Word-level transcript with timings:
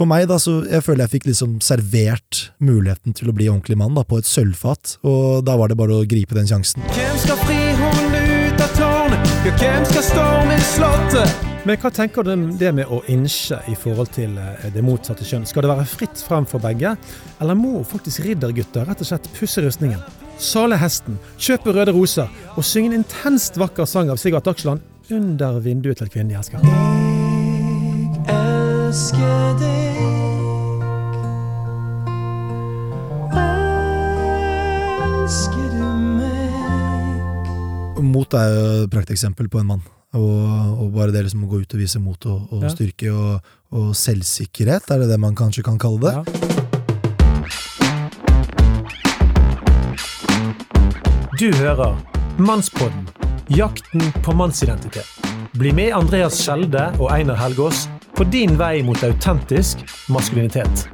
For 0.00 0.08
meg, 0.08 0.30
da, 0.30 0.38
så 0.40 0.62
jeg 0.64 0.80
føler 0.80 1.04
jeg 1.04 1.12
fikk 1.12 1.26
liksom 1.28 1.58
servert 1.60 2.46
muligheten 2.64 3.12
til 3.12 3.28
å 3.28 3.34
bli 3.36 3.50
ordentlig 3.52 3.76
mann 3.76 3.92
da, 3.92 4.00
på 4.08 4.16
et 4.16 4.24
sølvfat, 4.24 4.94
og 5.04 5.42
da 5.44 5.58
var 5.60 5.68
det 5.68 5.76
bare 5.76 5.98
å 6.00 6.06
gripe 6.08 6.32
den 6.38 6.48
sjansen. 6.48 6.86
Hvem 6.96 7.18
skal 7.20 7.36
fri 7.42 7.58
henne 7.76 8.22
ut 8.32 8.62
av 8.64 8.72
tårnet? 8.78 9.34
Ja, 9.44 9.52
hvem 9.60 9.84
skal 9.90 10.06
storme 10.06 10.56
slottet? 10.70 11.44
Men 11.68 11.76
hva 11.82 11.92
tenker 11.92 12.24
du 12.24 12.32
om 12.32 12.46
det 12.56 12.72
med 12.78 12.88
å 12.88 13.02
innsje 13.12 13.58
i 13.68 13.76
forhold 13.76 14.14
til 14.16 14.40
eh, 14.40 14.70
det 14.72 14.80
motsatte 14.86 15.26
kjønn? 15.28 15.44
Skal 15.44 15.66
det 15.66 15.74
være 15.74 15.84
fritt 15.92 16.24
frem 16.24 16.48
for 16.48 16.64
begge, 16.64 16.94
eller 17.36 17.60
må 17.60 17.84
faktisk 17.84 18.24
riddergutter 18.24 18.88
rett 18.88 19.04
og 19.04 19.10
slett 19.10 19.28
pusse 19.36 19.60
rustningen, 19.60 20.00
sale 20.40 20.80
hesten, 20.80 21.20
kjøpe 21.36 21.76
røde 21.76 21.92
roser 21.92 22.32
og 22.56 22.64
synge 22.64 22.94
en 22.94 23.02
intenst 23.02 23.60
vakker 23.60 23.84
sang 23.84 24.08
av 24.08 24.16
Sigvart 24.16 24.48
Dagsland 24.48 24.80
under 25.12 25.60
vinduet 25.60 26.00
til 26.00 26.08
kvinnelig 26.08 26.40
de 26.54 27.29
Elsker 28.90 29.52
deg. 29.60 29.98
Elsker 35.06 35.68
du 35.70 35.84
meg? 36.16 38.00
Mot 38.02 38.34
er 38.34 38.48
jo 38.50 38.64
et 38.80 38.90
prakteksempel 38.90 39.46
på 39.52 39.60
en 39.62 39.68
mann. 39.68 39.84
Og, 40.18 40.42
og 40.82 40.90
bare 40.96 41.14
det 41.14 41.22
liksom 41.28 41.46
å 41.46 41.50
gå 41.52 41.60
ut 41.62 41.76
og 41.76 41.84
vise 41.84 42.02
mot 42.02 42.26
og, 42.26 42.50
og 42.50 42.66
Ja. 42.66 42.72
styrke 42.74 43.12
og, 43.14 43.46
og 43.78 43.94
selvsikkerhet, 43.94 44.90
er 44.90 44.98
det 45.04 45.08
det 45.14 45.20
man 45.22 45.38
kanskje 45.38 45.62
kan 45.62 45.78
kalle 45.78 46.00
det? 46.02 46.14
Ja. 46.18 46.22
Du 51.38 51.46
hører 51.62 51.94
Mannspodden 52.42 53.06
jakten 53.54 54.02
på 54.26 54.34
mannsidentitet. 54.34 55.29
Bli 55.52 55.72
med 55.72 55.90
Andreas 55.98 56.36
Skjelde 56.38 56.84
og 57.00 57.08
Einar 57.10 57.34
Helgaas 57.40 57.88
på 58.14 58.22
din 58.30 58.52
vei 58.54 58.84
mot 58.86 59.00
autentisk 59.02 59.80
maskulinitet. 60.06 60.84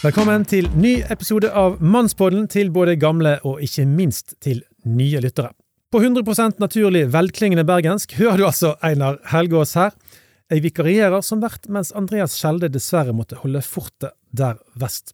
Velkommen 0.00 0.48
til 0.48 0.70
ny 0.80 0.94
episode 1.12 1.52
av 1.52 1.76
Mannspodden 1.84 2.48
til 2.48 2.72
både 2.72 2.96
gamle 2.96 3.36
og 3.44 3.60
ikke 3.60 3.84
minst 3.84 4.38
til 4.40 4.64
nye 4.88 5.20
lyttere. 5.20 5.52
På 5.92 6.00
100% 6.00 6.56
naturlig 6.56 7.04
velklingende 7.12 7.68
bergensk 7.68 8.16
hører 8.16 8.40
du 8.40 8.48
altså 8.48 8.78
Einar 8.80 9.20
Helgaas 9.28 9.76
her. 9.76 9.92
Jeg 10.48 10.64
vikarierer 10.64 11.20
som 11.20 11.44
vert, 11.44 11.68
mens 11.68 11.92
Andreas 11.92 12.40
Skjelde 12.40 12.72
dessverre 12.72 13.12
måtte 13.12 13.36
holde 13.44 13.60
fortet 13.60 14.16
der 14.32 14.56
vest. 14.72 15.12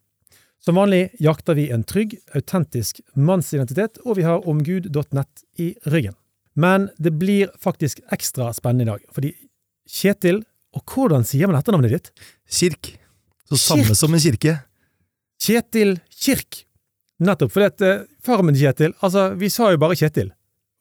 Som 0.63 0.75
vanlig 0.79 1.09
jakter 1.23 1.55
vi 1.55 1.69
en 1.71 1.85
trygg, 1.87 2.17
autentisk 2.35 2.99
mannsidentitet, 3.15 4.01
og 4.05 4.17
vi 4.19 4.25
har 4.27 4.47
omgud.nett 4.49 5.43
i 5.61 5.73
ryggen. 5.87 6.15
Men 6.57 6.89
det 6.97 7.13
blir 7.19 7.51
faktisk 7.61 8.01
ekstra 8.11 8.49
spennende 8.57 8.87
i 8.87 8.91
dag, 8.95 9.03
fordi 9.13 9.33
Kjetil, 9.87 10.41
og 10.75 10.83
hvordan 10.91 11.23
sier 11.23 11.47
man 11.47 11.59
etternavnet 11.59 11.93
ditt? 11.93 12.09
Kirk. 12.49 12.89
Så 13.47 13.59
samme 13.61 13.95
som 13.95 14.13
en 14.13 14.19
kirke. 14.21 14.57
Kjetil 15.39 15.95
Kirk. 16.11 16.63
Nettopp, 17.23 17.53
for 17.53 17.65
at 17.65 17.81
eh, 17.81 18.03
faren 18.25 18.49
min 18.49 18.57
Kjetil, 18.57 18.93
altså, 19.05 19.29
vi 19.39 19.49
sa 19.53 19.71
jo 19.71 19.79
bare 19.81 19.95
Kjetil. 19.97 20.33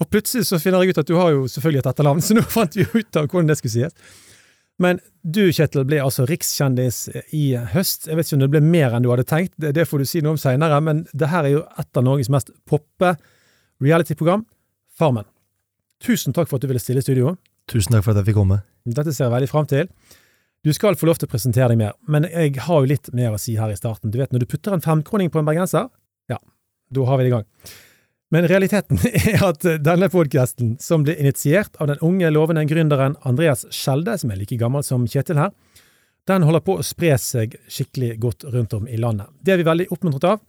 Og 0.02 0.08
plutselig 0.12 0.48
så 0.48 0.58
finner 0.60 0.82
jeg 0.84 0.92
ut 0.92 1.00
at 1.00 1.08
du 1.08 1.14
har 1.16 1.30
jo 1.32 1.46
selvfølgelig 1.48 1.84
et 1.84 1.90
etternavn, 1.92 2.22
så 2.26 2.36
nå 2.36 2.44
fant 2.50 2.76
vi 2.76 2.88
ut 2.88 3.20
av 3.20 3.28
hvordan 3.28 3.52
det 3.52 3.58
skulle 3.60 3.76
sies. 3.76 4.16
Men 4.82 5.00
du, 5.24 5.46
Kjetil, 5.56 5.86
ble 5.88 6.02
altså 6.04 6.26
rikskjendis 6.28 7.06
i 7.34 7.46
høst. 7.72 8.10
Jeg 8.10 8.18
vet 8.18 8.28
ikke 8.28 8.36
om 8.36 8.42
det 8.44 8.50
ble 8.52 8.60
mer 8.64 8.96
enn 8.96 9.06
du 9.06 9.08
hadde 9.12 9.24
tenkt, 9.28 9.54
det, 9.60 9.72
det 9.78 9.86
får 9.88 10.02
du 10.02 10.08
si 10.08 10.20
noe 10.24 10.36
om 10.36 10.40
seinere, 10.40 10.82
men 10.84 11.06
det 11.16 11.30
her 11.32 11.48
er 11.48 11.54
jo 11.54 11.64
et 11.80 12.00
av 12.00 12.04
Norges 12.04 12.30
mest 12.32 12.52
poppe 12.68 13.14
reality-program, 13.82 14.44
Farmen. 14.96 15.26
Tusen 16.04 16.36
takk 16.36 16.48
for 16.48 16.58
at 16.58 16.64
du 16.64 16.70
ville 16.70 16.80
stille 16.80 17.00
i 17.00 17.04
studio. 17.04 17.34
Tusen 17.72 17.96
takk 17.96 18.04
for 18.04 18.12
at 18.12 18.20
jeg 18.20 18.30
fikk 18.30 18.38
komme. 18.38 18.60
Dette 18.86 19.12
ser 19.12 19.26
jeg 19.26 19.34
veldig 19.34 19.50
fram 19.50 19.68
til. 19.68 19.88
Du 20.66 20.72
skal 20.74 20.96
få 20.98 21.08
lov 21.08 21.18
til 21.20 21.28
å 21.28 21.32
presentere 21.32 21.70
deg 21.72 21.80
mer, 21.80 21.96
men 22.10 22.26
jeg 22.28 22.56
har 22.66 22.82
jo 22.82 22.90
litt 22.90 23.10
mer 23.16 23.36
å 23.36 23.40
si 23.40 23.56
her 23.58 23.72
i 23.72 23.78
starten. 23.78 24.12
Du 24.12 24.18
vet, 24.20 24.32
når 24.34 24.44
du 24.44 24.48
putter 24.50 24.74
en 24.74 24.84
femkroning 24.84 25.32
på 25.32 25.40
en 25.40 25.48
bergenser, 25.48 25.88
ja, 26.32 26.40
da 26.92 27.04
har 27.08 27.20
vi 27.20 27.26
det 27.26 27.32
i 27.32 27.34
gang. 27.36 27.46
Men 28.34 28.48
realiteten 28.50 28.98
er 29.32 29.42
at 29.46 29.62
denne 29.86 30.08
podkasten, 30.10 30.74
som 30.82 31.04
ble 31.06 31.14
initiert 31.20 31.78
av 31.78 31.92
den 31.92 32.02
unge, 32.02 32.30
lovende 32.34 32.64
gründeren 32.66 33.14
Andreas 33.22 33.66
Skjelde, 33.70 34.16
som 34.18 34.32
er 34.32 34.40
like 34.40 34.58
gammel 34.58 34.84
som 34.86 35.06
Kjetil 35.06 35.38
her, 35.40 35.54
den 36.26 36.42
holder 36.42 36.64
på 36.66 36.74
å 36.80 36.84
spre 36.86 37.14
seg 37.22 37.54
skikkelig 37.70 38.16
godt 38.22 38.46
rundt 38.50 38.74
om 38.74 38.88
i 38.90 38.98
landet. 38.98 39.30
Det 39.38 39.54
er 39.54 39.60
vi 39.60 39.68
veldig 39.68 39.90
oppmuntret 39.94 40.26
av. 40.32 40.40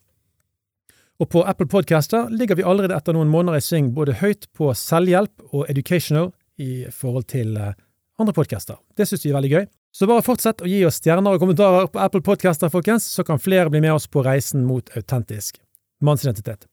Og 1.21 1.29
på 1.33 1.41
Apple 1.49 1.67
Podcaster 1.69 2.29
ligger 2.33 2.57
vi 2.57 2.65
allerede 2.65 2.97
etter 2.97 3.13
noen 3.13 3.29
måneder 3.29 3.57
i 3.57 3.65
sving 3.65 3.91
både 3.93 4.17
høyt 4.19 4.49
på 4.57 4.69
selvhjelp 4.77 5.49
og 5.51 5.69
educational 5.69 6.31
i 6.61 6.85
forhold 6.93 7.27
til 7.33 7.57
eh, 7.57 7.73
andre 8.21 8.33
podcaster. 8.37 8.77
Det 8.97 9.05
syns 9.05 9.25
vi 9.25 9.33
er 9.33 9.37
veldig 9.37 9.53
gøy. 9.53 9.67
Så 9.93 10.09
bare 10.09 10.25
fortsett 10.25 10.61
å 10.61 10.69
gi 10.69 10.83
oss 10.85 10.99
stjerner 11.01 11.37
og 11.37 11.41
kommentarer 11.41 11.89
på 11.89 12.01
Apple 12.01 12.21
Podcaster, 12.25 12.69
folkens, 12.73 13.05
så 13.09 13.25
kan 13.25 13.41
flere 13.41 13.71
bli 13.73 13.81
med 13.81 13.95
oss 13.95 14.05
på 14.09 14.21
reisen 14.25 14.65
mot 14.65 14.89
autentisk 14.97 15.57
mannsidentitet. 16.05 16.67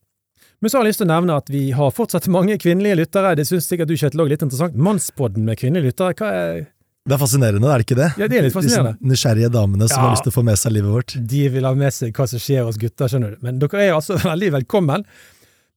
Men 0.62 0.70
så 0.70 0.78
har 0.78 0.84
jeg 0.86 0.92
lyst 0.94 1.00
til 1.02 1.08
å 1.08 1.12
nevne 1.12 1.36
at 1.36 1.50
vi 1.52 1.64
har 1.76 1.90
fortsatt 1.92 2.28
mange 2.32 2.56
kvinnelige 2.60 2.96
lyttere. 3.02 3.34
Det 3.36 3.44
syns 3.48 3.66
sikkert 3.68 3.90
du, 3.90 3.96
Kjetil, 4.00 4.22
òg 4.24 4.30
litt 4.32 4.44
interessant. 4.46 4.76
Mannspodden 4.76 5.44
med 5.44 5.58
kvinnelige 5.60 5.90
lyttere, 5.92 6.14
hva 6.20 6.30
er 6.32 6.62
Det 7.04 7.12
er 7.12 7.20
fascinerende, 7.20 7.68
er 7.68 7.82
det 7.82 7.84
ikke 7.84 7.98
det? 7.98 8.06
Ja, 8.16 8.28
det 8.32 8.38
er 8.38 8.46
litt 8.46 8.54
fascinerende. 8.54 8.94
Disse 8.96 9.10
nysgjerrige 9.12 9.50
damene 9.52 9.88
som 9.90 9.98
Ja. 9.98 10.02
har 10.06 10.14
lyst 10.14 10.24
til 10.24 10.32
å 10.32 10.36
få 10.38 10.44
med 10.48 10.56
seg 10.56 10.72
livet 10.72 10.90
vårt. 10.94 11.16
De 11.34 11.42
vil 11.52 11.64
ha 11.68 11.74
med 11.74 11.92
seg 11.92 12.14
hva 12.16 12.26
som 12.30 12.38
skjer 12.40 12.64
hos 12.64 12.78
gutter, 12.80 13.08
skjønner 13.12 13.34
du. 13.34 13.36
Men 13.44 13.58
dere 13.60 13.82
er 13.82 13.92
altså 13.92 14.16
veldig 14.32 14.50
velkommen. 14.56 15.04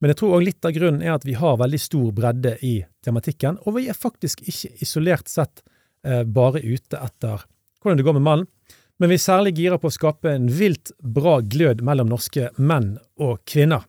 Men 0.00 0.08
jeg 0.12 0.16
tror 0.22 0.38
òg 0.38 0.44
litt 0.46 0.64
av 0.64 0.72
grunnen 0.72 1.02
er 1.02 1.12
at 1.18 1.24
vi 1.26 1.34
har 1.36 1.58
veldig 1.58 1.80
stor 1.82 2.12
bredde 2.16 2.54
i 2.64 2.84
tematikken, 3.04 3.58
og 3.66 3.74
vi 3.76 3.88
er 3.90 3.98
faktisk 3.98 4.40
ikke 4.46 4.70
isolert 4.80 5.28
sett 5.28 5.60
eh, 6.06 6.22
bare 6.24 6.62
ute 6.62 6.96
etter 7.02 7.42
hvordan 7.82 7.98
det 7.98 8.04
går 8.06 8.14
med 8.14 8.22
mannen, 8.24 8.46
men 8.98 9.10
vi 9.10 9.14
er 9.18 9.22
særlig 9.22 9.52
gira 9.58 9.76
på 9.78 9.90
å 9.90 9.94
skape 9.94 10.30
en 10.32 10.46
vilt 10.48 10.92
bra 11.02 11.40
glød 11.42 11.82
mellom 11.86 12.08
norske 12.10 12.48
menn 12.58 12.96
og 13.20 13.40
kvinner. 13.46 13.84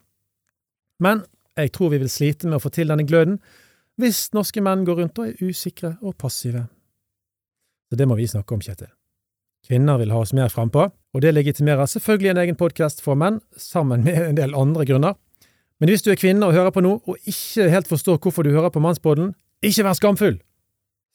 Men 1.00 1.24
jeg 1.60 1.74
tror 1.76 1.94
vi 1.94 2.02
vil 2.02 2.12
slite 2.12 2.48
med 2.48 2.60
å 2.60 2.64
få 2.64 2.72
til 2.74 2.92
denne 2.92 3.08
gløden 3.08 3.40
hvis 4.00 4.30
norske 4.36 4.62
menn 4.64 4.86
går 4.88 5.02
rundt 5.02 5.20
og 5.20 5.28
er 5.28 5.50
usikre 5.50 5.98
og 6.00 6.16
passive. 6.22 6.68
Så 7.90 7.98
det 8.00 8.08
må 8.08 8.16
vi 8.16 8.30
snakke 8.32 8.56
om, 8.56 8.62
Kjetil. 8.64 8.92
Kvinner 9.68 10.00
vil 10.00 10.14
ha 10.14 10.22
oss 10.24 10.32
mer 10.32 10.52
frampå, 10.54 10.86
og 10.88 11.24
det 11.24 11.34
legitimerer 11.36 11.90
selvfølgelig 11.90 12.32
en 12.32 12.42
egen 12.46 12.60
podkast 12.60 13.04
for 13.04 13.20
menn, 13.20 13.42
sammen 13.60 14.06
med 14.06 14.22
en 14.24 14.38
del 14.38 14.56
andre 14.56 14.86
grunner. 14.88 15.18
Men 15.80 15.92
hvis 15.92 16.06
du 16.06 16.14
er 16.14 16.20
kvinne 16.20 16.48
og 16.48 16.56
hører 16.56 16.72
på 16.76 16.84
nå, 16.84 16.94
og 17.04 17.28
ikke 17.28 17.68
helt 17.72 17.90
forstår 17.92 18.22
hvorfor 18.24 18.48
du 18.48 18.54
hører 18.54 18.72
på 18.72 18.82
Mannspodden, 18.84 19.34
ikke 19.66 19.84
vær 19.88 20.00
skamfull! 20.00 20.40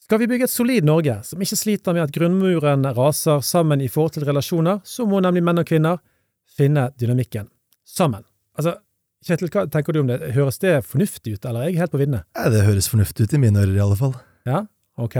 Skal 0.04 0.20
vi 0.20 0.28
bygge 0.28 0.44
et 0.44 0.52
solid 0.52 0.84
Norge, 0.84 1.16
som 1.24 1.40
ikke 1.40 1.56
sliter 1.56 1.96
med 1.96 2.04
at 2.04 2.12
grunnmuren 2.12 2.84
raser 2.92 3.40
sammen 3.40 3.80
i 3.80 3.88
forhold 3.88 4.18
til 4.18 4.26
relasjoner, 4.28 4.82
så 4.84 5.06
må 5.08 5.22
nemlig 5.24 5.40
menn 5.46 5.62
og 5.62 5.68
kvinner 5.68 6.02
finne 6.44 6.90
dynamikken 7.00 7.48
sammen. 7.88 8.26
Altså, 8.58 8.76
Kjetil, 9.24 9.48
hva 9.52 9.64
tenker 9.72 9.96
du 9.96 10.02
om 10.02 10.10
det? 10.10 10.18
Høres 10.36 10.60
det 10.60 10.74
fornuftig 10.84 11.36
ut, 11.36 11.46
eller 11.48 11.64
er 11.64 11.72
jeg 11.72 11.80
helt 11.80 11.94
på 11.94 12.00
viddene? 12.00 12.22
Nei, 12.36 12.50
det 12.52 12.64
høres 12.66 12.90
fornuftig 12.92 13.26
ut 13.26 13.36
i 13.36 13.40
mine 13.40 13.62
ører, 13.62 13.74
i 13.76 13.82
alle 13.84 13.98
fall. 13.98 14.12
Ja, 14.48 14.64
ok. 15.00 15.16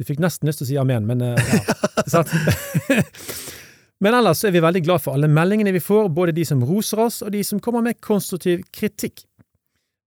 Du 0.00 0.06
fikk 0.08 0.22
nesten 0.24 0.48
lyst 0.48 0.62
til 0.62 0.66
å 0.66 0.70
si 0.70 0.78
amen, 0.80 1.04
men 1.08 1.24
eh, 1.26 1.36
ja, 1.36 2.04
sant? 2.14 2.32
men 4.02 4.16
ellers 4.16 4.40
er 4.48 4.54
vi 4.56 4.64
veldig 4.64 4.84
glad 4.86 5.04
for 5.04 5.18
alle 5.18 5.28
meldingene 5.28 5.74
vi 5.76 5.84
får, 5.84 6.08
både 6.16 6.34
de 6.38 6.46
som 6.48 6.64
roser 6.64 7.04
oss, 7.04 7.20
og 7.26 7.34
de 7.36 7.44
som 7.44 7.60
kommer 7.60 7.84
med 7.84 8.00
konstruktiv 8.00 8.64
kritikk. 8.72 9.26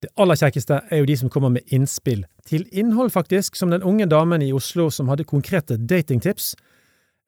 Det 0.01 0.09
aller 0.21 0.37
kjekkeste 0.41 0.81
er 0.89 1.01
jo 1.03 1.09
de 1.09 1.19
som 1.21 1.31
kommer 1.31 1.53
med 1.53 1.69
innspill 1.73 2.25
til 2.49 2.65
innhold, 2.73 3.13
faktisk, 3.13 3.55
som 3.57 3.69
den 3.73 3.85
unge 3.85 4.09
damen 4.09 4.41
i 4.41 4.53
Oslo 4.53 4.89
som 4.93 5.09
hadde 5.13 5.29
konkrete 5.29 5.77
datingtips, 5.77 6.55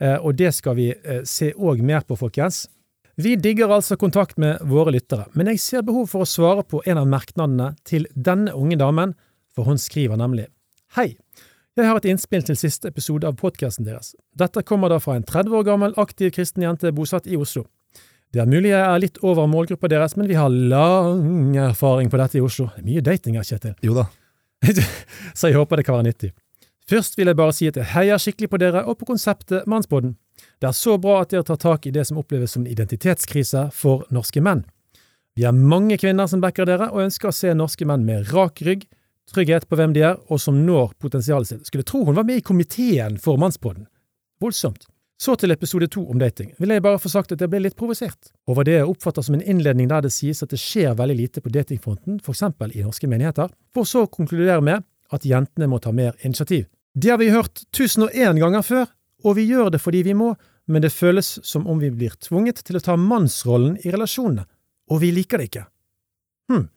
Eh, 0.02 0.18
og 0.22 0.36
det 0.38 0.52
skal 0.54 0.78
vi 0.78 0.92
eh, 0.94 1.24
se 1.26 1.52
òg 1.58 1.82
mer 1.86 2.06
på, 2.06 2.18
folkens. 2.20 2.68
Vi 3.18 3.32
digger 3.36 3.72
altså 3.74 3.96
kontakt 3.98 4.38
med 4.38 4.60
våre 4.70 4.92
lyttere, 4.94 5.24
men 5.34 5.48
jeg 5.50 5.62
ser 5.64 5.86
behov 5.86 6.12
for 6.12 6.22
å 6.22 6.30
svare 6.30 6.62
på 6.62 6.84
en 6.86 7.00
av 7.02 7.08
merknadene 7.10 7.72
til 7.82 8.04
denne 8.14 8.54
unge 8.54 8.78
damen, 8.78 9.16
for 9.56 9.66
hun 9.66 9.80
skriver 9.82 10.20
nemlig 10.22 10.46
Hei, 10.94 11.16
jeg 11.74 11.88
har 11.90 11.98
et 11.98 12.06
innspill 12.12 12.46
til 12.46 12.60
siste 12.60 12.92
episode 12.92 13.26
av 13.26 13.40
podkasten 13.42 13.88
deres. 13.88 14.12
Dette 14.38 14.62
kommer 14.62 14.94
da 14.94 15.00
fra 15.02 15.16
en 15.18 15.26
30 15.26 15.58
år 15.58 15.66
gammel 15.66 15.98
aktiv 15.98 16.30
kristen 16.36 16.62
jente 16.62 16.92
bosatt 16.94 17.26
i 17.26 17.40
Oslo. 17.42 17.66
Det 18.30 18.44
er 18.44 18.52
mulig 18.54 18.70
jeg 18.70 18.84
er 18.84 19.02
litt 19.02 19.18
over 19.26 19.50
målgruppa 19.50 19.90
deres, 19.90 20.14
men 20.14 20.30
vi 20.30 20.38
har 20.38 20.54
lang 20.54 21.58
erfaring 21.58 22.14
på 22.14 22.22
dette 22.22 22.38
i 22.38 22.46
Oslo. 22.46 22.70
Det 22.76 22.84
er 22.84 22.90
mye 22.92 23.06
dating 23.10 23.42
her, 23.42 23.50
Kjetil. 23.50 23.74
Jo 23.82 23.98
da. 23.98 24.06
Så 25.38 25.50
jeg 25.50 25.58
håper 25.58 25.82
det 25.82 25.90
kan 25.90 25.98
være 25.98 26.12
nyttig. 26.12 26.32
Først 26.88 27.18
vil 27.18 27.34
jeg 27.34 27.42
bare 27.42 27.58
si 27.58 27.74
at 27.74 27.82
jeg 27.82 27.92
heier 27.96 28.22
skikkelig 28.22 28.54
på 28.54 28.62
dere 28.62 28.86
og 28.86 29.02
på 29.02 29.10
konseptet 29.10 29.66
Mannspodden. 29.66 30.14
Det 30.58 30.72
er 30.72 30.74
så 30.74 30.98
bra 30.98 31.20
at 31.22 31.34
dere 31.34 31.46
tar 31.46 31.60
tak 31.62 31.86
i 31.86 31.94
det 31.94 32.08
som 32.10 32.18
oppleves 32.18 32.56
som 32.56 32.64
en 32.66 32.72
identitetskrise 32.72 33.68
for 33.78 34.08
norske 34.14 34.42
menn. 34.42 34.64
Vi 35.38 35.46
er 35.46 35.54
mange 35.54 36.00
kvinner 36.02 36.26
som 36.30 36.42
backer 36.42 36.66
dere 36.66 36.90
og 36.90 37.04
ønsker 37.04 37.30
å 37.30 37.36
se 37.36 37.54
norske 37.54 37.86
menn 37.86 38.08
med 38.08 38.32
rak 38.34 38.64
rygg, 38.66 38.88
trygghet 39.30 39.68
på 39.70 39.78
hvem 39.78 39.94
de 39.94 40.02
er, 40.08 40.16
og 40.34 40.42
som 40.42 40.58
når 40.66 40.96
potensialet 41.04 41.52
sitt. 41.52 41.68
Skulle 41.70 41.86
tro 41.86 42.02
hun 42.08 42.18
var 42.18 42.26
med 42.26 42.42
i 42.42 42.46
komiteen 42.46 43.20
for 43.22 43.38
Mannspodden. 43.38 43.86
Voldsomt. 44.42 44.88
Så 45.22 45.34
til 45.38 45.54
episode 45.54 45.88
to 45.94 46.04
om 46.10 46.20
dating, 46.22 46.52
vil 46.62 46.74
jeg 46.74 46.84
bare 46.86 47.02
få 47.02 47.10
sagt 47.10 47.32
at 47.34 47.42
jeg 47.42 47.50
ble 47.50 47.64
litt 47.64 47.78
provosert 47.78 48.30
over 48.50 48.66
det 48.66 48.76
jeg 48.76 48.90
oppfatter 48.90 49.26
som 49.26 49.38
en 49.38 49.46
innledning 49.46 49.90
der 49.90 50.06
det 50.06 50.12
sies 50.14 50.44
at 50.46 50.54
det 50.54 50.60
skjer 50.62 50.94
veldig 50.98 51.16
lite 51.18 51.42
på 51.42 51.54
datingfronten, 51.54 52.20
for 52.22 52.38
eksempel 52.38 52.74
i 52.78 52.84
norske 52.86 53.10
menigheter, 53.10 53.50
for 53.74 53.90
så 53.90 54.06
å 54.06 54.12
konkludere 54.14 54.62
med 54.62 54.86
at 55.14 55.26
jentene 55.26 55.70
må 55.70 55.82
ta 55.82 55.94
mer 55.94 56.14
initiativ. 56.22 56.68
Det 56.94 57.10
har 57.14 57.18
vi 57.22 57.32
hørt 57.34 57.64
1001 57.74 58.38
ganger 58.42 58.66
før, 58.66 58.86
og 59.26 59.38
vi 59.38 59.48
gjør 59.50 59.72
det 59.74 59.82
fordi 59.82 60.04
vi 60.06 60.16
må, 60.18 60.34
men 60.68 60.84
det 60.84 60.94
føles 60.94 61.38
som 61.48 61.68
om 61.68 61.80
vi 61.80 61.90
blir 61.94 62.16
tvunget 62.22 62.62
til 62.68 62.78
å 62.78 62.84
ta 62.84 62.98
mannsrollen 63.00 63.78
i 63.84 63.94
relasjonene, 63.94 64.46
og 64.92 65.02
vi 65.04 65.14
liker 65.16 65.40
det 65.42 65.50
ikke. 65.50 65.64
Hm. 66.52 66.68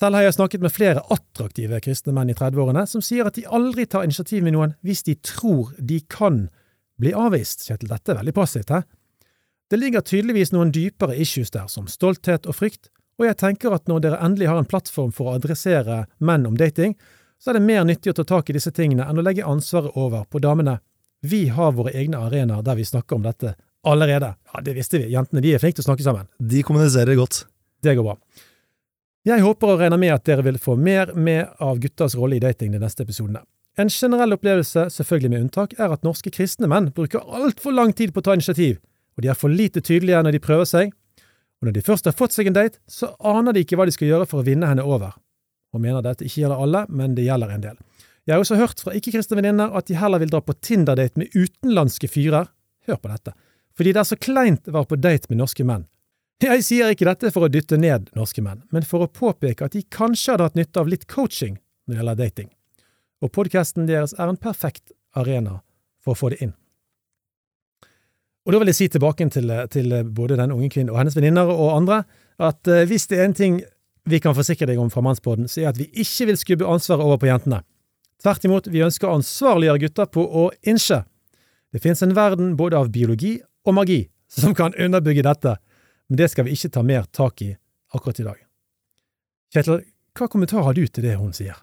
Selv 0.00 0.16
har 0.16 0.24
jeg 0.24 0.36
snakket 0.38 0.62
med 0.64 0.72
flere 0.72 1.02
attraktive 1.12 1.80
kristne 1.84 2.14
menn 2.16 2.30
i 2.32 2.36
30-årene 2.38 2.86
som 2.88 3.02
sier 3.04 3.28
at 3.28 3.36
de 3.36 3.44
aldri 3.44 3.84
tar 3.90 4.06
initiativ 4.06 4.46
med 4.46 4.54
noen 4.56 4.72
hvis 4.86 5.04
de 5.04 5.18
tror 5.20 5.74
de 5.76 5.98
kan 6.08 6.46
bli 7.00 7.12
avvist. 7.16 7.66
Kjetil, 7.68 7.90
dette 7.90 8.14
er 8.14 8.20
veldig 8.22 8.34
passivt, 8.36 8.72
hæ? 8.72 8.80
Det 9.70 9.78
ligger 9.78 10.02
tydeligvis 10.02 10.50
noen 10.54 10.72
dypere 10.74 11.14
issues 11.20 11.52
der, 11.54 11.68
som 11.70 11.86
stolthet 11.86 12.48
og 12.48 12.56
frykt, 12.58 12.88
og 13.20 13.28
jeg 13.28 13.36
tenker 13.38 13.74
at 13.76 13.86
når 13.90 14.02
dere 14.06 14.18
endelig 14.24 14.48
har 14.48 14.58
en 14.58 14.68
plattform 14.68 15.12
for 15.14 15.28
å 15.28 15.36
adressere 15.36 16.06
menn 16.18 16.48
om 16.48 16.56
dating, 16.58 16.96
så 17.40 17.52
er 17.52 17.58
det 17.58 17.68
mer 17.68 17.84
nyttig 17.86 18.12
å 18.12 18.16
ta 18.16 18.24
tak 18.26 18.50
i 18.50 18.56
disse 18.56 18.72
tingene 18.74 19.06
enn 19.06 19.20
å 19.20 19.24
legge 19.24 19.46
ansvaret 19.46 19.94
over 20.00 20.24
på 20.28 20.40
damene. 20.42 20.78
Vi 21.20 21.48
har 21.52 21.72
våre 21.76 21.92
egne 21.92 22.20
arenaer 22.24 22.62
der 22.64 22.78
vi 22.78 22.84
snakker 22.84 23.16
om 23.18 23.24
dette 23.26 23.54
allerede. 23.84 24.34
Ja, 24.52 24.60
det 24.64 24.74
visste 24.76 25.00
vi, 25.00 25.10
jentene 25.12 25.42
de 25.44 25.54
er 25.54 25.60
flinke 25.60 25.80
til 25.80 25.84
å 25.84 25.90
snakke 25.90 26.06
sammen. 26.06 26.28
De 26.38 26.62
kommuniserer 26.64 27.18
godt. 27.18 27.44
Det 27.84 27.94
går 27.96 28.06
bra. 28.06 28.16
Jeg 29.28 29.44
håper 29.44 29.74
og 29.74 29.82
regner 29.82 30.00
med 30.00 30.14
at 30.14 30.24
dere 30.24 30.44
vil 30.46 30.56
få 30.60 30.78
mer 30.80 31.12
med 31.12 31.48
av 31.60 31.80
guttas 31.80 32.16
rolle 32.16 32.38
i 32.38 32.44
dating 32.44 32.72
de 32.72 32.80
neste 32.80 33.04
episodene. 33.04 33.42
En 33.78 33.90
generell 33.92 34.34
opplevelse, 34.34 34.86
selvfølgelig 34.90 35.30
med 35.30 35.44
unntak, 35.44 35.74
er 35.78 35.92
at 35.92 36.04
norske 36.04 36.32
kristne 36.32 36.68
menn 36.68 36.88
bruker 36.96 37.20
altfor 37.20 37.76
lang 37.76 37.92
tid 37.96 38.14
på 38.14 38.22
å 38.22 38.26
ta 38.26 38.34
initiativ, 38.36 38.80
og 39.16 39.24
de 39.24 39.30
er 39.30 39.38
for 39.38 39.52
lite 39.52 39.82
tydelige 39.84 40.22
når 40.24 40.36
de 40.36 40.42
prøver 40.42 40.68
seg, 40.68 40.94
og 41.60 41.68
når 41.68 41.76
de 41.76 41.84
først 41.84 42.08
har 42.08 42.16
fått 42.16 42.34
seg 42.34 42.48
en 42.48 42.56
date, 42.56 42.80
så 42.88 43.12
aner 43.20 43.54
de 43.54 43.62
ikke 43.64 43.76
hva 43.76 43.86
de 43.88 43.94
skal 43.94 44.08
gjøre 44.08 44.28
for 44.28 44.40
å 44.40 44.48
vinne 44.48 44.68
henne 44.68 44.84
over, 44.84 45.12
og 45.70 45.84
mener 45.84 46.04
dette 46.04 46.24
ikke 46.24 46.42
gjelder 46.42 46.64
alle, 46.64 46.84
men 46.88 47.14
det 47.16 47.28
gjelder 47.28 47.54
en 47.54 47.66
del. 47.68 47.78
Jeg 48.30 48.36
har 48.36 48.44
også 48.44 48.60
hørt 48.60 48.82
fra 48.84 48.94
ikke-kristne 48.94 49.40
venninner 49.40 49.72
at 49.74 49.88
de 49.90 49.96
heller 49.98 50.22
vil 50.22 50.30
dra 50.30 50.38
på 50.44 50.54
Tinder-date 50.62 51.18
med 51.18 51.34
utenlandske 51.34 52.06
fyrer, 52.10 52.46
hør 52.86 53.00
på 53.02 53.10
dette, 53.10 53.34
fordi 53.74 53.94
det 53.96 54.04
er 54.04 54.06
så 54.06 54.18
kleint 54.20 54.70
å 54.70 54.76
være 54.76 54.90
på 54.92 55.00
date 55.00 55.32
med 55.32 55.40
norske 55.42 55.66
menn. 55.66 55.88
Jeg 56.40 56.62
sier 56.64 56.94
ikke 56.94 57.08
dette 57.10 57.32
for 57.34 57.44
å 57.44 57.50
dytte 57.52 57.76
ned 57.76 58.08
norske 58.16 58.44
menn, 58.44 58.62
men 58.72 58.86
for 58.86 59.02
å 59.04 59.10
påpeke 59.10 59.66
at 59.66 59.74
de 59.74 59.82
kanskje 59.82 60.36
hadde 60.36 60.46
hatt 60.46 60.56
nytte 60.62 60.80
av 60.80 60.88
litt 60.88 61.04
coaching 61.10 61.58
når 61.58 61.92
det 61.92 62.00
gjelder 62.00 62.22
dating 62.22 62.50
og 63.20 63.32
podkasten 63.34 63.88
deres 63.88 64.14
er 64.16 64.30
en 64.30 64.40
perfekt 64.40 64.94
arena 65.16 65.60
for 66.00 66.14
å 66.14 66.18
få 66.18 66.32
det 66.32 66.40
inn. 66.44 66.54
Og 68.46 68.54
da 68.54 68.60
vil 68.62 68.70
jeg 68.72 68.78
si 68.78 68.88
tilbake 68.94 69.26
til, 69.32 69.52
til 69.70 69.94
både 70.16 70.38
den 70.40 70.54
unge 70.54 70.70
kvinnen 70.72 70.94
og 70.94 70.98
hennes 71.00 71.16
venninner 71.16 71.50
og 71.52 71.74
andre, 71.74 72.02
at 72.40 72.70
eh, 72.72 72.86
hvis 72.88 73.06
det 73.10 73.18
er 73.18 73.28
en 73.28 73.36
ting 73.36 73.58
vi 74.08 74.20
kan 74.22 74.34
forsikre 74.34 74.70
deg 74.70 74.80
om 74.80 74.88
fra 74.90 75.02
Mannsbåten, 75.04 75.48
så 75.50 75.60
er 75.60 75.70
at 75.70 75.78
vi 75.78 75.90
ikke 75.92 76.30
vil 76.30 76.40
skubbe 76.40 76.68
ansvaret 76.68 77.04
over 77.04 77.20
på 77.20 77.28
jentene. 77.28 77.60
Tvert 78.20 78.44
imot, 78.44 78.68
vi 78.68 78.82
ønsker 78.84 79.08
å 79.08 79.16
ansvarliggjøre 79.16 79.80
gutter 79.86 80.10
på 80.12 80.24
å 80.24 80.50
innse. 80.68 81.02
Det 81.72 81.80
finnes 81.80 82.02
en 82.04 82.14
verden 82.16 82.52
både 82.58 82.76
av 82.76 82.90
biologi 82.92 83.38
og 83.64 83.76
magi 83.78 84.02
som 84.30 84.54
kan 84.54 84.74
underbygge 84.76 85.24
dette, 85.26 85.56
men 86.10 86.20
det 86.20 86.28
skal 86.32 86.46
vi 86.46 86.54
ikke 86.56 86.72
ta 86.74 86.84
mer 86.86 87.08
tak 87.16 87.42
i 87.46 87.54
akkurat 87.94 88.20
i 88.20 88.26
dag. 88.26 88.38
Kjetil, 89.54 89.82
hva 90.18 90.28
kommentar 90.30 90.66
har 90.66 90.76
du 90.76 90.84
til 90.86 91.06
det 91.06 91.16
hun 91.18 91.32
sier? 91.34 91.56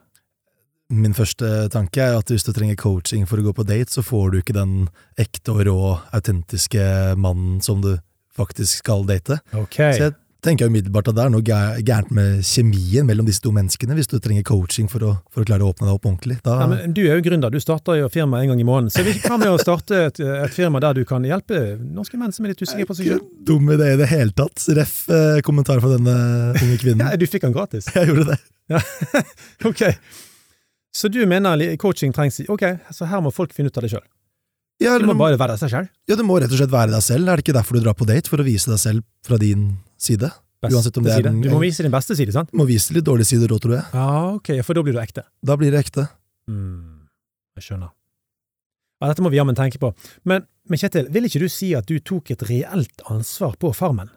Min 0.87 1.15
første 1.15 1.67
tanke 1.71 1.99
er 1.99 2.15
at 2.15 2.29
hvis 2.31 2.45
du 2.47 2.53
trenger 2.55 2.77
coaching 2.79 3.25
for 3.27 3.39
å 3.41 3.49
gå 3.49 3.53
på 3.57 3.65
date, 3.67 3.91
så 3.91 4.03
får 4.03 4.31
du 4.31 4.37
ikke 4.39 4.55
den 4.55 4.87
ekte 5.19 5.53
og 5.53 5.65
rå, 5.67 5.79
autentiske 6.15 6.83
mannen 7.19 7.59
som 7.63 7.83
du 7.83 7.97
faktisk 8.37 8.85
skal 8.85 9.03
date. 9.07 9.41
Okay. 9.51 9.97
Så 9.97 10.07
jeg 10.07 10.15
tenker 10.45 10.65
jeg 10.65 10.71
umiddelbart 10.73 11.09
at 11.11 11.17
det 11.17 11.23
er 11.23 11.31
noe 11.33 11.43
gærent 11.43 12.11
med 12.13 12.41
kjemien 12.45 13.07
mellom 13.07 13.27
disse 13.27 13.41
to 13.43 13.51
menneskene, 13.55 13.95
hvis 13.97 14.09
du 14.11 14.17
trenger 14.23 14.45
coaching 14.47 14.89
for 14.91 15.03
å, 15.03 15.13
for 15.33 15.43
å 15.43 15.47
klare 15.49 15.65
å 15.65 15.71
åpne 15.71 15.87
deg 15.87 15.95
opp 15.95 16.05
ordentlig. 16.05 16.37
Da... 16.45 16.57
Ja, 16.61 16.67
men 16.71 16.93
du 16.97 17.01
er 17.05 17.17
jo 17.17 17.25
gründer, 17.25 17.53
du 17.53 17.59
starter 17.63 17.99
jo 18.01 18.09
firma 18.13 18.43
en 18.43 18.53
gang 18.53 18.61
i 18.61 18.67
måneden. 18.67 18.93
Så 18.93 19.05
vi 19.07 19.15
kan 19.23 19.41
med 19.41 19.49
å 19.53 19.57
starte 19.61 20.03
et, 20.09 20.21
et, 20.21 20.53
firma 20.53 20.81
der 20.83 20.99
du 20.99 21.03
kan 21.09 21.25
hjelpe 21.25 21.61
norske 21.81 22.19
menn 22.21 22.35
som 22.35 22.45
er 22.45 22.53
litt 22.53 22.61
usikre 22.61 22.87
på 22.89 22.97
seg 22.99 23.13
selv. 23.15 23.31
Dum 23.47 23.73
idé 23.73 23.93
i 23.95 23.99
det 23.99 24.09
hele 24.11 24.35
tatt. 24.37 24.67
Ref 24.77 24.99
eh, 25.13 25.41
kommentar 25.45 25.81
fra 25.83 25.95
denne 25.95 26.17
unge 26.53 26.77
kvinnen. 26.83 27.05
Ja, 27.07 27.15
du 27.19 27.27
fikk 27.29 27.45
den 27.45 27.55
gratis? 27.55 27.87
Jeg 27.95 28.11
gjorde 28.11 28.33
det. 28.33 28.37
Ja, 28.73 28.81
ok. 29.69 29.83
Så 30.97 31.09
du 31.13 31.21
mener 31.29 31.61
coaching 31.79 32.13
trengs 32.13 32.39
Ok, 32.49 32.63
så 32.93 33.07
her 33.07 33.21
må 33.23 33.31
folk 33.33 33.53
finne 33.55 33.71
ut 33.71 33.77
av 33.79 33.85
det 33.85 33.91
sjøl? 33.93 34.05
Ja, 34.81 34.97
du 35.01 35.07
må 35.09 35.15
bare 35.17 35.37
være 35.39 35.55
deg 35.55 35.71
selv? 35.71 35.89
Ja, 36.09 36.17
du 36.17 36.23
må 36.25 36.37
rett 36.37 36.51
og 36.53 36.59
slett 36.59 36.73
være 36.73 36.93
deg 36.93 37.01
selv. 37.01 37.25
Er 37.25 37.39
det 37.39 37.45
ikke 37.47 37.55
derfor 37.57 37.77
du 37.77 37.85
drar 37.85 37.97
på 37.97 38.05
date? 38.05 38.29
For 38.29 38.41
å 38.41 38.45
vise 38.45 38.69
deg 38.69 38.81
selv 38.81 39.05
fra 39.25 39.39
din 39.41 39.71
side? 40.01 40.29
Best 40.63 40.73
Uansett 40.73 40.97
om 40.97 41.05
det 41.05 41.13
er 41.13 41.27
en, 41.29 41.41
Du 41.43 41.51
må 41.53 41.59
vise 41.61 41.85
din 41.85 41.93
beste 41.93 42.15
side, 42.17 42.33
sant? 42.33 42.49
Må 42.57 42.65
vise 42.65 42.95
litt 42.95 43.05
dårlige 43.05 43.29
sider 43.29 43.51
òg, 43.53 43.61
tror 43.61 43.75
jeg. 43.77 43.85
Ja, 43.93 44.07
ok, 44.39 44.51
for 44.65 44.77
da 44.77 44.83
blir 44.85 44.97
du 44.97 45.01
ekte? 45.01 45.23
Da 45.45 45.57
blir 45.59 45.73
det 45.73 45.83
ekte. 45.85 46.07
Mm, 46.49 47.05
jeg 47.59 47.67
skjønner. 47.67 47.91
Ja, 48.97 49.11
dette 49.11 49.21
må 49.21 49.29
vi 49.29 49.37
jammen 49.37 49.57
tenke 49.57 49.77
på. 49.81 49.91
Men, 50.25 50.47
men 50.65 50.81
Kjetil, 50.81 51.11
vil 51.13 51.27
ikke 51.29 51.43
du 51.43 51.49
si 51.53 51.73
at 51.77 51.85
du 51.89 51.99
tok 52.01 52.31
et 52.33 52.45
reelt 52.49 53.03
ansvar 53.13 53.53
på 53.61 53.69
Farmen? 53.77 54.09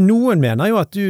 Noen 0.00 0.42
mener 0.42 0.72
jo 0.72 0.80
at 0.80 0.90
du 0.96 1.04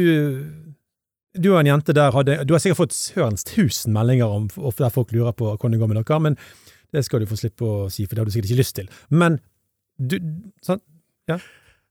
du 1.31 1.53
og 1.53 1.61
en 1.61 1.69
jente 1.69 1.93
der 1.95 2.11
hadde 2.11 2.41
Du 2.43 2.51
har 2.51 2.59
sikkert 2.59 2.81
fått 2.81 2.97
hørens 3.15 3.45
tusen 3.47 3.93
meldinger 3.95 4.27
om 4.27 4.49
der 4.51 4.91
folk 4.91 5.13
lurer 5.15 5.31
på 5.31 5.53
hvordan 5.53 5.77
det 5.77 5.79
går 5.79 5.91
med 5.91 6.01
dere, 6.01 6.19
men 6.19 6.35
det 6.91 7.05
skal 7.07 7.23
du 7.23 7.29
få 7.29 7.37
slippe 7.39 7.63
å 7.63 7.87
si, 7.87 8.03
for 8.03 8.17
det 8.17 8.23
har 8.23 8.27
du 8.27 8.33
sikkert 8.33 8.51
ikke 8.51 8.59
lyst 8.59 8.75
til. 8.75 8.89
Men 9.09 9.39
du 9.95 10.17
sant? 10.65 10.83
Ja? 11.29 11.37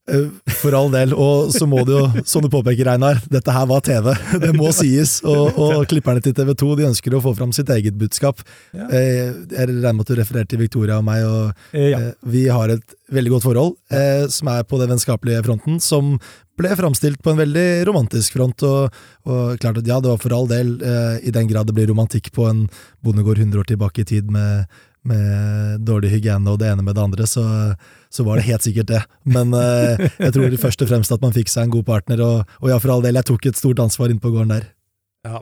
Eh, 0.08 0.28
for 0.60 0.74
all 0.76 0.90
del, 0.92 1.12
og 1.14 1.50
så 1.54 1.66
må 1.68 1.82
det 1.86 1.96
jo, 1.96 2.22
som 2.28 2.44
du 2.44 2.48
påpeker, 2.52 2.88
Einar, 2.92 3.20
dette 3.30 3.54
her 3.54 3.66
var 3.70 3.84
TV. 3.86 4.12
Det 4.42 4.52
må 4.56 4.72
sies. 4.76 5.18
Og, 5.26 5.58
og 5.60 5.84
klipperne 5.90 6.22
til 6.24 6.34
TV 6.36 6.54
2 6.64 6.70
de 6.80 6.88
ønsker 6.90 7.16
å 7.16 7.22
få 7.24 7.34
fram 7.38 7.52
sitt 7.56 7.70
eget 7.74 7.98
budskap. 8.00 8.44
Ja. 8.72 8.88
Eh, 8.88 9.32
jeg 9.52 9.68
regner 9.70 9.96
med 9.98 10.06
at 10.06 10.12
du 10.12 10.20
refererte 10.20 10.54
til 10.54 10.64
Victoria 10.64 11.00
og 11.00 11.06
meg, 11.06 11.26
og 11.26 11.76
ja. 11.76 12.10
vi 12.26 12.46
har 12.50 12.72
et 12.76 12.96
veldig 13.10 13.34
godt 13.34 13.48
forhold, 13.48 13.72
som 14.30 14.48
er 14.52 14.62
på 14.70 14.78
den 14.78 14.92
vennskapelige 14.92 15.42
fronten, 15.42 15.80
som 15.82 16.12
ble 16.60 16.76
framstilt 16.76 17.20
på 17.24 17.32
en 17.32 17.40
veldig 17.40 17.66
romantisk 17.88 18.36
front. 18.36 18.64
Og, 18.66 19.00
og, 19.28 19.56
klart 19.62 19.80
at 19.80 19.88
ja, 19.88 19.98
det 20.02 20.12
var 20.12 20.20
for 20.22 20.36
all 20.36 20.48
del, 20.50 20.76
eh, 20.84 21.16
i 21.28 21.34
den 21.34 21.48
grad 21.50 21.70
det 21.70 21.76
blir 21.76 21.90
romantikk 21.90 22.32
på 22.36 22.48
en 22.50 22.66
bondegård 23.04 23.40
100 23.40 23.62
år 23.62 23.70
tilbake 23.70 24.04
i 24.04 24.08
tid 24.12 24.30
med, 24.32 24.80
med 25.08 25.80
dårlig 25.86 26.10
hygiene 26.12 26.52
og 26.52 26.58
det 26.60 26.68
ene 26.70 26.84
med 26.84 26.96
det 26.96 27.04
andre, 27.04 27.26
så, 27.28 27.44
så 28.12 28.24
var 28.26 28.38
det 28.38 28.48
helt 28.50 28.66
sikkert 28.66 28.90
det. 28.90 29.00
Men 29.24 29.54
eh, 29.56 30.08
jeg 30.18 30.34
tror 30.36 30.58
først 30.66 30.84
og 30.84 30.90
fremst 30.92 31.14
at 31.14 31.24
man 31.24 31.34
fikk 31.36 31.52
seg 31.52 31.68
en 31.68 31.74
god 31.78 31.86
partner, 31.88 32.24
og, 32.24 32.58
og 32.60 32.72
ja, 32.72 32.78
for 32.82 32.96
all 32.96 33.06
del, 33.06 33.18
jeg 33.20 33.30
tok 33.30 33.48
et 33.50 33.60
stort 33.60 33.80
ansvar 33.82 34.12
inne 34.12 34.22
på 34.22 34.32
gården 34.34 34.52
der. 34.56 34.68
Ja, 35.26 35.40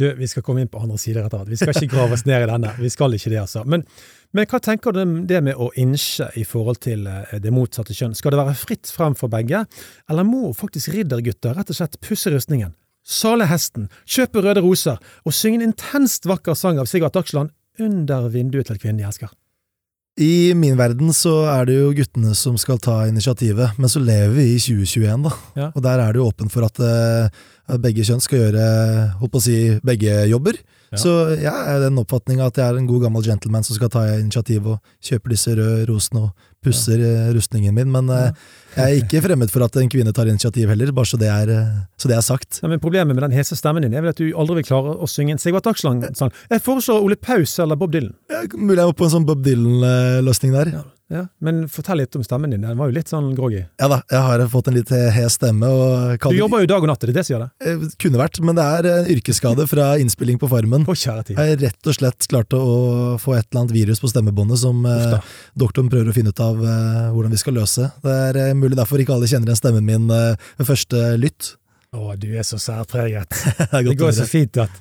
du, 0.00 0.06
vi 0.18 0.28
skal 0.28 0.44
komme 0.46 0.62
inn 0.62 0.70
på 0.72 0.80
andre 0.80 0.96
sider 0.98 1.26
etter 1.26 1.42
hvert. 1.42 1.50
Vi 1.52 1.58
skal 1.60 1.76
ikke 1.76 1.94
grave 1.94 2.16
oss 2.16 2.24
ned 2.26 2.46
i 2.46 2.48
denne. 2.48 2.70
Vi 2.80 2.90
skal 2.90 3.12
ikke 3.16 3.30
det, 3.30 3.40
altså. 3.42 3.62
Men, 3.68 3.84
men 4.32 4.48
hva 4.48 4.60
tenker 4.62 4.94
du 4.94 5.02
om 5.02 5.16
det 5.28 5.42
med 5.44 5.58
å 5.60 5.68
innsje 5.78 6.30
i 6.40 6.46
forhold 6.48 6.80
til 6.82 7.04
eh, 7.10 7.34
det 7.42 7.52
motsatte 7.54 7.96
kjønn? 7.96 8.16
Skal 8.18 8.34
det 8.34 8.40
være 8.40 8.56
fritt 8.58 8.92
frem 8.92 9.16
for 9.18 9.32
begge, 9.32 9.64
eller 10.10 10.28
må 10.28 10.54
faktisk 10.56 10.94
riddergutter 10.94 11.58
rett 11.58 11.74
og 11.74 11.78
slett 11.78 12.00
pusse 12.04 12.32
rustningen, 12.32 12.72
sale 13.02 13.48
hesten, 13.50 13.88
kjøpe 14.06 14.44
røde 14.44 14.62
roser 14.62 15.00
og 15.26 15.34
synge 15.34 15.58
en 15.58 15.72
intenst 15.72 16.28
vakker 16.30 16.54
sang 16.54 16.78
av 16.78 16.86
Sigvart 16.86 17.18
Dagsland 17.18 17.50
under 17.80 18.28
vinduet 18.32 18.68
til 18.68 18.80
kvinnen 18.80 19.00
de 19.00 19.08
elsker? 19.08 19.30
I 20.20 20.52
min 20.52 20.76
verden 20.76 21.08
så 21.16 21.46
er 21.54 21.70
det 21.70 21.78
jo 21.78 21.92
guttene 21.96 22.34
som 22.36 22.58
skal 22.60 22.80
ta 22.84 22.98
initiativet, 23.08 23.78
men 23.80 23.88
så 23.88 24.02
lever 24.02 24.34
vi 24.36 24.50
i 24.52 24.58
2021, 24.60 25.22
da. 25.24 25.32
Ja. 25.56 25.68
Og 25.72 25.84
der 25.86 26.02
er 26.02 26.12
det 26.12 26.20
jo 26.20 26.26
åpent 26.28 26.52
for 26.52 26.66
at, 26.68 26.82
uh, 27.70 27.78
begge 27.82 28.04
kjønn 28.06 28.22
skal 28.22 28.46
gjøre 28.46 28.68
holdt 29.20 29.32
på 29.32 29.40
å 29.40 29.44
si, 29.44 29.58
begge 29.86 30.22
jobber. 30.30 30.58
Ja. 30.92 31.00
Så 31.00 31.12
jeg 31.40 31.48
er 31.48 31.78
den 31.80 32.00
oppfatninga 32.02 32.50
at 32.50 32.58
jeg 32.60 32.68
er 32.68 32.76
en 32.76 32.88
god 32.88 33.06
gammel 33.06 33.24
gentleman 33.24 33.64
som 33.64 33.78
skal 33.78 33.88
ta 33.92 34.02
initiativ 34.18 34.66
og 34.74 34.96
kjøpe 35.00 35.32
disse 35.32 35.54
røde 35.56 35.86
rosene 35.88 36.26
og 36.26 36.50
pusser 36.62 37.00
ja. 37.00 37.12
Eh, 37.12 37.30
rustningen 37.34 37.74
min. 37.74 37.88
Men 37.94 38.10
uh, 38.12 38.28
jeg 38.76 38.82
er 38.84 39.00
ikke 39.00 39.22
fremmed 39.24 39.50
for 39.52 39.64
at 39.64 39.78
en 39.80 39.88
kvinne 39.92 40.12
tar 40.14 40.28
initiativ 40.28 40.68
heller, 40.68 40.92
bare 40.92 41.08
så 41.08 41.20
det 41.20 41.30
er, 41.32 41.52
så 41.96 42.10
det 42.10 42.18
er 42.18 42.26
sagt. 42.26 42.60
Ja, 42.60 42.68
men 42.68 42.82
Problemet 42.82 43.16
med 43.16 43.24
den 43.24 43.36
hese 43.36 43.56
stemmen 43.56 43.86
din 43.86 43.96
er 43.96 44.04
vel 44.04 44.12
at 44.12 44.20
du 44.20 44.28
aldri 44.36 44.60
vil 44.60 44.68
klare 44.68 44.96
å 44.98 45.08
synge 45.08 45.36
en 45.36 45.42
Sigvart 45.42 45.66
Dagsland-sang. 45.70 46.34
Jeg 46.52 46.64
foreslår 46.66 47.06
Ole 47.06 47.16
Paus 47.16 47.56
eller 47.62 47.80
Bob 47.80 47.94
Dylan. 47.94 48.12
Ja, 48.32 48.44
mulig 48.52 48.82
jeg 48.82 48.92
var 48.92 48.98
på 49.00 49.08
en 49.08 49.14
sånn 49.16 49.28
Bob 49.28 49.44
Dylan-løsning 49.46 50.52
der. 50.58 50.74
Ja. 51.12 51.26
Men 51.44 51.66
fortell 51.68 52.00
litt 52.00 52.16
om 52.16 52.24
stemmen 52.24 52.54
din. 52.54 52.62
Den 52.64 52.78
var 52.80 52.88
jo 52.88 52.96
litt 52.96 53.10
sånn 53.12 53.32
groggy. 53.36 53.62
Ja 53.80 53.88
da, 53.92 54.00
jeg 54.10 54.22
har 54.26 54.44
fått 54.52 54.70
en 54.70 54.76
litt 54.78 54.90
hes 54.90 55.36
stemme. 55.36 55.68
du 55.68 56.36
jobber 56.38 56.64
jo 56.64 56.70
dag 56.70 56.84
og 56.84 56.88
natt, 56.88 57.04
er 57.04 57.12
det 57.12 57.18
det 57.18 57.26
som 57.28 57.34
gjør 57.34 57.44
det? 57.44 57.50
Eh, 57.68 57.86
kunne 58.00 58.20
vært, 58.20 58.40
men 58.44 58.58
det 58.58 58.66
er 58.78 58.88
en 58.92 59.10
yrkesskade 59.12 59.66
fra 59.70 59.92
innspilling 60.00 60.40
på 60.40 60.48
Farmen. 60.50 60.86
På 60.88 60.96
kjære 60.96 61.26
tid. 61.28 61.36
Jeg 61.36 61.54
har 61.54 61.64
rett 61.66 61.90
og 61.92 61.98
slett 61.98 62.28
klart 62.32 62.56
å 62.56 62.62
få 63.22 63.36
et 63.36 63.46
eller 63.50 63.64
annet 63.64 63.76
virus 63.76 64.02
på 64.02 64.10
stemmebåndet 64.12 64.62
som 64.62 64.86
eh, 64.88 65.18
doktoren 65.58 65.90
prøver 65.92 66.12
å 66.12 66.16
finne 66.16 66.32
ut 66.32 66.44
av 66.44 66.62
eh, 66.62 67.10
hvordan 67.12 67.34
vi 67.34 67.42
skal 67.42 67.58
løse. 67.60 67.90
Det 68.04 68.20
er 68.28 68.40
eh, 68.46 68.54
mulig 68.56 68.78
derfor 68.78 69.02
ikke 69.02 69.16
alle 69.16 69.28
kjenner 69.30 69.52
igjen 69.52 69.60
stemmen 69.60 69.86
min 69.88 70.08
eh, 70.12 70.48
ved 70.60 70.70
første 70.72 71.04
lytt. 71.20 71.54
Å, 71.92 72.14
du 72.16 72.30
er 72.32 72.46
så 72.48 72.56
særpreget. 72.62 73.36
det, 73.58 73.84
det 73.90 73.98
går 74.00 74.16
så 74.16 74.28
fint 74.28 74.62
at 74.64 74.80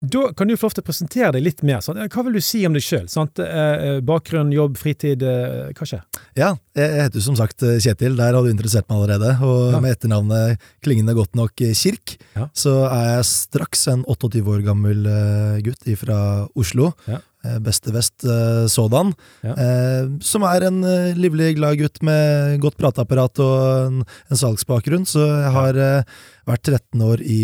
Da 0.00 0.28
kan 0.36 0.46
du 0.46 0.54
få 0.54 0.68
lov 0.68 0.74
til 0.76 0.84
å 0.84 0.86
presentere 0.86 1.32
deg 1.34 1.42
litt 1.42 1.62
mer. 1.66 1.80
Sant? 1.82 1.98
Hva 2.14 2.22
vil 2.22 2.36
du 2.38 2.40
si 2.44 2.60
om 2.68 2.74
deg 2.76 2.84
sjøl? 2.86 3.08
Eh, 3.42 3.98
bakgrunn, 4.06 4.52
jobb, 4.54 4.76
fritid, 4.78 5.24
eh, 5.26 5.72
hva 5.74 5.88
skjer? 5.90 6.04
Ja, 6.38 6.52
jeg 6.78 7.00
heter 7.02 7.20
som 7.24 7.34
sagt 7.34 7.64
eh, 7.66 7.80
Kjetil, 7.82 8.14
der 8.16 8.32
har 8.36 8.46
du 8.46 8.50
interessert 8.52 8.86
meg 8.88 9.00
allerede. 9.00 9.32
Og 9.42 9.72
Ja. 9.74 9.80
med 9.82 9.96
etternavnet 9.96 10.58
klingende 10.86 11.16
godt 11.18 11.34
nok 11.34 11.60
eh, 11.66 11.74
Kirk, 11.74 12.16
Ja. 12.36 12.46
så 12.54 12.86
er 12.86 13.16
jeg 13.18 13.24
straks 13.26 13.88
en 13.88 14.04
28 14.06 14.46
år 14.46 14.62
gammel 14.62 15.04
eh, 15.04 15.60
gutt 15.66 15.82
fra 15.98 16.46
Oslo. 16.54 16.92
Ja. 17.08 17.18
Eh, 17.48 17.58
Beste 17.64 17.92
vest 17.94 18.24
eh, 18.28 18.64
sådan. 18.70 19.12
Ja. 19.46 19.54
Eh, 19.56 20.08
som 20.24 20.44
er 20.48 20.68
en 20.68 20.82
eh, 20.84 21.12
livlig, 21.18 21.54
glad 21.58 21.78
gutt 21.80 22.02
med 22.06 22.58
godt 22.62 22.76
prateapparat 22.80 23.40
og 23.44 23.58
en, 23.88 24.02
en 24.30 24.42
salgsbakgrunn. 24.42 25.06
Så 25.08 25.24
jeg 25.26 25.54
har 25.56 25.78
eh, 25.80 26.18
vært 26.48 26.64
13 26.70 27.02
år 27.04 27.20
i, 27.24 27.40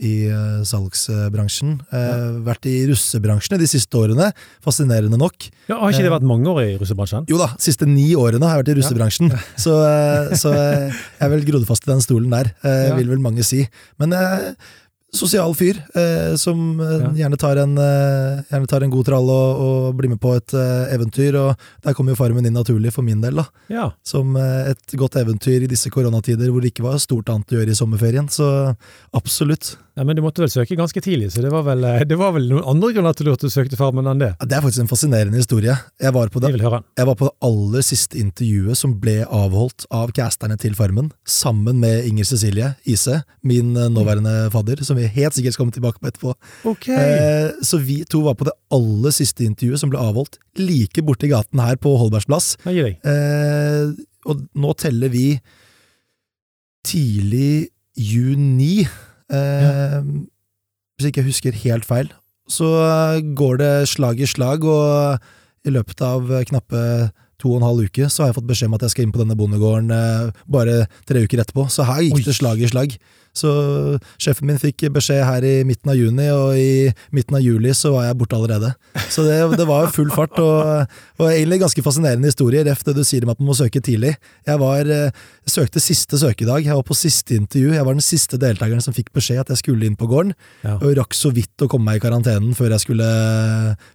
i 0.00 0.14
salgsbransjen. 0.64 1.74
Eh, 1.92 2.22
Vært 2.44 2.66
i 2.68 2.74
russebransjen 2.88 3.58
de 3.60 3.68
siste 3.68 3.98
årene, 4.00 4.30
fascinerende 4.64 5.18
nok. 5.20 5.48
Ja, 5.68 5.78
har 5.80 5.92
ikke 5.92 6.06
det 6.06 6.12
vært 6.14 6.26
mange 6.28 6.50
år 6.50 6.62
i 6.64 6.76
russebransjen? 6.80 7.26
Jo 7.30 7.38
da, 7.40 7.50
siste 7.62 7.88
ni 7.88 8.10
årene 8.18 8.48
har 8.48 8.58
jeg 8.58 8.64
vært 8.64 8.72
i 8.74 8.78
russebransjen, 8.80 9.34
så, 9.64 9.76
eh, 9.88 10.32
så 10.40 10.54
eh, 10.56 10.88
jeg 11.18 11.26
er 11.28 11.34
vel 11.36 11.44
grodd 11.50 11.68
fast 11.68 11.86
i 11.88 11.92
den 11.92 12.04
stolen 12.04 12.32
der, 12.34 12.52
Ja. 12.64 12.94
vil 12.98 13.12
vel 13.12 13.22
mange 13.24 13.44
si. 13.46 13.62
Men 14.00 14.12
eh, 14.16 14.50
sosial 15.14 15.54
fyr, 15.56 15.78
eh, 15.94 16.34
som 16.40 16.80
ja. 16.80 17.10
gjerne, 17.22 17.38
tar 17.40 17.60
en, 17.62 17.76
eh, 17.78 18.42
gjerne 18.50 18.70
tar 18.70 18.84
en 18.84 18.92
god 18.92 19.08
trall 19.08 19.30
og, 19.30 19.62
og 19.64 19.98
blir 19.98 20.12
med 20.12 20.20
på 20.22 20.34
et 20.36 20.54
eh, 20.58 20.94
eventyr, 20.94 21.38
og 21.40 21.66
der 21.86 21.96
kommer 21.96 22.14
jo 22.14 22.20
Farmen 22.20 22.46
inn 22.46 22.56
naturlig 22.56 22.92
for 22.94 23.06
min 23.06 23.22
del, 23.24 23.40
da. 23.42 23.46
Ja. 23.72 23.88
Som 24.06 24.36
eh, 24.40 24.72
et 24.74 24.98
godt 24.98 25.18
eventyr 25.20 25.64
i 25.64 25.70
disse 25.70 25.92
koronatider 25.94 26.50
hvor 26.50 26.64
det 26.64 26.74
ikke 26.74 26.86
var 26.86 27.00
stort 27.02 27.30
annet 27.32 27.54
å 27.54 27.60
gjøre 27.60 27.74
i 27.74 27.78
sommerferien, 27.78 28.30
så 28.32 28.48
absolutt. 29.14 29.76
Ja. 29.94 30.04
Men 30.04 30.16
du 30.18 30.22
måtte 30.24 30.42
vel 30.42 30.52
søke 30.52 30.76
ganske 30.78 31.00
tidlig, 31.04 31.30
så 31.34 31.42
det 31.44 31.52
var 31.54 31.64
vel, 31.66 31.84
eh, 31.88 32.04
det 32.08 32.18
var 32.20 32.34
vel 32.36 32.48
noen 32.50 32.66
andre 32.74 32.92
grunner 32.96 33.16
til 33.16 33.30
at 33.32 33.42
du 33.42 33.50
søkte 33.52 33.78
Farmen 33.78 34.08
enn 34.10 34.22
det? 34.22 34.32
Det 34.42 34.56
er 34.56 34.64
faktisk 34.64 34.84
en 34.84 34.90
fascinerende 34.90 35.40
historie. 35.40 35.76
Jeg 36.02 36.14
var 36.16 36.30
på 36.32 36.42
det 36.42 36.50
Jeg 36.52 36.58
vil 36.58 36.66
høre. 36.66 36.82
Jeg 36.98 37.08
var 37.08 37.18
på 37.20 37.28
det 37.28 37.34
aller 37.48 37.86
siste 37.86 38.18
intervjuet 38.20 38.80
som 38.80 38.96
ble 39.02 39.16
avholdt 39.24 39.86
av 39.94 40.14
casterne 40.16 40.58
til 40.60 40.76
Farmen, 40.78 41.12
sammen 41.26 41.80
med 41.82 42.08
Inger 42.08 42.28
Cecilie 42.28 42.74
Ise, 42.84 43.22
min 43.42 43.74
eh, 43.76 43.90
nåværende 43.92 44.50
fadder, 44.54 44.84
som 44.86 44.98
vi 44.98 45.06
helt 45.06 45.36
sikkert 45.36 45.56
skal 45.56 45.64
komme 45.64 45.76
tilbake 45.76 46.02
på 46.02 46.10
etterpå. 46.10 46.34
Ok. 46.74 46.88
Eh, 46.94 47.50
så 47.64 47.80
vi 47.82 48.02
to 48.08 48.24
var 48.26 48.38
på 48.38 48.48
det 48.48 48.56
aller 48.74 49.14
siste 49.14 49.46
intervjuet 49.46 49.82
som 49.82 49.92
ble 49.92 50.02
avholdt 50.02 50.40
like 50.60 51.02
borti 51.06 51.30
gaten 51.30 51.62
her 51.62 51.78
på 51.80 51.94
Holbergs 52.00 52.28
plass. 52.30 52.54
Eh, 52.66 53.94
og 54.24 54.44
nå 54.56 54.74
teller 54.80 55.12
vi 55.12 55.28
tidlig 56.84 57.68
juni, 57.96 58.84
eh, 59.32 60.00
hvis 60.98 61.08
ikke 61.10 61.22
jeg 61.22 61.30
husker 61.30 61.62
helt 61.64 61.88
feil. 61.88 62.12
Så 62.50 62.68
eh, 62.84 63.22
går 63.36 63.60
det 63.62 63.74
slag 63.88 64.20
i 64.20 64.28
slag, 64.28 64.64
og 64.64 65.18
i 65.64 65.72
løpet 65.72 66.02
av 66.04 66.28
knappe 66.50 67.10
to 67.40 67.52
og 67.52 67.60
en 67.60 67.66
halv 67.66 67.88
uke 67.88 68.08
så 68.08 68.22
har 68.24 68.30
jeg 68.30 68.38
fått 68.38 68.48
beskjed 68.48 68.70
om 68.70 68.76
at 68.78 68.84
jeg 68.86 68.94
skal 68.94 69.06
inn 69.06 69.14
på 69.14 69.20
denne 69.20 69.36
bondegården 69.38 69.92
eh, 69.94 70.42
bare 70.50 70.84
tre 71.08 71.24
uker 71.24 71.42
etterpå. 71.42 71.66
Så 71.72 71.86
her 71.88 72.04
gikk 72.06 72.20
Oi. 72.20 72.26
det 72.28 72.36
slag 72.38 72.62
i 72.62 72.70
slag. 72.70 72.96
Så 73.34 73.50
sjefen 74.22 74.46
min 74.46 74.60
fikk 74.62 74.84
beskjed 74.94 75.24
her 75.26 75.42
i 75.46 75.54
midten 75.66 75.90
av 75.90 75.96
juni, 75.98 76.28
og 76.30 76.54
i 76.58 76.92
midten 77.14 77.34
av 77.38 77.42
juli 77.42 77.72
så 77.74 77.90
var 77.96 78.06
jeg 78.08 78.18
borte 78.20 78.36
allerede. 78.38 78.70
Så 79.10 79.24
det, 79.26 79.38
det 79.58 79.66
var 79.66 79.90
full 79.94 80.10
fart, 80.14 80.38
og, 80.38 80.92
og 81.18 81.26
egentlig 81.30 81.58
ganske 81.64 81.82
fascinerende 81.82 82.30
historie, 82.30 82.62
ref 82.66 82.84
det 82.86 82.94
du 82.94 83.02
sier 83.06 83.26
om 83.26 83.32
at 83.34 83.40
man 83.42 83.50
må 83.50 83.56
søke 83.58 83.82
tidlig. 83.84 84.14
Jeg 84.46 84.60
var, 84.62 84.86
eh, 84.86 85.10
søkte 85.50 85.82
siste 85.82 86.18
søkedag, 86.22 86.62
jeg 86.64 86.78
var 86.78 86.86
på 86.86 86.94
siste 86.98 87.34
intervju, 87.36 87.74
jeg 87.74 87.84
var 87.88 87.98
den 87.98 88.06
siste 88.06 88.38
deltakeren 88.40 88.82
som 88.84 88.94
fikk 88.96 89.10
beskjed 89.16 89.42
at 89.42 89.50
jeg 89.54 89.62
skulle 89.64 89.88
inn 89.90 89.98
på 89.98 90.08
gården, 90.10 90.34
Ja. 90.64 90.76
og 90.78 90.94
rakk 90.96 91.14
så 91.18 91.32
vidt 91.34 91.58
å 91.64 91.68
komme 91.68 91.90
meg 91.90 91.98
i 92.00 92.04
karantenen 92.06 92.54
før 92.54 92.70
jeg 92.76 92.86
skulle, 92.86 93.08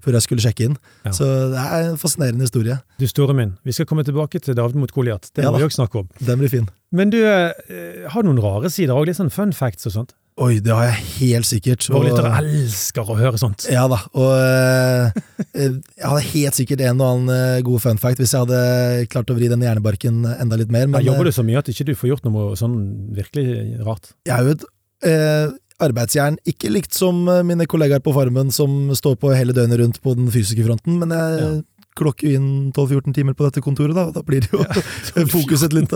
før 0.04 0.18
jeg 0.20 0.26
skulle 0.28 0.44
sjekke 0.44 0.68
inn. 0.70 0.76
Ja. 1.08 1.14
Så 1.16 1.26
det 1.54 1.64
er 1.64 1.88
en 1.94 1.98
fascinerende 2.02 2.46
historie. 2.46 2.80
Du 3.00 3.08
store 3.10 3.34
min, 3.38 3.56
vi 3.66 3.72
skal 3.76 3.88
komme 3.90 4.04
tilbake 4.08 4.42
til 4.44 4.58
David 4.58 4.76
mot 4.80 4.92
Goliat. 4.92 5.32
Det 5.34 5.46
må 5.48 5.54
ja, 5.56 5.64
vi 5.64 5.70
også 5.70 5.82
snakke 5.84 6.04
om. 6.04 6.10
Den 6.20 6.40
blir 6.44 6.52
fin. 6.52 6.68
Men 6.92 7.12
du, 7.14 7.20
eh, 7.22 8.08
har 8.10 8.24
noen 8.26 8.40
rare 8.42 8.70
sider 8.74 8.96
òg? 8.98 9.06
Litt 9.10 9.20
sånn 9.20 9.29
fun 9.34 9.52
facts 9.56 9.86
og 9.90 9.94
sånt? 9.96 10.16
Oi, 10.40 10.62
det 10.64 10.72
har 10.72 10.86
jeg 10.88 11.02
helt 11.20 11.48
sikkert. 11.50 11.84
Våre 11.92 12.00
og- 12.00 12.06
lyttere 12.14 12.38
elsker 12.40 13.10
å 13.12 13.18
høre 13.20 13.36
sånt. 13.42 13.66
Ja 13.68 13.88
da, 13.92 13.98
og 14.16 14.30
eh, 14.40 15.12
eh, 15.52 15.74
jeg 16.00 16.06
hadde 16.06 16.22
helt 16.30 16.56
sikkert 16.56 16.84
en 16.88 17.02
og 17.04 17.10
annen 17.10 17.34
eh, 17.36 17.62
god 17.68 17.82
fun 17.84 17.98
fact 18.00 18.22
hvis 18.22 18.32
jeg 18.32 18.46
hadde 18.46 19.08
klart 19.12 19.34
å 19.34 19.36
vri 19.36 19.50
den 19.52 19.66
hjernebarken 19.66 20.22
enda 20.40 20.56
litt 20.62 20.72
mer, 20.72 20.88
men 20.88 21.04
Ja, 21.04 21.12
jobber 21.12 21.28
du 21.28 21.34
så 21.36 21.44
mye 21.44 21.60
at 21.60 21.68
ikke 21.74 21.90
du 21.90 21.96
får 21.96 22.14
gjort 22.14 22.30
noe 22.30 22.54
sånn 22.56 22.78
virkelig 23.18 23.84
rart? 23.84 24.14
jeg 24.26 24.36
er 24.38 24.48
jo 24.48 24.56
et 24.56 24.64
eh, 25.12 25.50
arbeidsjern, 25.84 26.38
ikke 26.48 26.72
likt 26.72 26.96
som 26.96 27.20
mine 27.48 27.68
kollegaer 27.68 28.00
på 28.04 28.12
Farmen 28.16 28.50
som 28.52 28.90
står 28.96 29.16
på 29.20 29.36
hele 29.36 29.52
døgnet 29.56 29.80
rundt 29.84 30.00
på 30.04 30.16
den 30.16 30.32
fysiske 30.32 30.64
fronten, 30.68 31.00
men 31.04 31.10
jeg 31.16 31.40
Ja. 31.40 31.52
Klokker 32.00 32.32
inn 32.38 32.48
12-14 32.76 33.16
timer 33.18 33.36
på 33.38 33.46
dette 33.48 33.62
kontoret, 33.66 33.94
da, 33.98 34.08
da 34.16 34.24
blir 34.26 34.46
det 34.46 34.52
jo 34.54 34.64
fokus, 35.36 35.64
et 35.68 35.76
litt, 35.76 35.94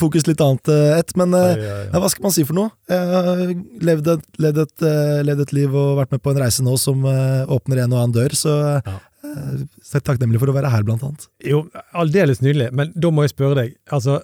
fokus 0.00 0.26
litt 0.28 0.40
annet 0.44 0.70
eh, 0.72 0.94
ett, 0.98 1.12
men 1.20 1.36
ja, 1.36 1.50
Ja, 1.92 2.00
hva 2.02 2.08
skal 2.12 2.26
man 2.28 2.34
si 2.34 2.44
for 2.48 2.56
noe? 2.58 2.72
Jeg 2.90 3.10
har 3.12 3.42
levd 3.90 4.10
et, 4.16 4.24
levd, 4.42 4.62
et, 4.64 4.86
eh, 4.88 5.20
levd 5.28 5.44
et 5.46 5.54
liv 5.58 5.76
og 5.76 5.92
vært 6.00 6.16
med 6.16 6.24
på 6.24 6.32
en 6.34 6.40
reise 6.42 6.64
nå 6.66 6.74
som 6.80 7.04
eh, 7.10 7.44
åpner 7.52 7.84
en 7.84 7.94
og 7.96 8.02
annen 8.02 8.16
dør, 8.16 8.34
så 8.38 8.56
Ja. 8.86 8.96
eh, 9.26 9.62
så 9.84 9.98
er 10.00 10.04
takknemlig 10.08 10.40
for 10.42 10.50
å 10.52 10.56
være 10.56 10.70
her, 10.72 10.84
blant 10.86 11.04
annet. 11.06 11.28
Jo, 11.44 11.64
aldeles 11.94 12.40
nydelig, 12.44 12.70
men 12.76 12.92
da 12.96 13.10
må 13.14 13.24
jeg 13.26 13.34
spørre 13.36 13.60
deg, 13.62 13.76
altså, 13.92 14.20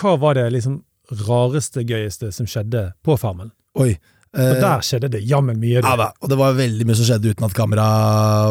hva 0.00 0.16
var 0.20 0.38
det 0.40 0.48
liksom 0.56 0.80
rareste, 1.26 1.82
gøyeste 1.86 2.30
som 2.32 2.46
skjedde 2.48 2.88
på 3.04 3.16
Farmen? 3.20 3.50
Oi. 3.78 3.96
Eh, 4.34 4.60
der 4.60 4.80
skjedde 4.82 5.10
det 5.14 5.20
jammen 5.28 5.58
mye. 5.62 5.80
ja 5.82 5.96
da, 5.96 6.08
og 6.20 6.28
det 6.28 6.38
var 6.40 6.54
veldig 6.58 6.86
mye 6.88 6.96
som 6.98 7.06
skjedde 7.06 7.30
uten 7.34 7.44
at 7.46 7.54
kamera 7.54 7.84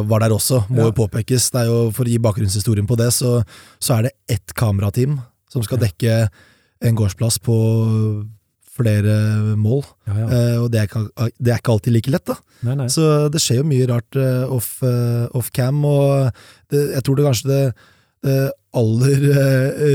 var 0.07 0.19
der 0.23 0.29
også, 0.31 0.61
må 0.69 0.77
Ja. 0.79 0.83
jo 0.89 0.91
påpekes. 1.03 1.49
Det 1.51 1.61
er 1.61 1.65
jo, 1.67 1.91
For 1.91 2.05
å 2.05 2.09
gi 2.13 2.17
bakgrunnshistorien 2.23 2.87
på 2.87 2.95
det, 2.97 3.09
så, 3.13 3.43
så 3.79 3.97
er 3.99 4.01
det 4.07 4.13
ett 4.29 4.53
kamerateam 4.55 5.19
som 5.51 5.61
skal 5.63 5.77
dekke 5.83 6.29
en 6.83 6.95
gårdsplass 6.95 7.37
på 7.43 7.57
flere 8.73 9.55
mål, 9.59 9.83
Ja, 10.07 10.13
ja. 10.17 10.27
eh, 10.33 10.57
og 10.63 10.71
det 10.73 10.79
er, 10.81 10.87
ikke, 10.87 11.29
det 11.37 11.51
er 11.53 11.59
ikke 11.61 11.73
alltid 11.75 11.93
like 11.93 12.09
lett, 12.11 12.25
da. 12.25 12.35
Nei, 12.65 12.73
nei. 12.79 12.87
Så 12.89 13.29
det 13.29 13.39
skjer 13.43 13.59
jo 13.61 13.67
mye 13.69 13.85
rart 13.91 14.15
eh, 14.17 14.45
off, 14.49 14.79
off 15.37 15.51
cam, 15.53 15.83
og 15.85 16.31
det, 16.73 16.87
jeg 16.95 17.03
tror 17.05 17.19
det 17.19 17.25
kanskje 17.27 17.51
det, 17.51 17.61
det 18.23 18.37
aller 18.73 19.27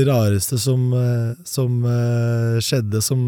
rareste 0.07 0.55
som, 0.61 0.85
som 1.43 1.81
skjedde 2.63 3.01
som 3.03 3.25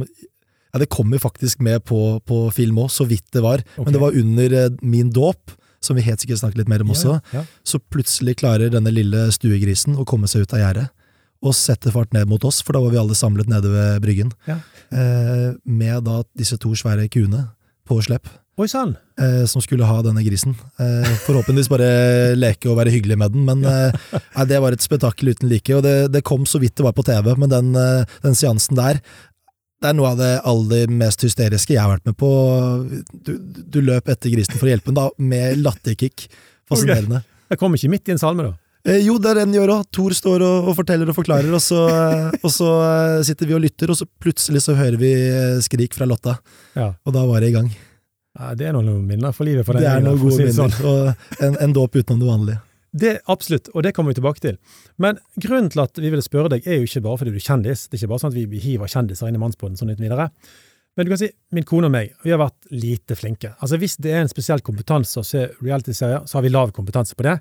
Ja, 0.72 0.80
det 0.80 0.90
kommer 0.94 1.20
faktisk 1.20 1.60
med 1.63 1.84
på, 1.88 2.20
på 2.28 2.44
film 2.56 2.80
òg, 2.84 2.92
så 2.94 3.06
vidt 3.08 3.28
det 3.36 3.44
var. 3.44 3.63
Okay. 3.75 3.86
Men 3.86 3.96
det 3.96 4.01
var 4.04 4.18
under 4.18 4.58
eh, 4.62 4.72
min 4.82 5.12
dåp, 5.13 5.51
som 5.82 5.98
vi 5.98 6.06
helt 6.06 6.22
sikkert 6.22 6.44
snakker 6.44 6.62
litt 6.62 6.72
mer 6.72 6.84
om 6.86 6.94
også. 6.94 7.18
Ja, 7.34 7.42
ja. 7.42 7.46
Så 7.68 7.82
plutselig 7.92 8.38
klarer 8.44 8.72
denne 8.74 8.94
lille 8.94 9.28
stuegrisen 9.34 9.98
å 10.00 10.06
komme 10.08 10.30
seg 10.32 10.46
ut 10.46 10.58
av 10.58 10.63
gjerdet 10.63 10.90
og 11.42 11.56
sette 11.58 11.90
fart 11.90 12.12
ned 12.13 12.30
mot 12.30 12.44
oss, 12.46 12.60
for 12.62 12.78
da 12.78 12.84
var 12.84 12.94
vi 12.94 13.00
alle 13.01 13.18
samlet 13.18 13.50
nede 13.50 13.72
ved 13.74 14.04
bryggen. 14.04 14.30
Ja. 14.46 14.60
Eh, 14.94 15.48
med 15.66 16.06
da 16.06 16.22
disse 16.38 16.60
to 16.62 16.75
svære 16.78 17.08
kuene 17.10 17.48
på 17.90 17.98
slepp 18.06 18.30
Oi 18.60 18.68
sann! 18.70 18.92
eh, 19.22 19.46
som 19.50 19.62
skulle 19.63 19.88
ha 19.88 20.01
denne 20.06 20.24
grisen. 20.25 20.54
Eh, 20.82 21.08
forhåpentligvis 21.25 21.70
bare 21.72 22.36
leke 22.38 22.70
og 22.70 22.78
være 22.80 22.94
hyggelig 22.94 23.18
med 23.22 23.34
den, 23.36 23.46
men 23.48 23.63
eh, 23.66 24.46
det 24.50 24.60
var 24.62 24.75
et 24.75 24.84
spetakkel 24.84 25.32
uten 25.32 25.50
like. 25.50 25.72
Og 25.78 25.84
det, 25.86 26.12
det 26.13 26.24
kom 26.28 26.46
så 26.50 26.62
vidt 26.62 26.75
det 26.78 26.86
var 26.86 26.96
på 26.98 27.06
TV, 27.08 27.32
men 27.40 27.51
den, 27.51 27.72
eh, 27.80 28.04
den 28.25 28.38
seansen 28.38 28.80
der 28.80 29.01
det 29.82 29.90
er 29.90 29.96
noe 29.98 30.12
av 30.14 30.18
det 30.22 30.32
aller 30.46 30.92
mest 30.94 31.24
hysteriske 31.26 31.74
jeg 31.74 31.82
har 31.82 31.90
vært 31.96 32.06
med 32.12 32.18
på. 32.22 32.30
Du, 33.26 33.32
du 33.42 33.80
løp 33.82 34.10
etter 34.14 34.30
grisen 34.34 34.58
for 34.60 34.70
å 34.70 34.74
hjelpe 34.76 34.92
den, 34.92 35.00
da, 35.00 35.08
med 35.18 35.62
latterkick. 35.66 36.28
Fascinerende. 36.70 37.24
Jeg 37.52 37.60
kom 37.60 37.74
ikke 37.76 37.90
midt 37.92 38.08
i 38.12 38.14
en 38.16 38.22
salme, 38.22 38.46
da. 38.52 38.54
Eh, 38.88 39.02
jo, 39.06 39.18
det 39.22 39.34
er 39.34 39.40
den 39.44 39.52
gjør 39.58 39.74
òg. 39.76 39.84
Thor 39.94 40.14
står 40.18 40.42
og, 40.46 40.70
og 40.72 40.78
forteller 40.80 41.10
og 41.12 41.18
forklarer, 41.18 41.52
og 41.54 41.62
så, 41.62 41.82
eh, 41.92 42.40
og 42.42 42.54
så 42.54 42.70
eh, 42.86 43.18
sitter 43.28 43.50
vi 43.50 43.58
og 43.58 43.62
lytter, 43.66 43.92
og 43.94 44.00
så 44.00 44.08
plutselig 44.22 44.64
så 44.66 44.78
hører 44.78 44.98
vi 45.02 45.12
eh, 45.14 45.60
skrik 45.66 45.98
fra 45.98 46.08
Lotta, 46.10 46.38
Ja. 46.78 46.92
og 47.06 47.14
da 47.18 47.26
var 47.30 47.42
det 47.44 47.52
i 47.52 47.56
gang. 47.58 47.68
Ja, 48.40 48.54
det 48.56 48.70
er 48.70 48.78
noen 48.78 49.02
minner 49.06 49.34
for 49.36 49.44
livet 49.50 49.66
for 49.68 49.76
den 49.76 49.84
Det 49.84 49.92
er 49.92 50.06
noen 50.06 50.22
gode 50.22 50.46
det 50.48 50.54
sånn. 50.56 50.72
minner, 50.72 51.16
og 51.36 51.44
en, 51.50 51.58
en 51.68 51.74
dåp 51.76 51.98
utenom 52.00 52.22
det 52.24 52.30
vanlige. 52.32 52.62
Det, 52.92 53.22
absolutt, 53.32 53.70
og 53.72 53.86
det 53.86 53.94
kommer 53.96 54.12
vi 54.12 54.18
tilbake 54.20 54.44
til. 54.44 54.58
Men 55.00 55.22
grunnen 55.40 55.70
til 55.72 55.84
at 55.84 55.96
vi 55.96 56.10
ville 56.12 56.26
spørre 56.26 56.52
deg, 56.52 56.66
er 56.68 56.82
jo 56.82 56.90
ikke 56.90 57.04
bare 57.06 57.22
fordi 57.22 57.32
du 57.32 57.40
er 57.40 57.46
kjendis. 57.46 57.86
Det 57.88 57.96
er 57.96 58.02
ikke 58.02 58.12
bare 58.12 58.24
sånn 58.24 58.34
at 58.34 58.52
vi 58.52 58.64
hiver 58.66 58.92
kjendiser 58.92 59.32
inn 59.32 59.38
i 59.40 59.42
Mannsbåten 59.42 59.80
sånn 59.80 59.94
uten 59.94 60.04
videre. 60.04 60.28
Men 61.00 61.08
du 61.08 61.14
kan 61.14 61.22
si, 61.22 61.30
min 61.56 61.68
kone 61.68 61.88
og 61.88 61.94
meg, 61.94 62.12
vi 62.26 62.34
har 62.34 62.42
vært 62.42 62.68
lite 62.76 63.16
flinke. 63.16 63.54
Altså 63.64 63.80
Hvis 63.80 63.96
det 64.04 64.12
er 64.12 64.26
en 64.26 64.32
spesiell 64.32 64.64
kompetanse 64.66 65.22
å 65.22 65.28
se 65.28 65.46
reality-serier, 65.62 66.28
så 66.28 66.38
har 66.38 66.44
vi 66.44 66.52
lav 66.52 66.76
kompetanse 66.76 67.16
på 67.16 67.26
det. 67.30 67.38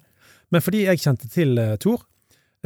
Men 0.54 0.62
fordi 0.62 0.84
jeg 0.84 1.02
kjente 1.02 1.30
til 1.30 1.58
uh, 1.58 1.74
Tor, 1.82 2.04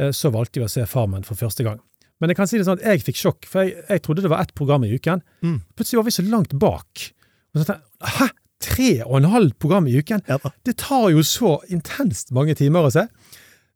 uh, 0.01 0.11
så 0.13 0.29
valgte 0.33 0.61
vi 0.61 0.67
å 0.67 0.71
se 0.71 0.85
Farmen 0.89 1.25
for 1.25 1.41
første 1.41 1.65
gang. 1.65 1.81
Men 2.21 2.31
jeg 2.31 2.37
kan 2.37 2.49
si 2.49 2.61
det 2.61 2.67
sånn 2.69 2.77
at 2.77 2.85
jeg 2.85 3.03
fikk 3.07 3.17
sjokk, 3.19 3.49
for 3.49 3.65
jeg, 3.65 3.81
jeg 3.89 4.05
trodde 4.05 4.23
det 4.23 4.31
var 4.31 4.45
ett 4.45 4.53
program 4.57 4.85
i 4.85 4.93
uken. 4.93 5.25
Mm. 5.41 5.57
Plutselig 5.73 6.03
var 6.03 6.07
vi 6.07 6.17
så 6.19 6.29
langt 6.29 6.53
bak. 6.61 7.07
Og 7.55 7.63
så 7.63 7.65
tenkte 7.65 7.81
jeg, 7.81 8.17
Hæ? 8.19 8.29
Tre 8.65 8.89
og 9.05 9.17
en 9.19 9.29
halv 9.31 9.53
program 9.61 9.87
i 9.91 9.97
uken? 10.01 10.23
Ja. 10.29 10.39
Det 10.65 10.75
tar 10.81 11.09
jo 11.13 11.21
så 11.25 11.57
intenst 11.73 12.31
mange 12.35 12.55
timer 12.57 12.87
å 12.87 12.93
se. 12.93 13.05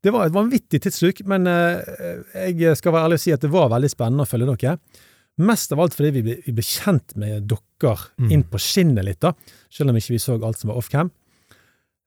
Det 0.02 0.14
var 0.16 0.26
et 0.30 0.34
vanvittig 0.36 0.80
tidssluk, 0.86 1.22
men 1.28 1.46
eh, 1.52 2.24
jeg 2.56 2.78
skal 2.80 2.96
være 2.96 3.10
ærlig 3.10 3.18
og 3.20 3.24
si 3.26 3.34
at 3.36 3.44
det 3.44 3.52
var 3.54 3.70
veldig 3.74 3.90
spennende 3.92 4.24
å 4.26 4.30
følge 4.32 4.56
dere. 4.56 4.78
Mest 5.40 5.72
av 5.76 5.80
alt 5.84 5.94
fordi 5.96 6.10
vi 6.18 6.22
ble, 6.26 6.38
vi 6.46 6.54
ble 6.58 6.66
kjent 6.66 7.16
med 7.20 7.46
dere 7.52 7.68
Mm. 8.20 8.32
inn 8.36 8.42
på 8.44 8.60
skinnet 8.60 9.06
litt, 9.08 9.22
da, 9.24 9.30
selv 9.72 9.94
om 9.94 9.96
ikke 9.96 10.12
vi 10.12 10.20
så 10.20 10.34
alt 10.44 10.60
som 10.60 10.68
var 10.74 10.80
off-cam. 10.82 11.12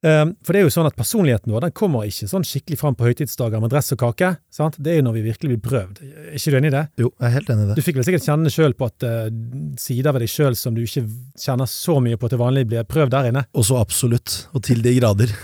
Um, 0.03 0.33
for 0.43 0.51
det 0.51 0.59
er 0.59 0.65
jo 0.67 0.73
sånn 0.75 0.89
at 0.89 0.97
personligheten 0.99 1.53
vår 1.55 1.69
den 1.69 1.75
kommer 1.79 2.09
ikke 2.11 2.27
sånn 2.27 2.43
skikkelig 2.47 2.79
fram 2.81 2.97
på 2.99 3.07
høytidsdager 3.07 3.61
med 3.63 3.71
dress 3.71 3.93
og 3.95 4.01
kake. 4.01 4.33
sant? 4.51 4.75
Det 4.83 4.91
er 4.91 4.99
jo 4.99 5.05
når 5.07 5.15
vi 5.15 5.23
virkelig 5.29 5.53
blir 5.53 5.61
prøvd. 5.63 6.01
Er 6.03 6.35
ikke 6.41 6.51
du 6.51 6.57
enig 6.59 6.73
i 6.73 6.75
det? 6.75 6.83
Jo, 7.05 7.13
jeg 7.13 7.29
er 7.29 7.35
helt 7.37 7.53
enig 7.55 7.63
i 7.63 7.69
det. 7.69 7.77
Du 7.79 7.87
fikk 7.87 8.01
vel 8.01 8.09
sikkert 8.09 8.27
kjenne 8.27 8.51
sjøl 8.51 8.75
på 8.75 8.89
at 8.91 9.07
uh, 9.07 9.31
sider 9.79 10.17
ved 10.17 10.25
deg 10.25 10.35
sjøl 10.35 10.59
som 10.59 10.75
du 10.75 10.83
ikke 10.83 11.05
kjenner 11.39 11.71
så 11.71 12.01
mye 12.03 12.19
på 12.19 12.33
til 12.33 12.43
vanlig, 12.43 12.67
blir 12.73 12.89
prøvd 12.91 13.15
der 13.15 13.31
inne. 13.31 13.47
Og 13.55 13.69
så 13.71 13.79
absolutt, 13.79 14.41
og 14.51 14.67
til 14.67 14.83
de 14.83 14.97
grader. 14.99 15.39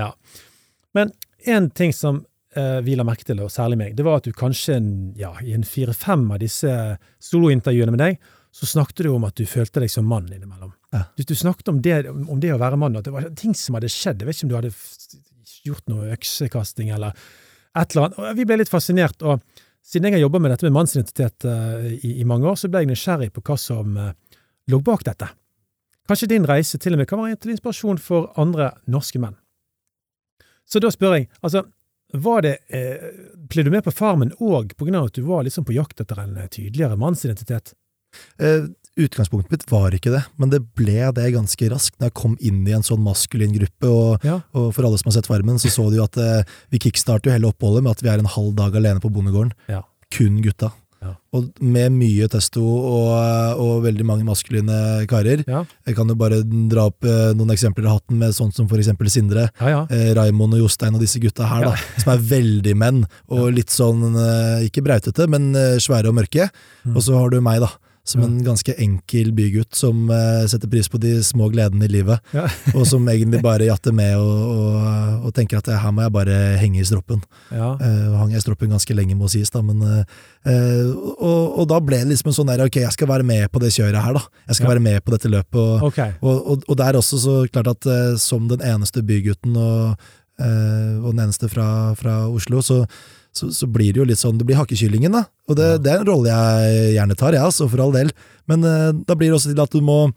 ja. 0.00 0.08
Men 0.96 1.12
én 1.44 1.68
ting 1.76 1.92
som 1.92 2.24
uh, 2.56 2.80
vi 2.80 2.96
la 2.96 3.04
merke 3.04 3.28
til, 3.28 3.44
og 3.44 3.52
særlig 3.52 3.82
meg, 3.84 3.96
det 3.98 4.08
var 4.08 4.22
at 4.22 4.28
du 4.28 4.32
kanskje 4.32 4.80
ja, 5.20 5.34
i 5.44 5.52
en 5.52 5.68
fire-fem 5.68 6.30
av 6.32 6.40
disse 6.40 6.72
solointervjuene 7.28 7.92
med 7.92 8.06
deg, 8.08 8.22
så 8.56 8.72
snakket 8.72 9.04
du 9.04 9.12
om 9.12 9.28
at 9.28 9.36
du 9.36 9.44
følte 9.48 9.84
deg 9.84 9.92
som 9.92 10.08
mann 10.08 10.32
innimellom. 10.32 10.72
Ja. 10.92 11.06
Du, 11.16 11.24
du 11.28 11.34
snakket 11.38 11.70
om 11.72 11.80
det, 11.82 11.98
om 12.10 12.40
det 12.40 12.52
å 12.52 12.60
være 12.60 12.78
mann, 12.80 12.96
at 13.00 13.06
det 13.08 13.14
var 13.14 13.30
ting 13.38 13.54
som 13.56 13.78
hadde 13.78 13.90
skjedd. 13.92 14.20
Jeg 14.20 14.28
vet 14.28 14.38
ikke 14.38 14.48
om 14.48 14.52
du 14.52 14.58
hadde 14.58 14.72
gjort 15.66 15.92
noe 15.92 16.12
øksekasting 16.12 16.92
eller 16.92 17.16
et 17.78 17.94
eller 17.94 18.08
annet. 18.08 18.36
Vi 18.36 18.46
ble 18.48 18.58
litt 18.60 18.72
fascinert, 18.72 19.24
og 19.24 19.40
siden 19.86 20.10
jeg 20.10 20.18
har 20.18 20.26
jobba 20.26 20.42
med 20.42 20.52
dette 20.52 20.68
med 20.68 20.76
mannsidentitet 20.76 21.46
uh, 21.48 21.86
i, 21.88 22.18
i 22.20 22.26
mange 22.28 22.50
år, 22.50 22.58
så 22.60 22.68
ble 22.68 22.84
jeg 22.84 22.92
nysgjerrig 22.92 23.30
på 23.32 23.44
hva 23.46 23.56
som 23.60 23.96
uh, 23.96 24.10
lå 24.68 24.82
bak 24.84 25.06
dette. 25.08 25.30
Kanskje 26.10 26.28
din 26.34 26.46
reise 26.46 26.78
til 26.82 26.96
og 26.96 27.00
med 27.00 27.08
kan 27.08 27.22
være 27.22 27.38
til 27.40 27.54
inspirasjon 27.54 28.00
for 28.02 28.32
andre 28.40 28.72
norske 28.90 29.20
menn. 29.22 29.38
Så 30.68 30.82
da 30.82 30.90
spør 30.92 31.16
jeg, 31.16 31.28
altså, 31.40 31.64
var 32.12 32.42
det, 32.44 32.56
eh, 32.68 33.08
ble 33.48 33.64
du 33.64 33.70
med 33.72 33.84
på 33.84 33.94
Farmen 33.94 34.32
òg 34.40 34.74
på 34.76 34.86
grunn 34.86 34.98
av 34.98 35.08
at 35.08 35.16
du 35.16 35.22
var 35.24 35.46
liksom 35.46 35.64
på 35.64 35.76
jakt 35.76 36.02
etter 36.02 36.20
en 36.20 36.36
eh, 36.36 36.48
tydeligere 36.52 36.98
mannsidentitet? 37.00 37.72
Eh, 38.38 38.68
utgangspunktet 38.98 39.50
mitt 39.54 39.64
var 39.70 39.94
ikke 39.96 40.12
det, 40.12 40.22
men 40.40 40.50
det 40.52 40.60
ble 40.76 40.98
det 41.16 41.30
ganske 41.34 41.70
raskt 41.72 41.96
når 41.98 42.10
jeg 42.10 42.16
kom 42.18 42.34
inn 42.44 42.60
i 42.68 42.74
en 42.76 42.84
sånn 42.86 43.00
maskulin 43.02 43.54
gruppe. 43.56 43.88
Og, 43.88 44.24
Ja. 44.26 44.40
og 44.52 44.72
for 44.74 44.84
alle 44.84 44.98
som 45.00 45.08
har 45.10 45.16
sett 45.20 45.26
Farmen, 45.30 45.58
så 45.58 45.70
så 45.72 45.88
de 45.90 45.96
jo 45.96 46.04
at 46.04 46.16
eh, 46.20 46.44
vi 46.70 46.78
kickstarter 46.78 47.30
jo 47.30 47.36
hele 47.38 47.48
oppholdet 47.52 47.82
med 47.82 47.92
at 47.96 48.02
vi 48.04 48.08
er 48.12 48.18
en 48.20 48.26
halv 48.28 48.54
dag 48.58 48.76
alene 48.76 49.00
på 49.00 49.10
bondegården. 49.12 49.52
Ja. 49.68 49.82
Kun 50.12 50.42
gutta. 50.44 50.72
Ja. 51.02 51.16
Og 51.34 51.48
med 51.58 51.90
mye 51.96 52.28
testo 52.30 52.62
og, 52.62 53.58
og 53.58 53.80
veldig 53.82 54.04
mange 54.06 54.22
maskuline 54.28 55.02
karer. 55.10 55.40
Ja, 55.48 55.64
Jeg 55.88 55.96
kan 55.96 56.06
jo 56.06 56.14
bare 56.14 56.42
dra 56.70 56.84
opp 56.92 57.02
eh, 57.02 57.32
noen 57.34 57.50
eksempler 57.50 57.88
i 57.88 57.90
hatten 57.90 58.20
med 58.20 58.36
sånt 58.36 58.54
som 58.54 58.68
for 58.70 58.78
eksempel 58.78 59.10
Sindre. 59.10 59.48
ja. 59.58 59.68
ja. 59.72 59.80
Eh, 59.90 60.12
Raimond 60.14 60.54
og 60.54 60.60
Jostein 60.62 60.94
og 60.94 61.00
disse 61.02 61.18
gutta 61.18 61.48
her, 61.50 61.64
da, 61.64 61.74
som 61.98 62.12
er 62.14 62.22
veldig 62.36 62.76
menn, 62.78 63.00
og 63.32 63.48
litt 63.56 63.72
sånn, 63.74 64.12
eh, 64.14 64.68
ikke 64.68 64.84
brautete, 64.86 65.26
men 65.32 65.50
eh, 65.58 65.80
svære 65.82 66.12
og 66.12 66.20
mørke. 66.20 66.46
Mm. 66.84 66.94
Og 66.94 67.02
så 67.02 67.16
har 67.18 67.30
du 67.34 67.40
meg, 67.42 67.58
da, 67.64 67.72
som 68.04 68.22
en 68.24 68.40
ganske 68.42 68.74
enkel 68.82 69.28
bygutt 69.32 69.76
som 69.78 70.08
uh, 70.10 70.42
setter 70.50 70.66
pris 70.70 70.88
på 70.90 70.98
de 70.98 71.12
små 71.22 71.46
gledene 71.52 71.86
i 71.86 71.90
livet, 71.92 72.18
Ja. 72.34 72.48
og 72.76 72.82
som 72.90 73.06
egentlig 73.08 73.38
bare 73.44 73.68
jatter 73.68 73.94
med 73.94 74.16
og, 74.18 74.40
og, 74.56 75.28
og 75.28 75.34
tenker 75.36 75.60
at 75.60 75.68
eh, 75.70 75.78
her 75.78 75.94
må 75.94 76.02
jeg 76.02 76.14
bare 76.16 76.38
henge 76.58 76.80
i 76.82 76.86
stroppen. 76.88 77.22
ja. 77.54 77.76
Uh, 77.78 78.16
hang 78.18 78.34
jeg 78.34 78.42
i 78.42 78.44
stroppen 78.46 78.74
ganske 78.74 78.96
lenge, 78.98 79.14
må 79.18 79.30
sies, 79.30 79.50
da, 79.54 79.62
men 79.62 79.80
eh, 79.86 80.82
og, 80.90 81.62
og 81.62 81.68
da 81.70 81.78
ble 81.84 82.02
det 82.02 82.10
liksom 82.10 82.32
en 82.32 82.38
sånn 82.40 82.50
der, 82.50 82.64
ok, 82.66 82.80
jeg 82.82 82.96
skal 82.98 83.10
være 83.12 83.28
med 83.28 83.46
på 83.54 83.62
det 83.62 83.70
kjøret 83.76 84.02
her, 84.02 84.18
da. 84.18 84.26
Jeg 84.50 84.58
skal 84.58 84.66
Ja. 84.66 84.72
være 84.74 84.86
med 84.88 85.04
på 85.06 85.14
dette 85.14 85.30
løpet. 85.30 85.62
og 85.62 85.88
okay. 85.92 86.12
og, 86.22 86.76
der 86.82 86.98
også 86.98 87.18
så 87.22 87.38
klart 87.52 87.70
at 87.70 87.86
som 88.18 88.48
den 88.50 88.62
eneste 88.66 89.02
bygutten 89.06 89.54
og, 89.56 89.94
og 90.42 91.10
den 91.12 91.20
eneste 91.28 91.48
fra, 91.52 91.94
fra 91.94 92.24
Oslo, 92.26 92.62
så, 92.66 92.82
så, 93.32 93.48
så 93.54 93.66
blir 93.66 93.92
det 93.94 94.00
jo 94.02 94.04
litt 94.08 94.20
sånn, 94.20 94.36
det 94.38 94.44
blir 94.48 94.58
hakkekyllingen 94.60 95.12
da, 95.16 95.24
og 95.48 95.56
det, 95.56 95.68
Ja. 95.70 95.78
det 95.78 95.92
er 95.92 96.02
en 96.02 96.06
rolle 96.10 96.28
jeg 96.34 96.94
gjerne 96.98 97.16
tar, 97.16 97.32
ja, 97.38 97.44
altså, 97.48 97.68
for 97.72 97.80
all 97.80 97.92
del, 97.96 98.10
men 98.50 98.64
uh, 98.64 98.92
da 98.92 99.14
blir 99.16 99.30
det 99.32 99.38
også 99.38 99.52
til 99.54 99.62
at 99.64 99.72
du 99.72 99.80
må 99.80 100.12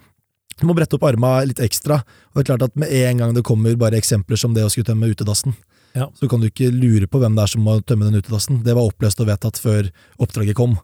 du 0.56 0.64
må 0.70 0.76
brette 0.76 0.96
opp 0.96 1.04
arma 1.04 1.42
litt 1.44 1.60
ekstra, 1.60 1.98
og 2.00 2.36
det 2.38 2.44
er 2.46 2.50
klart 2.54 2.64
at 2.70 2.76
med 2.80 2.88
en 2.96 3.18
gang 3.20 3.34
det 3.36 3.44
kommer 3.44 3.76
bare 3.76 3.98
eksempler 4.00 4.40
som 4.40 4.54
det 4.56 4.64
å 4.64 4.70
skulle 4.72 4.88
tømme 4.88 5.10
utedassen, 5.12 5.56
Ja. 5.96 6.08
så 6.16 6.30
kan 6.32 6.40
du 6.40 6.48
ikke 6.48 6.70
lure 6.72 7.08
på 7.12 7.20
hvem 7.20 7.36
det 7.36 7.44
er 7.44 7.52
som 7.52 7.64
må 7.64 7.74
tømme 7.84 8.08
den 8.08 8.22
utedassen. 8.22 8.62
Det 8.64 8.74
var 8.76 8.88
oppløst 8.88 9.20
og 9.20 9.28
vedtatt 9.28 9.60
før 9.60 9.90
oppdraget 10.20 10.56
kom. 10.56 10.78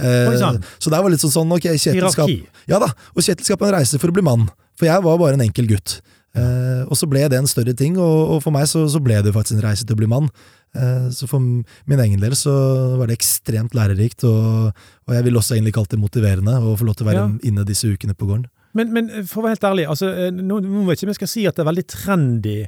Eh, 0.00 0.32
så 0.78 0.88
der 0.92 1.02
var 1.02 1.10
litt 1.12 1.20
sånn 1.20 1.32
sånn, 1.34 1.52
ok, 1.56 1.66
Kjetil 1.76 1.98
Hierarki. 2.00 2.38
ja 2.68 2.78
da, 2.78 2.86
og 3.16 3.20
Kjetil 3.24 3.44
skal 3.48 3.56
på 3.60 3.66
en 3.68 3.74
reise 3.76 3.98
for 4.00 4.08
å 4.08 4.16
bli 4.16 4.22
mann, 4.24 4.48
for 4.78 4.86
jeg 4.88 5.02
var 5.02 5.18
bare 5.20 5.34
en 5.36 5.44
enkel 5.44 5.66
gutt. 5.68 5.98
Eh, 6.36 6.82
og 6.84 6.94
så 6.98 7.08
ble 7.10 7.24
det 7.30 7.38
en 7.38 7.48
større 7.50 7.72
ting, 7.76 7.96
og, 7.98 8.34
og 8.36 8.42
for 8.44 8.54
meg 8.54 8.68
så, 8.70 8.84
så 8.90 9.00
ble 9.02 9.20
det 9.24 9.32
faktisk 9.34 9.58
en 9.58 9.64
reise 9.64 9.86
til 9.86 9.96
å 9.96 10.00
bli 10.00 10.10
mann. 10.10 10.28
Uh, 10.76 11.08
så 11.14 11.24
for 11.24 11.40
min 11.40 12.00
egen 12.04 12.20
del 12.20 12.34
så 12.36 12.52
var 13.00 13.08
det 13.08 13.16
ekstremt 13.16 13.72
lærerikt, 13.74 14.26
og, 14.28 14.74
og 15.08 15.14
jeg 15.16 15.24
vil 15.24 15.38
også 15.40 15.56
egentlig 15.56 15.72
kalle 15.78 15.88
det 15.94 16.00
motiverende 16.02 16.58
å 16.60 16.74
få 16.76 16.84
lov 16.84 16.98
til 16.98 17.06
å 17.06 17.08
være 17.08 17.22
Ja. 17.22 17.30
inne 17.48 17.64
disse 17.66 17.88
ukene 17.88 18.12
på 18.14 18.28
gården. 18.28 18.44
Men, 18.76 18.92
men 18.92 19.08
for 19.24 19.40
å 19.40 19.46
være 19.46 19.56
helt 19.56 19.64
ærlig, 19.70 19.86
altså, 19.88 20.10
eh, 20.12 20.28
nå, 20.34 20.60
nå 20.60 20.84
vet 20.84 21.00
ikke 21.00 21.08
om 21.08 21.14
jeg 21.14 21.20
skal 21.22 21.32
si 21.32 21.46
at 21.48 21.56
det 21.56 21.64
er 21.64 21.70
veldig 21.70 21.86
trendy 21.88 22.58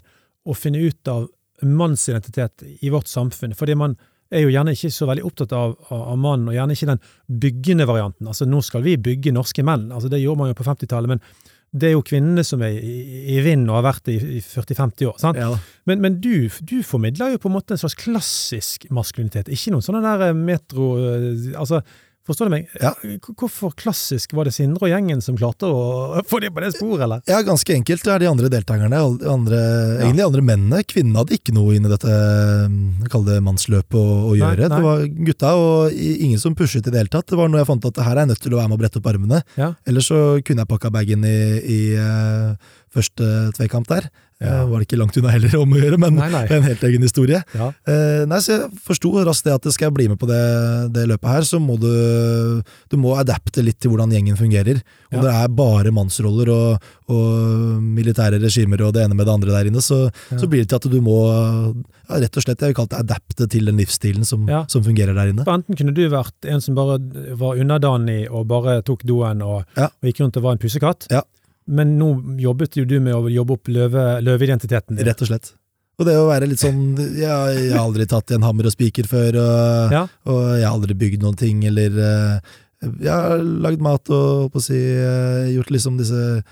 å 0.48 0.56
finne 0.56 0.80
ut 0.80 1.12
av 1.12 1.28
mannsidentitet 1.60 2.64
i 2.80 2.90
vårt 2.92 3.10
samfunn, 3.10 3.52
fordi 3.54 3.76
man 3.76 3.98
er 4.32 4.44
jo 4.46 4.52
gjerne 4.54 4.72
ikke 4.72 4.92
så 4.94 5.08
veldig 5.10 5.24
opptatt 5.26 5.52
av, 5.58 5.74
av, 5.90 6.02
av 6.14 6.18
mann, 6.22 6.48
og 6.48 6.56
gjerne 6.56 6.76
ikke 6.76 6.88
den 6.92 7.00
byggende 7.44 7.86
varianten. 7.90 8.28
Altså, 8.30 8.46
nå 8.48 8.62
skal 8.64 8.84
vi 8.86 8.96
bygge 8.96 9.34
norske 9.34 9.64
menn, 9.66 9.90
altså 9.92 10.08
det 10.12 10.22
gjorde 10.22 10.40
man 10.44 10.52
jo 10.52 10.58
på 10.58 10.66
50-tallet, 10.66 11.12
men 11.16 11.22
det 11.70 11.86
er 11.86 11.92
jo 11.94 12.02
kvinnene 12.02 12.42
som 12.46 12.62
er 12.66 12.74
i, 12.82 12.94
i 13.36 13.38
vind 13.44 13.68
og 13.70 13.76
har 13.78 13.84
vært 13.92 14.08
det 14.08 14.16
i, 14.18 14.38
i 14.38 14.42
40-50 14.42 15.06
år. 15.06 15.18
sant? 15.22 15.38
Ja, 15.38 15.52
Men, 15.86 16.00
men 16.02 16.16
du, 16.22 16.48
du 16.66 16.80
formidler 16.86 17.36
jo 17.36 17.42
på 17.42 17.50
en 17.50 17.54
måte 17.54 17.76
en 17.76 17.82
slags 17.82 17.98
klassisk 18.00 18.88
maskulinitet, 18.90 19.50
ikke 19.54 19.74
noen 19.76 19.86
sånne 19.86 20.02
der 20.04 20.30
eh, 20.30 20.36
metro... 20.36 20.92
eh, 20.98 21.52
altså, 21.54 21.82
Forstår 22.28 22.50
du 22.50 22.52
meg? 22.52 22.66
Ja. 22.78 22.92
Hvorfor 23.24 23.72
klassisk 23.78 24.34
var 24.36 24.46
det 24.46 24.52
Sindre 24.52 24.84
og 24.86 24.92
gjengen 24.92 25.22
som 25.24 25.38
klarte 25.38 25.66
å 25.66 26.20
få 26.30 26.40
det 26.44 26.50
på 26.52 26.62
det 26.62 26.74
sporet, 26.74 27.04
eller? 27.06 27.22
Ja, 27.30 27.40
ganske 27.46 27.74
enkelt. 27.74 28.04
Det 28.04 28.12
er 28.12 28.22
de 28.22 28.28
andre 28.30 28.50
deltakerne, 28.52 29.00
andre, 29.32 29.60
ja. 29.60 29.96
egentlig 30.04 30.20
de 30.20 30.26
andre 30.26 30.44
mennene. 30.50 30.82
Kvinnene 30.90 31.22
hadde 31.22 31.38
ikke 31.38 31.56
noe 31.56 31.74
inn 31.78 31.88
i 31.88 31.92
dette 31.92 32.16
mm, 32.70 33.08
kall 33.12 33.24
det 33.26 33.40
mannsløpet 33.46 33.98
å, 33.98 34.06
å 34.30 34.36
gjøre. 34.38 34.68
nei. 34.68 34.76
Det 34.76 34.86
var 34.86 35.04
gutta, 35.30 35.54
og 35.56 35.96
ingen 35.96 36.42
som 36.42 36.56
pushet 36.58 36.84
i 36.84 36.92
det 36.92 37.02
hele 37.02 37.14
tatt. 37.16 37.30
Det 37.32 37.40
var 37.40 37.50
noe 37.50 37.62
jeg 37.62 37.70
fant 37.72 37.90
at 37.90 38.02
her 38.04 38.14
er 38.14 38.24
jeg 38.26 38.34
nødt 38.34 38.44
til 38.44 38.56
å 38.56 38.60
være 38.60 38.72
med 38.72 38.78
og 38.78 38.84
brette 38.84 39.00
opp 39.00 39.10
armene. 39.14 39.42
Ja. 39.56 39.72
Ellers 39.88 40.10
så 40.12 40.20
kunne 40.44 40.66
jeg 40.66 40.72
pakka 40.74 40.92
bagen 40.94 41.24
i, 41.26 41.38
i 41.64 41.80
eh, 41.98 42.74
første 42.92 43.32
tvekamp 43.56 43.88
der. 43.90 44.10
Ja. 44.40 44.62
Eh, 44.62 44.64
var 44.70 44.78
det 44.80 44.86
ikke 44.88 44.98
langt 44.98 45.16
unna 45.20 45.28
heller 45.34 45.54
om 45.60 45.72
å 45.76 45.80
gjøre, 45.80 45.98
men 46.00 46.14
Nei, 46.16 46.30
nei. 46.32 46.46
en 46.56 46.62
helt 46.64 46.82
egen 46.88 47.02
historie. 47.04 47.42
Ja. 47.54 47.66
Eh, 47.86 48.24
nei, 48.26 48.38
så 48.40 48.54
Jeg 48.56 48.70
forsto 48.86 49.10
raskt 49.26 49.44
det 49.44 49.52
at 49.52 49.66
skal 49.72 49.90
jeg 49.90 49.94
bli 49.98 50.08
med 50.08 50.18
på 50.18 50.26
det, 50.30 50.40
det 50.94 51.06
løpet 51.10 51.28
her, 51.28 51.42
så 51.44 51.60
må 51.60 51.76
du, 51.80 52.62
du 52.88 52.96
må 52.96 53.12
adapte 53.20 53.62
litt 53.64 53.78
til 53.80 53.92
hvordan 53.92 54.10
gjengen 54.14 54.36
fungerer. 54.40 54.80
Om 55.12 55.18
Ja. 55.18 55.22
det 55.26 55.34
er 55.42 55.48
bare 55.48 55.90
mannsroller 55.92 56.48
og, 56.54 56.90
og 57.10 57.82
militære 57.82 58.40
regimer 58.40 58.80
og 58.86 58.94
det 58.94 59.04
ene 59.04 59.14
med 59.18 59.26
det 59.26 59.34
andre 59.34 59.50
der 59.58 59.68
inne, 59.70 59.82
så, 59.84 60.10
Ja. 60.30 60.38
så 60.38 60.48
blir 60.48 60.62
det 60.64 60.68
til 60.70 60.76
at 60.80 60.88
du 60.90 61.00
må 61.04 61.18
ja, 62.08 62.16
rett 62.24 62.36
og 62.36 62.42
slett 62.42 62.60
jeg 62.64 62.72
vil 62.72 62.78
kalle 62.80 62.90
det 62.94 63.00
adapte 63.04 63.48
til 63.50 63.66
den 63.70 63.76
livsstilen 63.76 64.24
som, 64.26 64.46
Ja. 64.48 64.64
som 64.68 64.82
fungerer 64.82 65.14
der 65.14 65.30
inne. 65.32 65.44
Enten 65.46 65.76
kunne 65.76 65.94
du 65.94 66.08
vært 66.08 66.48
en 66.48 66.60
som 66.60 66.74
bare 66.74 66.98
var 67.36 67.56
underdanig 67.60 68.28
og 68.30 68.46
bare 68.48 68.80
tok 68.82 69.04
doen 69.04 69.42
og, 69.42 69.64
Ja. 69.76 69.90
og 69.90 70.02
gikk 70.08 70.20
rundt 70.24 70.36
og 70.36 70.42
var 70.42 70.52
en 70.52 70.58
pussekatt, 70.58 71.06
Ja. 71.10 71.22
Men 71.66 71.98
nå 71.98 72.38
jobbet 72.40 72.76
jo 72.80 72.84
du 72.84 72.98
med 73.00 73.14
å 73.14 73.28
jobbe 73.30 73.52
opp 73.58 73.68
løve, 73.68 74.04
løveidentiteten 74.24 74.96
din. 74.96 75.06
Rett 75.06 75.20
og 75.22 75.28
slett. 75.30 75.52
Og 76.00 76.06
det 76.08 76.14
å 76.16 76.28
være 76.30 76.46
litt 76.48 76.62
sånn 76.62 76.96
ja, 77.18 77.50
Jeg 77.52 77.74
har 77.74 77.82
aldri 77.84 78.06
tatt 78.08 78.30
i 78.32 78.34
en 78.38 78.42
hammer 78.46 78.64
og 78.70 78.72
spiker 78.72 79.04
før, 79.04 79.36
og, 79.36 79.92
Ja. 79.92 80.06
og 80.24 80.42
jeg 80.56 80.64
har 80.64 80.72
aldri 80.72 80.94
bygd 80.96 81.20
noen 81.22 81.36
ting, 81.36 81.62
eller 81.68 81.90
eh, 82.00 82.40
Jeg 83.04 83.12
har 83.12 83.38
lagd 83.38 83.80
mat 83.84 84.08
og 84.08 84.56
si, 84.64 84.78
eh, 84.80 85.50
gjort 85.52 85.70
liksom 85.70 85.98
disse 86.00 86.42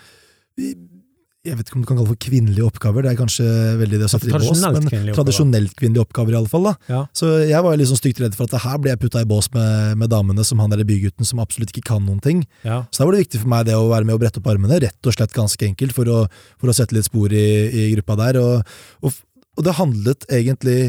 jeg 1.49 1.59
vet 1.59 1.71
ikke 1.71 1.79
om 1.79 1.85
du 1.85 1.89
kan 1.89 1.99
kalle 1.99 2.07
det 2.07 2.15
for 2.15 2.21
kvinnelige 2.29 2.67
oppgaver, 2.69 3.05
det 3.05 3.11
er 3.13 3.19
kanskje 3.19 3.47
veldig 3.81 4.01
det 4.01 4.07
å 4.07 4.11
sette 4.13 4.29
i 4.29 4.35
bås, 4.35 4.63
men 4.63 4.89
kvinnelige 4.89 5.17
tradisjonelt 5.17 5.75
kvinnelige 5.79 6.05
oppgaver 6.05 6.37
i 6.37 6.39
alle 6.41 6.53
fall. 6.53 6.69
Ja. 6.91 7.01
Så 7.17 7.31
jeg 7.49 7.65
var 7.65 7.81
liksom 7.81 8.01
stygt 8.01 8.23
redd 8.23 8.37
for 8.39 8.49
at 8.49 8.65
her 8.65 8.79
ble 8.83 8.93
jeg 8.93 9.03
putta 9.03 9.25
i 9.25 9.29
bås 9.29 9.51
med, 9.57 9.97
med 10.03 10.13
damene 10.13 10.47
som 10.47 10.63
han 10.63 10.73
der 10.75 10.85
bygutten 10.89 11.29
som 11.29 11.43
absolutt 11.43 11.73
ikke 11.75 11.89
kan 11.91 12.05
noen 12.07 12.23
ting. 12.25 12.45
Ja. 12.67 12.83
Så 12.93 13.03
da 13.03 13.09
var 13.09 13.17
det 13.17 13.25
viktig 13.27 13.43
for 13.43 13.53
meg 13.55 13.67
det 13.69 13.77
å 13.79 13.89
være 13.91 14.09
med 14.09 14.19
og 14.19 14.23
brette 14.23 14.43
opp 14.43 14.53
armene, 14.53 14.81
rett 14.85 15.11
og 15.11 15.17
slett 15.17 15.37
ganske 15.37 15.69
enkelt, 15.71 15.97
for 15.97 16.13
å, 16.13 16.23
for 16.61 16.71
å 16.71 16.77
sette 16.77 16.97
litt 16.97 17.09
spor 17.09 17.35
i, 17.35 17.49
i 17.69 17.91
gruppa 17.97 18.19
der. 18.23 18.41
Og, 18.43 18.79
og, 19.03 19.21
og 19.59 19.67
det 19.67 19.79
handlet 19.81 20.29
egentlig 20.41 20.81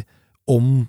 om 0.50 0.88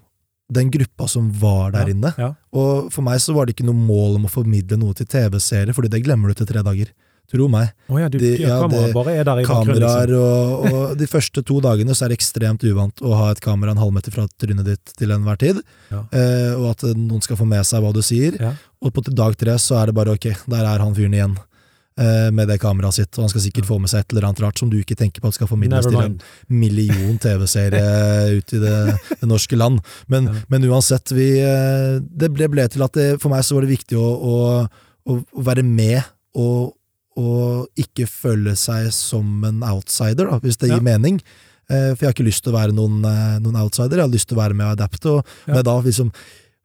den 0.50 0.70
gruppa 0.70 1.06
som 1.08 1.28
var 1.40 1.70
der 1.74 1.90
Ja, 1.90 1.94
inne. 1.94 2.34
Og 2.50 2.90
for 2.90 3.06
meg 3.06 3.20
så 3.22 3.34
var 3.36 3.46
det 3.46 3.54
ikke 3.54 3.68
noe 3.68 3.78
mål 3.78 4.18
om 4.18 4.26
å 4.26 4.32
formidle 4.32 4.78
noe 4.80 4.96
til 4.98 5.06
TV-seere, 5.06 5.74
fordi 5.76 5.92
det 5.92 6.02
glemmer 6.02 6.32
du 6.32 6.40
til 6.40 6.48
tre 6.50 6.64
dager. 6.66 6.90
Tro 7.30 7.46
meg. 7.48 7.68
Oh 7.88 7.98
ja, 8.00 8.08
du, 8.10 8.18
De- 8.18 8.36
ja, 8.42 8.56
det- 8.66 8.90
i. 8.90 9.44
Kameraer 9.46 10.10
Liksom. 10.10 10.16
og, 10.18 10.72
og 10.74 10.96
de 10.98 11.06
første 11.06 11.44
to 11.46 11.60
dagene 11.62 11.94
så 11.94 12.04
er 12.04 12.08
det 12.10 12.18
ekstremt 12.18 12.64
uvant 12.66 13.04
å 13.06 13.12
ha 13.14 13.28
et 13.30 13.40
kamera 13.44 13.70
en 13.70 13.78
halvmeter 13.78 14.10
fra 14.14 14.24
trynet 14.40 14.66
ditt 14.66 14.94
til 14.98 15.12
enhver 15.14 15.38
tid, 15.38 15.60
Ja. 15.92 16.02
eh, 16.10 16.54
og 16.58 16.72
at 16.72 16.82
noen 16.96 17.22
skal 17.22 17.36
få 17.38 17.46
med 17.46 17.62
seg 17.64 17.82
hva 17.84 17.92
du 17.94 18.02
sier. 18.02 18.34
Ja. 18.40 18.54
Og 18.82 18.92
på 18.96 19.04
dag 19.14 19.36
tre 19.38 19.54
så 19.62 19.78
er 19.82 19.86
det 19.86 19.94
bare 19.94 20.16
ok, 20.18 20.26
der 20.50 20.64
er 20.66 20.78
han 20.82 20.94
fyren 20.98 21.14
igjen. 21.14 21.38
eh, 22.00 22.30
med 22.32 22.48
det 22.48 22.58
kameraet 22.62 22.94
sitt, 22.94 23.12
og 23.18 23.24
han 23.26 23.28
skal 23.28 23.42
sikkert 23.42 23.66
få 23.68 23.76
med 23.78 23.90
seg 23.90 24.00
et 24.00 24.12
eller 24.14 24.24
annet 24.30 24.40
rart 24.40 24.58
som 24.58 24.70
du 24.70 24.78
ikke 24.78 24.96
tenker 24.96 25.20
på 25.20 25.28
at 25.28 25.34
skal 25.36 25.46
formidles 25.50 25.84
til 25.84 25.98
en 26.00 26.14
million 26.48 27.18
TV-serie 27.20 28.36
ut 28.38 28.54
i 28.56 28.60
det, 28.62 28.76
det 29.20 29.28
norske 29.28 29.58
land. 29.58 29.80
Men, 30.08 30.30
men 30.48 30.64
uansett, 30.70 31.12
vi, 31.12 31.26
eh, 31.44 31.98
det 32.00 32.30
ble, 32.32 32.48
ble 32.48 32.64
til 32.72 32.82
at 32.86 32.94
det, 32.96 33.08
for 33.20 33.28
meg 33.34 33.44
så 33.44 33.58
var 33.58 33.66
det 33.66 33.74
viktig 33.76 33.98
å, 34.00 34.06
å, 34.16 34.36
å 35.12 35.18
være 35.44 35.62
med 35.66 36.00
og, 36.34 36.72
og 37.16 37.68
ikke 37.76 38.06
føle 38.08 38.52
seg 38.56 38.92
som 38.94 39.44
en 39.44 39.62
outsider, 39.62 40.30
da, 40.30 40.38
hvis 40.38 40.56
det 40.58 40.68
Ja. 40.70 40.76
gir 40.78 40.82
mening. 40.82 41.20
Eh, 41.68 41.94
For 41.94 42.04
jeg 42.04 42.08
har 42.08 42.12
ikke 42.14 42.26
lyst 42.28 42.42
til 42.44 42.52
å 42.52 42.58
være 42.58 42.72
noen, 42.74 43.04
eh, 43.04 43.38
noen 43.40 43.56
outsider, 43.56 43.96
jeg 43.98 44.06
har 44.08 44.08
lyst 44.14 44.28
til 44.28 44.36
å 44.36 44.42
være 44.42 44.54
med 44.54 44.66
og 44.66 44.76
adapte. 44.78 45.06
Og 45.18 45.24
Ja. 45.48 45.62
da 45.62 45.80
liksom, 45.82 46.12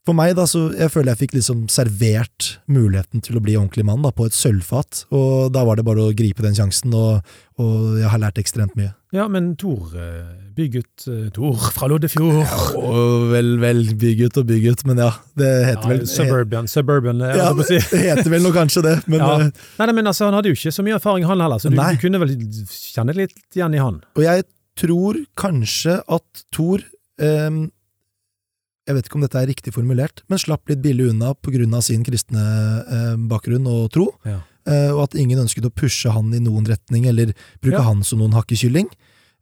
for 0.06 0.14
meg, 0.18 0.36
da, 0.38 0.44
så 0.46 0.68
jeg 0.78 0.92
føler 0.94 1.14
jeg 1.16 1.22
fikk 1.24 1.34
liksom 1.40 1.64
servert 1.74 2.52
muligheten 2.70 3.24
til 3.26 3.40
å 3.40 3.42
bli 3.44 3.56
ordentlig 3.58 3.86
mann 3.88 4.04
da, 4.06 4.12
på 4.14 4.28
et 4.30 4.36
sølvfat. 4.38 5.06
Og 5.16 5.50
da 5.56 5.64
var 5.66 5.80
det 5.80 5.86
bare 5.88 6.04
å 6.06 6.14
gripe 6.18 6.46
den 6.46 6.54
sjansen, 6.58 6.94
og, 6.94 7.26
og 7.58 7.98
jeg 7.98 8.12
har 8.14 8.22
lært 8.22 8.38
ekstremt 8.42 8.76
mye. 8.78 8.92
Ja, 9.16 9.26
men 9.32 9.54
Tor, 9.58 9.94
eh, 9.98 10.28
bygutt 10.58 11.06
eh, 11.10 11.28
Tor 11.36 11.58
fra 11.74 11.88
Loddefjord. 11.92 12.42
Og 12.80 13.30
vel, 13.32 13.54
vel, 13.62 13.84
bygutt 14.02 14.38
og 14.42 14.48
bygutt, 14.50 14.84
men 14.90 15.00
ja, 15.02 15.12
det 15.40 15.52
heter 15.72 15.86
Ja, 15.88 15.94
vel 15.94 16.04
suburban, 16.12 16.68
suburban, 16.70 17.22
eh, 17.26 17.38
Ja, 17.40 17.50
holdt 17.50 17.64
på 17.64 17.68
å 17.68 17.70
si. 17.70 17.80
det 17.96 18.02
heter 18.10 18.30
vel 18.34 18.44
nå 18.46 18.52
kanskje 18.56 18.84
det, 18.86 18.96
men 19.08 19.24
Ja. 19.24 19.32
eh, 19.48 19.64
Nei, 19.80 19.92
men 19.98 20.12
altså, 20.12 20.28
han 20.30 20.36
hadde 20.38 20.52
jo 20.52 20.58
ikke 20.60 20.74
så 20.76 20.84
mye 20.86 21.00
erfaring, 21.00 21.26
han 21.30 21.42
heller, 21.46 21.64
så 21.64 21.72
du, 21.72 21.80
du 21.80 22.02
kunne 22.04 22.22
vel 22.26 22.36
kjenne 22.70 23.16
litt 23.18 23.40
igjen 23.58 23.74
i 23.78 23.82
han. 23.82 24.02
Og 24.20 24.26
jeg 24.28 24.46
tror 24.76 25.22
kanskje 25.40 26.02
at 26.12 26.46
Thor 26.52 26.84
ehm, 27.24 27.70
Jeg 28.86 28.96
vet 29.00 29.08
ikke 29.10 29.18
om 29.18 29.24
dette 29.26 29.40
er 29.42 29.48
riktig 29.50 29.74
formulert, 29.74 30.22
men 30.30 30.38
slapp 30.42 30.70
litt 30.70 30.82
billig 30.84 31.08
unna 31.10 31.34
pga. 31.34 31.82
sin 31.82 32.04
kristne 32.06 32.44
eh, 32.86 33.16
bakgrunn 33.18 33.66
og 33.66 33.90
tro. 33.92 34.12
Ja. 34.26 34.40
Eh, 34.68 34.92
og 34.94 35.04
at 35.08 35.16
ingen 35.18 35.40
ønsket 35.42 35.66
å 35.66 35.74
pushe 35.74 36.12
han 36.14 36.32
i 36.34 36.40
noen 36.40 36.66
retning, 36.70 37.08
eller 37.10 37.34
bruke 37.62 37.80
Ja. 37.82 37.88
han 37.90 38.04
som 38.04 38.20
noen 38.20 38.34
hakkekylling. 38.34 38.86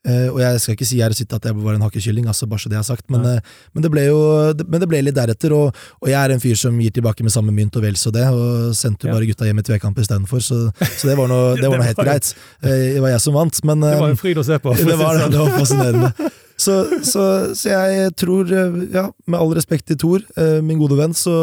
Eh, 0.06 0.28
og 0.28 0.40
jeg 0.40 0.60
skal 0.60 0.76
ikke 0.76 0.86
si 0.88 0.98
her 1.00 1.12
og 1.12 1.16
sitte 1.16 1.36
at 1.36 1.46
jeg 1.48 1.56
var 1.56 1.76
en 1.76 1.82
hakkekylling, 1.86 2.26
altså 2.28 2.44
bare 2.48 2.60
så 2.60 2.68
det 2.68 2.76
jeg 2.76 2.84
har 2.84 2.96
sagt, 2.96 3.06
men, 3.10 3.24
eh, 3.24 3.40
men, 3.74 3.84
det 3.84 3.92
ble 3.92 4.02
jo 4.10 4.18
det, 4.52 4.66
men 4.68 4.82
det 4.84 4.90
ble 4.92 5.00
litt 5.02 5.16
deretter. 5.16 5.52
Og, 5.56 5.76
og 6.04 6.08
jeg 6.12 6.20
er 6.20 6.34
en 6.36 6.44
fyr 6.44 6.56
som 6.60 6.80
gir 6.80 6.92
tilbake 6.92 7.24
med 7.24 7.32
samme 7.32 7.52
mynt 7.56 7.76
og 7.80 7.84
vel 7.84 7.96
så 7.96 8.12
det, 8.12 8.26
og 8.28 8.76
sendte 8.76 9.08
jo 9.08 9.16
bare 9.16 9.28
gutta 9.30 9.48
hjem 9.48 9.60
i 9.60 9.64
tvekamp 9.64 10.00
istedenfor, 10.04 10.44
så, 10.44 10.60
så 11.00 11.08
det 11.08 11.16
var 11.20 11.32
nå 11.32 11.40
helt 11.56 11.62
Det 11.64 11.72
var 11.72 11.84
jo- 11.88 12.04
greit. 12.04 12.34
Eh, 12.64 12.94
det 12.96 13.04
var 13.04 13.16
jeg 13.16 13.24
som 13.24 13.34
vant, 13.40 13.64
men 13.64 13.80
Det 13.80 14.00
var 14.00 14.08
jo 14.12 14.16
en 14.18 14.24
fryd 14.24 14.40
å 14.44 14.48
se 14.48 14.60
på. 14.60 14.76
det 14.76 14.98
var 15.00 15.20
sånn. 15.20 15.32
det 15.32 15.40
var 15.40 15.56
fascinerende. 15.60 16.32
Så, 16.58 16.74
så, 17.04 17.24
så 17.58 17.70
jeg 17.72 18.12
tror, 18.20 18.50
eh, 18.54 18.76
ja, 18.94 19.08
med 19.26 19.40
all 19.40 19.54
respekt 19.58 19.88
til 19.90 19.98
Thor, 20.00 20.22
eh, 20.40 20.60
min 20.64 20.80
gode 20.80 20.98
venn, 21.00 21.16
så, 21.18 21.34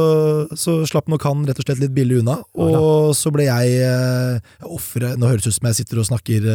så 0.57 0.79
slapp 0.89 1.11
nok 1.11 1.25
han 1.27 1.43
rett 1.49 1.59
og 1.61 1.67
slett 1.67 1.81
litt 1.83 1.95
billig 1.97 2.21
unna. 2.23 2.39
Og 2.55 3.11
så 3.19 3.33
ble 3.35 3.49
jeg 3.49 3.81
eh, 3.85 4.39
offeret 4.71 5.19
Nå 5.21 5.29
høres 5.29 5.45
det 5.45 5.53
ut 5.53 5.59
som 5.59 5.69
jeg 5.71 5.81
sitter 5.81 6.01
og 6.01 6.07
snakker 6.09 6.47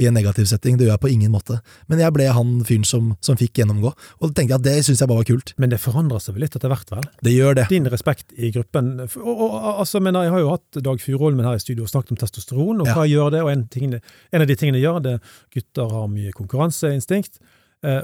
i 0.00 0.06
en 0.08 0.14
negativ 0.16 0.46
setting, 0.48 0.78
det 0.78 0.86
gjør 0.86 0.94
jeg 0.96 1.02
på 1.04 1.12
ingen 1.12 1.32
måte. 1.34 1.58
Men 1.90 2.00
jeg 2.02 2.14
ble 2.14 2.28
han 2.32 2.54
fyren 2.66 2.86
som, 2.86 3.12
som 3.24 3.38
fikk 3.40 3.60
gjennomgå. 3.60 3.92
Og 4.20 4.30
da 4.30 4.32
tenkte 4.38 4.54
jeg 4.54 4.60
at 4.60 4.66
det 4.68 4.76
syns 4.86 5.02
jeg 5.02 5.10
bare 5.10 5.22
var 5.22 5.28
kult. 5.32 5.54
Men 5.60 5.72
det 5.74 5.80
forandrer 5.82 6.22
seg 6.22 6.36
vel 6.36 6.46
litt 6.46 6.56
etter 6.56 6.72
hvert, 6.72 6.90
vel? 6.94 7.06
Det 7.26 7.34
gjør 7.34 7.58
det. 7.60 7.66
Din 7.72 7.90
respekt 7.90 8.32
i 8.38 8.52
gruppen 8.54 8.92
og, 9.04 9.28
og, 9.34 9.54
altså, 9.82 10.00
men 10.02 10.16
Jeg 10.20 10.32
har 10.34 10.42
jo 10.42 10.50
hatt 10.54 10.80
Dag 10.84 11.00
Furuholmen 11.02 11.46
her 11.46 11.58
i 11.58 11.62
studio 11.62 11.84
og 11.86 11.90
snakket 11.92 12.14
om 12.14 12.20
testosteron, 12.20 12.82
og 12.82 12.88
Ja. 12.90 12.94
hva 12.96 13.06
gjør 13.08 13.30
det? 13.34 13.42
og 13.44 13.50
En, 13.52 13.66
ting, 13.68 13.92
en 13.94 14.42
av 14.44 14.46
de 14.48 14.56
tingene 14.56 14.80
gjør 14.82 15.00
det, 15.04 15.16
gutter 15.54 15.90
har 15.90 16.08
mye 16.12 16.32
konkurranseinstinkt, 16.36 17.40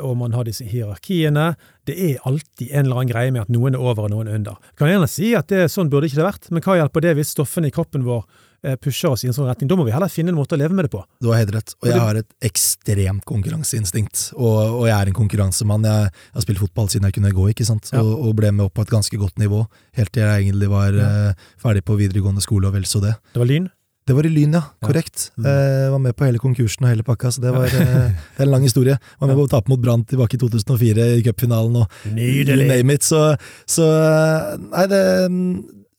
og 0.00 0.16
man 0.16 0.32
har 0.32 0.44
disse 0.48 0.64
hierarkiene. 0.64 1.50
Det 1.86 1.94
er 2.00 2.22
alltid 2.24 2.70
en 2.72 2.86
eller 2.86 2.96
annen 3.02 3.10
greie 3.12 3.32
med 3.34 3.42
at 3.44 3.50
noen 3.52 3.74
er 3.76 3.82
over 3.82 4.06
og 4.06 4.10
noen 4.14 4.28
er 4.30 4.38
under. 4.40 4.56
Kan 4.78 4.88
gjerne 4.88 5.08
si 5.10 5.34
at 5.36 5.48
det, 5.52 5.66
sånn 5.70 5.90
burde 5.92 6.08
ikke 6.08 6.22
det 6.22 6.28
vært, 6.30 6.50
men 6.50 6.64
hva 6.64 6.78
hjelper 6.80 7.04
det 7.04 7.12
hvis 7.18 7.34
stoffene 7.36 7.68
i 7.68 7.74
kroppen 7.74 8.06
vår 8.06 8.22
eh, 8.64 8.76
pusher 8.80 9.12
oss 9.12 9.22
i 9.24 9.28
en 9.30 9.36
sånn 9.36 9.46
retning? 9.50 9.68
Da 9.68 9.76
må 9.76 9.84
vi 9.86 9.92
heller 9.94 10.08
finne 10.12 10.32
en 10.32 10.38
måte 10.40 10.56
å 10.56 10.60
leve 10.62 10.72
med 10.74 10.88
det 10.88 10.92
på. 10.96 11.02
Du 11.20 11.28
har 11.30 11.42
helt 11.42 11.52
rett. 11.54 11.76
Og 11.82 11.90
jeg 11.92 12.00
har 12.02 12.18
et 12.22 12.30
ekstremt 12.48 13.24
konkurranseinstinkt. 13.28 14.30
Og, 14.36 14.58
og 14.80 14.84
jeg 14.88 14.96
er 14.96 15.12
en 15.12 15.18
konkurransemann. 15.20 15.84
Jeg, 15.86 16.10
jeg 16.10 16.38
har 16.40 16.46
spilt 16.48 16.62
fotball 16.64 16.88
siden 16.92 17.08
jeg 17.10 17.18
kunne 17.20 17.34
gå, 17.36 17.48
ikke 17.52 17.68
sant? 17.68 17.92
Ja. 17.92 18.02
Og, 18.02 18.26
og 18.30 18.36
ble 18.40 18.52
med 18.56 18.66
opp 18.68 18.74
på 18.80 18.86
et 18.86 18.92
ganske 18.96 19.20
godt 19.20 19.38
nivå. 19.42 19.64
Helt 20.00 20.12
til 20.16 20.24
jeg 20.26 20.46
egentlig 20.48 20.72
var 20.72 20.96
Ja. 20.96 21.08
eh, 21.30 21.48
ferdig 21.62 21.84
på 21.86 21.98
videregående 22.00 22.42
skole 22.44 22.68
og 22.72 22.74
vel 22.80 22.88
så 22.88 23.04
det. 23.04 23.14
Det 23.34 23.42
var 23.44 23.52
lyn. 23.52 23.68
Det 24.06 24.14
var 24.14 24.26
i 24.26 24.30
Lyn, 24.30 24.52
ja. 24.54 24.62
Ja. 24.62 24.86
Korrekt. 24.86 25.30
Mm. 25.34 25.46
Eh, 25.50 25.90
var 25.90 26.02
med 26.02 26.14
på 26.16 26.26
hele 26.28 26.38
konkursen 26.38 26.86
og 26.86 26.92
hele 26.92 27.06
pakka, 27.06 27.32
så 27.34 27.42
det 27.42 27.54
var 27.54 27.66
eh, 27.66 28.12
det 28.36 28.42
er 28.42 28.46
en 28.46 28.52
lang 28.52 28.66
historie. 28.66 28.98
Var 29.18 29.30
med 29.30 29.38
på 29.40 29.46
å 29.48 29.50
tape 29.50 29.72
mot 29.72 29.82
Brann 29.82 30.04
tilbake 30.06 30.38
i 30.38 30.42
2004 30.42 31.08
i 31.16 31.24
cupfinalen 31.26 31.80
og 31.82 32.12
you 32.14 32.44
name 32.46 32.94
it. 32.94 33.06
Så, 33.06 33.22
så 33.66 33.88
eh, 33.90 34.52
Nei, 34.62 34.84
det, 34.92 35.02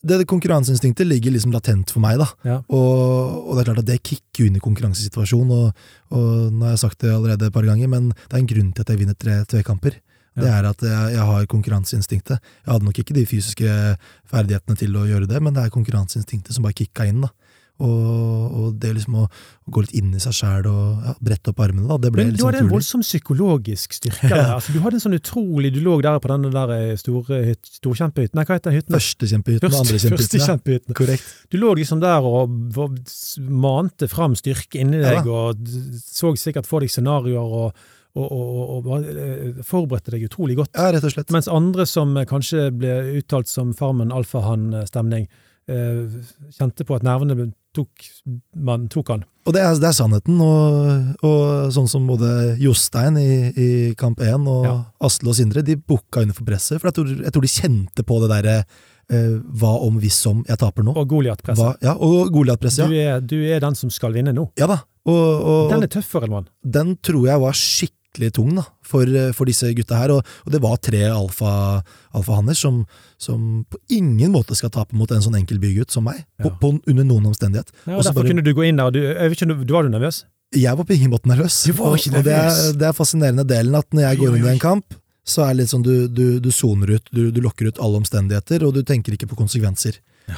det, 0.07 0.21
det 0.21 0.29
konkurranseinstinktet 0.31 1.09
ligger 1.09 1.35
liksom 1.35 1.51
latent 1.51 1.91
for 1.91 2.03
meg, 2.03 2.21
da. 2.21 2.29
Ja. 2.47 2.57
Og, 2.71 3.43
og 3.43 3.57
det 3.57 3.65
er 3.65 3.69
klart 3.73 3.83
at 3.83 3.89
det 3.91 3.99
kicker 4.07 4.47
i 4.47 4.63
konkurransesituasjonen, 4.63 5.51
og, 5.51 5.87
og 6.15 6.53
nå 6.53 6.69
har 6.69 6.77
jeg 6.77 6.85
sagt 6.85 7.03
det 7.03 7.11
allerede 7.11 7.51
et 7.51 7.55
par 7.55 7.67
ganger, 7.67 7.91
men 7.91 8.13
det 8.15 8.37
er 8.37 8.43
en 8.43 8.51
grunn 8.53 8.71
til 8.71 8.87
at 8.87 8.93
jeg 8.93 9.01
vinner 9.03 9.19
tre 9.19 9.41
tvekamper. 9.51 9.99
Det 10.37 10.49
er 10.53 10.67
at 10.69 10.83
jeg, 10.85 11.13
jeg 11.15 11.25
har 11.25 11.47
konkurranseinstinktet. 11.49 12.49
Jeg 12.61 12.69
hadde 12.69 12.85
nok 12.85 12.99
ikke 13.01 13.15
de 13.17 13.25
fysiske 13.25 13.75
ferdighetene 14.29 14.77
til 14.77 14.95
å 14.95 15.05
gjøre 15.09 15.29
det, 15.29 15.41
men 15.41 15.55
det 15.55 15.63
er 15.65 15.73
konkurranseinstinktet 15.73 16.53
som 16.53 16.67
bare 16.67 16.77
kicka 16.77 17.07
inn. 17.09 17.23
da. 17.25 17.31
Og, 17.77 18.53
og 18.57 18.77
det 18.81 18.89
liksom 18.95 19.19
å, 19.21 19.23
å 19.27 19.71
gå 19.75 19.83
litt 19.83 19.91
inn 19.99 20.15
i 20.17 20.21
seg 20.23 20.33
sjæl 20.33 20.65
og 20.71 21.03
ja, 21.05 21.11
brette 21.21 21.51
opp 21.51 21.59
armene, 21.61 21.85
da, 21.91 21.97
det 22.01 22.09
ble 22.15 22.23
litt 22.25 22.37
du 22.37 22.41
sånn 22.41 22.49
hadde 22.49 22.63
en 22.63 22.71
voldsom 22.71 23.03
psykologisk 23.05 23.93
styrke. 23.93 24.29
der. 24.33 24.53
Altså, 24.55 24.73
du 24.73 24.79
hadde 24.81 24.97
en 24.97 25.03
sånn 25.03 25.17
utrolig 25.19 25.73
Du 25.75 25.81
lå 25.85 25.99
der 26.01 26.17
på 26.23 26.31
denne 26.31 26.49
der 26.55 26.73
eh, 26.77 26.95
store 26.97 27.41
hyt, 27.51 27.69
storkjempehytten. 27.77 28.39
Nei, 28.39 28.47
hva 28.49 28.57
heter 28.57 28.71
den 28.73 28.79
hytten? 28.79 28.97
Førstekjempehytten 28.97 29.69
og 29.69 29.79
andrekjempehytten. 29.83 30.93
Ja. 30.95 30.97
Korrekt. 30.97 31.29
Du 31.53 31.59
lå 31.61 31.75
liksom 31.77 32.01
der 32.01 32.25
og 32.25 32.55
og 32.77 32.97
mante 33.39 34.07
fram 34.09 34.35
styrke 34.37 34.79
inni 34.81 34.99
Ja. 35.01 35.17
deg, 35.17 35.27
og 35.27 35.61
så 36.01 36.33
sikkert 36.37 36.67
for 36.69 36.81
deg 36.83 36.91
scenarioer 36.93 37.55
og, 37.61 37.85
og, 38.17 38.31
og, 38.31 38.61
og, 38.77 38.87
og 38.87 39.09
eh, 39.11 39.61
forberedte 39.65 40.13
deg 40.15 40.25
utrolig 40.29 40.57
godt. 40.57 40.73
Ja, 40.77 40.89
rett 40.95 41.05
og 41.05 41.13
slett. 41.13 41.31
Mens 41.33 41.49
andre 41.51 41.85
som 41.89 42.15
eh, 42.17 42.25
kanskje 42.29 42.69
ble 42.73 42.95
uttalt 43.19 43.49
som 43.51 43.73
Farmen 43.77 44.13
alfahann-stemning, 44.15 45.27
eh, 45.69 46.17
kjente 46.57 46.87
på 46.87 46.97
at 46.97 47.05
nervene 47.05 47.51
tok, 47.77 48.07
man 48.67 48.87
tok 48.91 49.13
han. 49.13 49.23
Og 49.47 49.53
det 49.55 49.61
er, 49.63 49.77
det 49.79 49.87
er 49.87 49.95
sannheten, 49.95 50.41
og, 50.43 51.23
og 51.23 51.71
sånn 51.71 51.87
som 51.87 52.07
både 52.09 52.31
Jostein 52.59 53.15
i, 53.21 53.29
i 53.55 53.69
kamp 53.99 54.19
1 54.19 54.43
og 54.51 54.65
Ja. 54.67 54.75
Asle 55.07 55.31
og 55.31 55.37
Sindre, 55.39 55.63
de 55.63 55.77
booka 55.79 56.25
under 56.25 56.35
for 56.35 56.43
presset, 56.49 56.81
for 56.81 56.89
jeg 56.91 56.97
tror, 56.99 57.13
jeg 57.23 57.33
tror 57.37 57.45
de 57.47 57.53
kjente 57.53 58.03
på 58.09 58.17
det 58.25 58.29
derre 58.33 58.55
eh, 58.59 59.37
hva 59.61 59.71
om 59.87 60.01
hvis 60.03 60.19
om 60.27 60.41
jeg 60.49 60.59
taper 60.59 60.83
nå? 60.83 60.97
Og 60.99 61.07
Goliat-presset. 61.13 61.79
Ja, 61.85 61.93
og 61.95 62.33
Goliat-presset, 62.35 62.89
Du, 62.91 62.97
ja. 62.97 63.15
er- 63.15 63.21
du 63.23 63.37
er 63.47 63.63
den 63.63 63.75
som 63.79 63.89
skal 63.93 64.11
vinne 64.17 64.33
nå. 64.35 64.49
Ja 64.59 64.67
da. 64.67 64.81
Og, 65.07 65.45
og 65.47 65.69
Den 65.71 65.85
er 65.87 65.87
tøffere 65.93 66.27
enn 66.27 66.33
man. 66.41 66.49
den 66.67 66.97
tror 66.99 67.23
jeg 67.29 67.39
var 67.39 67.55
skikkelig 67.55 67.93
tung 68.33 68.55
da, 68.55 68.63
for, 68.81 69.03
eh, 69.05 69.31
for 69.31 69.45
disse 69.45 69.73
gutta 69.75 69.95
her. 69.99 70.09
Og, 70.11 70.25
og 70.45 70.51
det 70.51 70.61
var 70.61 70.77
tre 70.77 71.03
alfa- 71.11 71.83
alfahanner 72.15 72.55
som, 72.55 72.85
som 73.17 73.65
på 73.69 73.77
ingen 73.89 74.31
måte 74.31 74.55
skal 74.55 74.69
tape 74.69 74.93
mot 74.95 75.11
en 75.11 75.21
sånn 75.21 75.35
enkel 75.37 75.59
bygutt 75.59 75.91
som 75.91 76.03
meg, 76.05 76.25
på, 76.41 76.49
Ja. 76.49 76.55
på, 76.61 76.71
under 76.87 77.03
noen 77.03 77.25
omstendighet. 77.29 77.69
Ja, 77.85 77.93
Og 77.93 77.99
Også 77.99 78.09
derfor 78.13 78.23
bare- 78.23 78.29
kunne 78.33 78.43
du 78.43 78.53
gå 78.53 78.65
inn 78.67 78.77
der, 78.77 78.91
du, 78.91 78.99
ikke, 79.01 79.47
du- 79.47 79.73
var 79.73 79.83
du 79.83 79.89
nervøs? 79.89 80.23
Jeg 80.55 80.77
var 80.77 80.85
på 80.85 80.93
ingen 80.95 81.11
måte 81.11 81.27
nervøs. 81.27 81.63
Du 81.65 81.73
var 81.73 81.95
ikke 81.97 82.11
Og- 82.11 82.17
og 82.17 82.23
det 82.23 82.33
er, 82.33 82.73
det 82.73 82.87
er 82.87 82.93
fascinerende 82.93 83.45
delen 83.45 83.75
at 83.75 83.89
når 83.91 84.01
jeg 84.01 84.17
går 84.19 84.37
inn 84.37 84.45
i 84.45 84.53
en 84.55 84.59
kamp, 84.59 84.93
så 85.25 85.43
er 85.43 85.53
det 85.53 85.57
litt 85.57 85.69
sånn 85.69 85.83
du, 85.83 86.07
du, 86.07 86.39
du 86.39 86.49
soner 86.51 86.87
ut, 86.95 87.03
du, 87.11 87.31
du 87.31 87.41
lokker 87.41 87.67
ut 87.67 87.77
alle 87.83 87.97
omstendigheter, 87.99 88.63
og 88.65 88.73
du 88.73 88.81
tenker 88.81 89.11
ikke 89.11 89.27
på 89.27 89.35
konsekvenser. 89.35 89.99
Ja. 90.29 90.35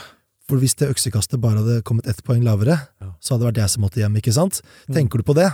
For 0.49 0.57
hvis 0.57 0.73
det 0.75 0.89
øksekastet 0.89 1.39
bare 1.39 1.61
hadde 1.61 1.83
kommet 1.83 2.07
ett 2.07 2.23
poeng 2.25 2.41
lavere, 2.43 2.87
Ja. 2.99 3.13
så 3.21 3.35
hadde 3.37 3.45
det 3.45 3.53
vært 3.53 3.61
jeg 3.61 3.69
som 3.69 3.83
måtte 3.83 4.01
hjem, 4.01 4.15
ikke 4.17 4.33
sant? 4.33 4.61
Mm. 4.89 4.95
Tenker 4.95 5.17
du 5.21 5.23
på 5.23 5.35
det, 5.35 5.51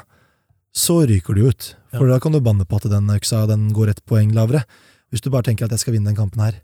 så 0.73 1.05
ryker 1.07 1.35
du 1.35 1.49
ut. 1.49 1.75
For 1.97 2.11
da 2.11 2.19
kan 2.23 2.35
du 2.35 2.41
banne 2.43 2.67
på 2.67 2.79
at 2.79 2.89
den 2.91 3.09
øksa 3.13 3.45
den 3.49 3.69
går 3.75 3.93
ett 3.93 4.03
poeng 4.09 4.33
lavere. 4.35 4.65
Hvis 5.13 5.23
du 5.23 5.31
bare 5.33 5.47
tenker 5.47 5.67
at 5.67 5.75
jeg 5.75 5.83
skal 5.85 5.95
vinne 5.95 6.11
den 6.11 6.17
kampen 6.17 6.43
her. 6.43 6.59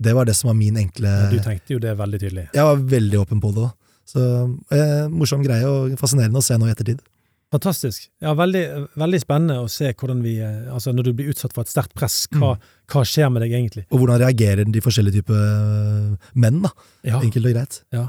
Det 0.00 0.14
var 0.16 0.24
det 0.24 0.34
som 0.38 0.48
var 0.48 0.56
min 0.56 0.78
enkle 0.80 1.10
Ja, 1.10 1.28
du 1.28 1.40
tenkte 1.44 1.74
jo 1.74 1.80
det 1.82 1.92
veldig 1.98 2.20
tydelig. 2.22 2.46
Jeg 2.56 2.64
var 2.64 2.84
veldig 2.94 3.18
åpen 3.20 3.40
på 3.42 3.52
det 3.52 3.66
òg. 3.66 3.72
Så 4.08 4.20
eh, 4.74 5.06
morsom 5.12 5.42
greie 5.44 5.66
og 5.68 5.92
fascinerende 6.00 6.40
å 6.40 6.44
se 6.44 6.56
nå 6.58 6.66
i 6.66 6.72
ettertid. 6.72 7.02
Fantastisk. 7.50 8.06
Ja, 8.22 8.32
veldig, 8.38 8.62
veldig 8.98 9.20
spennende 9.22 9.58
å 9.58 9.66
se 9.70 9.90
hvordan 9.90 10.20
vi 10.22 10.36
eh, 10.38 10.70
Altså, 10.70 10.94
når 10.94 11.08
du 11.08 11.12
blir 11.18 11.32
utsatt 11.32 11.54
for 11.54 11.66
et 11.66 11.72
sterkt 11.72 11.94
press, 11.98 12.22
hva, 12.38 12.54
hva 12.90 13.02
skjer 13.06 13.30
med 13.34 13.44
deg 13.44 13.56
egentlig? 13.58 13.84
Og 13.90 14.02
hvordan 14.02 14.22
reagerer 14.22 14.70
de 14.70 14.82
forskjellige 14.84 15.20
typer 15.20 15.40
øh, 15.40 16.30
menn, 16.38 16.62
da. 16.64 16.70
Ja. 17.06 17.20
Enkelt 17.20 17.50
og 17.50 17.56
greit. 17.58 17.82
ja. 17.96 18.06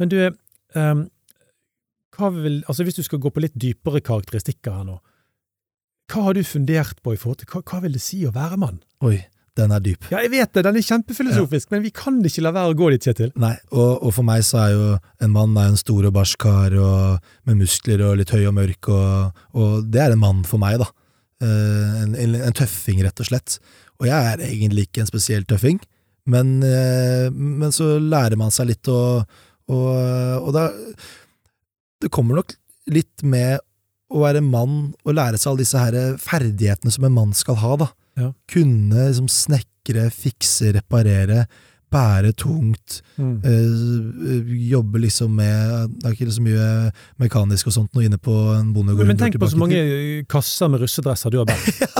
Men 0.00 0.08
du, 0.08 0.16
um, 0.80 1.02
hva 2.16 2.30
vil 2.32 2.62
Altså, 2.64 2.86
hvis 2.86 2.96
du 2.96 3.02
skal 3.04 3.20
gå 3.20 3.28
på 3.34 3.42
litt 3.44 3.56
dypere 3.60 4.00
karakteristikker 4.00 4.78
her 4.78 4.86
nå, 4.88 4.94
hva 6.10 6.28
har 6.28 6.36
du 6.36 6.46
fundert 6.46 6.98
på 7.04 7.14
i 7.14 7.20
forhold 7.20 7.42
til 7.42 7.50
hva, 7.52 7.62
hva 7.66 7.84
vil 7.84 7.94
det 7.96 8.02
si 8.04 8.24
å 8.26 8.32
være 8.34 8.58
mann? 8.60 8.80
Oi, 9.06 9.18
den 9.58 9.74
er 9.74 9.82
dyp. 9.84 10.06
Ja, 10.12 10.22
jeg 10.24 10.32
vet 10.32 10.52
det, 10.54 10.64
den 10.66 10.78
er 10.78 10.86
kjempefilosofisk, 10.86 11.70
men 11.74 11.82
vi 11.84 11.92
kan 11.94 12.18
ikke 12.26 12.44
la 12.44 12.52
være 12.54 12.72
å 12.72 12.78
gå 12.78 12.90
dit, 12.94 13.06
Kjetil. 13.08 13.32
Nei, 13.40 13.54
og, 13.72 13.90
og 14.06 14.14
for 14.16 14.26
meg 14.26 14.44
så 14.46 14.62
er 14.62 14.72
jo 14.74 14.88
en 15.24 15.34
mann 15.34 15.58
er 15.60 15.72
en 15.72 15.80
stor 15.80 16.08
og 16.08 16.14
barsk 16.16 16.40
kar 16.46 16.76
og, 16.78 17.30
med 17.48 17.60
muskler 17.62 18.02
og 18.06 18.18
litt 18.20 18.32
høy 18.34 18.42
og 18.44 18.56
mørk, 18.56 18.90
og, 18.94 19.44
og 19.58 19.86
det 19.90 20.04
er 20.04 20.16
en 20.16 20.22
mann 20.22 20.42
for 20.48 20.62
meg, 20.62 20.80
da. 20.82 20.90
Eh, 21.40 22.02
en, 22.04 22.18
en, 22.20 22.36
en 22.50 22.56
tøffing, 22.56 23.00
rett 23.06 23.22
og 23.22 23.30
slett. 23.30 23.58
Og 24.00 24.08
jeg 24.08 24.34
er 24.34 24.44
egentlig 24.44 24.88
ikke 24.88 25.04
en 25.04 25.10
spesiell 25.10 25.46
tøffing, 25.48 25.80
men, 26.30 26.58
eh, 26.66 27.26
men 27.32 27.72
så 27.74 27.94
lærer 28.00 28.38
man 28.40 28.52
seg 28.54 28.70
litt 28.72 28.90
å, 28.92 29.00
Og, 29.70 29.90
og 30.42 30.50
da, 30.56 30.64
det 32.02 32.10
kommer 32.10 32.40
nok 32.40 32.56
litt 32.90 33.22
med 33.22 33.60
å 34.10 34.24
være 34.24 34.42
mann 34.44 34.76
og 35.06 35.14
lære 35.16 35.38
seg 35.38 35.52
alle 35.52 35.62
disse 35.64 35.80
her 35.80 35.98
ferdighetene 36.20 36.92
som 36.94 37.06
en 37.06 37.14
mann 37.16 37.34
skal 37.36 37.58
ha. 37.62 37.74
da. 37.84 37.90
Ja. 38.18 38.30
Kunne 38.50 39.08
liksom 39.08 39.28
snekre, 39.30 40.08
fikse, 40.14 40.72
reparere, 40.76 41.44
bære 41.90 42.30
tungt. 42.38 43.00
Mm. 43.18 43.40
Øh, 43.44 44.50
jobbe 44.70 45.00
liksom 45.02 45.32
med 45.34 45.88
Det 45.98 46.06
er 46.06 46.12
ikke 46.14 46.34
så 46.36 46.44
mye 46.44 46.66
mekanisk 47.18 47.66
og 47.66 47.74
sånt 47.74 47.96
nå 47.98 48.04
inne 48.06 48.18
på 48.22 48.34
en 48.54 48.68
bondegård. 48.74 49.08
Men 49.10 49.18
tenk 49.18 49.38
på 49.42 49.48
så 49.50 49.58
mange 49.58 49.80
kasser 50.30 50.70
med 50.70 50.84
russedresser 50.84 51.34
du 51.34 51.40
har 51.40 51.48
båret. 51.50 51.80
ja, 51.82 51.90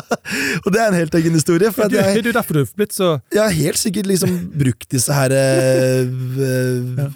Og 0.62 0.70
det 0.70 0.78
er 0.78 0.92
en 0.92 0.98
helt 1.00 1.14
egen 1.18 1.34
historie. 1.34 1.72
For 1.74 1.90
Det 1.90 1.98
er 1.98 2.14
jeg, 2.20 2.34
derfor 2.36 2.60
du 2.60 2.62
er 2.62 2.70
blitt 2.78 2.94
så 2.94 3.16
jeg 3.34 3.42
har 3.42 3.56
helt 3.56 3.82
sikkert 3.82 4.06
liksom 4.06 4.36
brukt 4.54 4.86
disse 4.94 5.14
her 5.14 5.34
øh, 5.34 6.06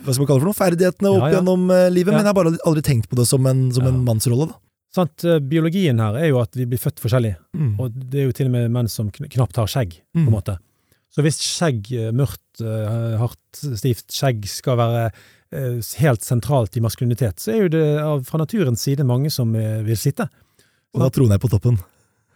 Hva 0.03 0.11
skal 0.11 0.25
man 0.25 0.29
kalle 0.33 0.41
det 0.41 0.43
for 0.43 0.51
noe? 0.51 0.59
Ferdighetene 0.65 1.15
opp 1.15 1.29
Ja, 1.29 1.33
gjennom 1.39 1.71
livet, 1.95 2.11
men 2.11 2.25
jeg 2.25 2.33
har 2.33 2.39
bare 2.43 2.57
aldri 2.67 2.83
tenkt 2.91 3.11
på 3.11 3.19
det 3.23 3.29
som 3.31 3.47
en, 3.47 3.69
som 3.75 3.87
en 3.87 4.03
mannsrolle. 4.07 4.51
da. 4.51 4.64
Sant, 4.95 5.25
eh, 5.27 5.41
Biologien 5.43 5.99
her 6.01 6.17
er 6.21 6.29
jo 6.31 6.39
at 6.43 6.55
vi 6.55 6.67
blir 6.71 6.79
født 6.81 7.03
forskjellig, 7.03 7.35
Mm. 7.57 7.75
og 7.81 7.93
det 8.11 8.21
er 8.21 8.27
jo 8.29 8.33
til 8.37 8.47
og 8.47 8.53
med 8.55 8.71
menn 8.71 8.89
som 8.89 9.11
kn- 9.11 9.29
knapt 9.31 9.57
har 9.57 9.67
skjegg. 9.67 9.99
på 10.15 10.21
en 10.23 10.27
Mm. 10.27 10.33
måte. 10.37 10.59
Så 11.15 11.23
hvis 11.23 11.39
skjegg, 11.43 11.91
eh, 11.93 12.11
mørkt, 12.13 12.61
eh, 12.61 13.17
hardt, 13.19 13.79
stivt 13.79 14.07
skjegg 14.11 14.47
skal 14.49 14.77
være 14.77 15.13
helt 15.99 16.21
sentralt 16.27 16.77
i 16.77 16.81
maskulinitet, 16.81 17.37
så 17.39 17.53
er 17.55 17.63
jo 17.63 17.69
det 17.69 17.99
av, 18.03 18.25
fra 18.27 18.39
naturens 18.39 18.81
side 18.83 19.05
mange 19.07 19.31
som 19.31 19.53
vil 19.53 19.95
sitte. 19.97 20.29
Og 20.95 21.01
da 21.01 21.09
troner 21.11 21.39
jeg 21.39 21.41
på 21.43 21.51
toppen. 21.51 21.79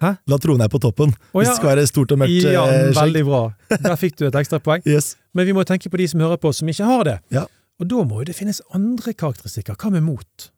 Hæ? 0.00 0.12
La 0.30 0.36
troner 0.38 0.68
jeg 0.68 0.70
på 0.70 0.78
toppen. 0.80 1.10
Hvis 1.34 1.46
ja. 1.46 1.50
det 1.50 1.56
skal 1.58 1.76
være 1.76 1.86
stort 1.90 2.12
og 2.12 2.18
mørkt 2.20 2.42
Ja, 2.46 2.66
skjegg. 2.66 2.94
veldig 2.94 3.24
bra. 3.26 3.54
Der 3.70 3.96
fikk 3.98 4.14
du 4.16 4.26
et 4.28 4.34
ekstra 4.38 4.60
poeng. 4.62 4.82
Yes. 4.86 5.16
Men 5.34 5.46
vi 5.46 5.52
må 5.52 5.64
tenke 5.66 5.90
på 5.90 5.98
de 5.98 6.06
som 6.06 6.20
hører 6.20 6.38
på, 6.38 6.54
som 6.54 6.68
ikke 6.68 6.84
har 6.86 7.02
det. 7.04 7.18
Ja. 7.34 7.46
Og 7.80 7.88
da 7.88 7.96
må 8.04 8.18
jo 8.20 8.24
det 8.30 8.36
finnes 8.36 8.60
andre 8.72 9.12
karakteristikker. 9.14 9.74
Hva 9.76 9.90
med 9.90 10.02
mot? 10.06 10.50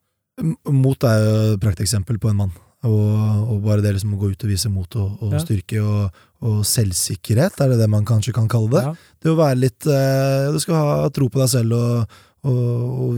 Mot 0.73 1.05
er 1.05 1.21
jo 1.25 1.55
et 1.55 1.61
prakteksempel 1.63 2.19
på 2.23 2.31
en 2.33 2.37
mann. 2.45 2.53
Og, 2.89 3.51
og 3.53 3.59
bare 3.67 3.83
det 3.85 3.91
liksom 3.99 4.15
å 4.17 4.19
gå 4.23 4.31
ut 4.33 4.45
og 4.47 4.49
vise 4.49 4.71
mot 4.73 4.95
og, 4.97 5.19
og 5.21 5.35
Ja. 5.37 5.41
styrke 5.43 5.83
og, 5.85 6.21
og 6.49 6.63
selvsikkerhet, 6.65 7.59
er 7.61 7.69
det 7.75 7.79
det 7.83 7.89
man 7.93 8.07
kanskje 8.09 8.33
kan 8.33 8.49
kalle 8.49 8.71
det? 8.73 8.83
Ja. 8.87 8.95
Det 9.21 9.31
å 9.35 9.37
være 9.37 9.59
litt 9.61 9.85
eh, 9.85 10.49
Du 10.55 10.57
skal 10.65 10.79
ha 10.81 11.09
tro 11.13 11.29
på 11.29 11.43
deg 11.43 11.51
selv 11.53 11.77
og, 11.77 12.21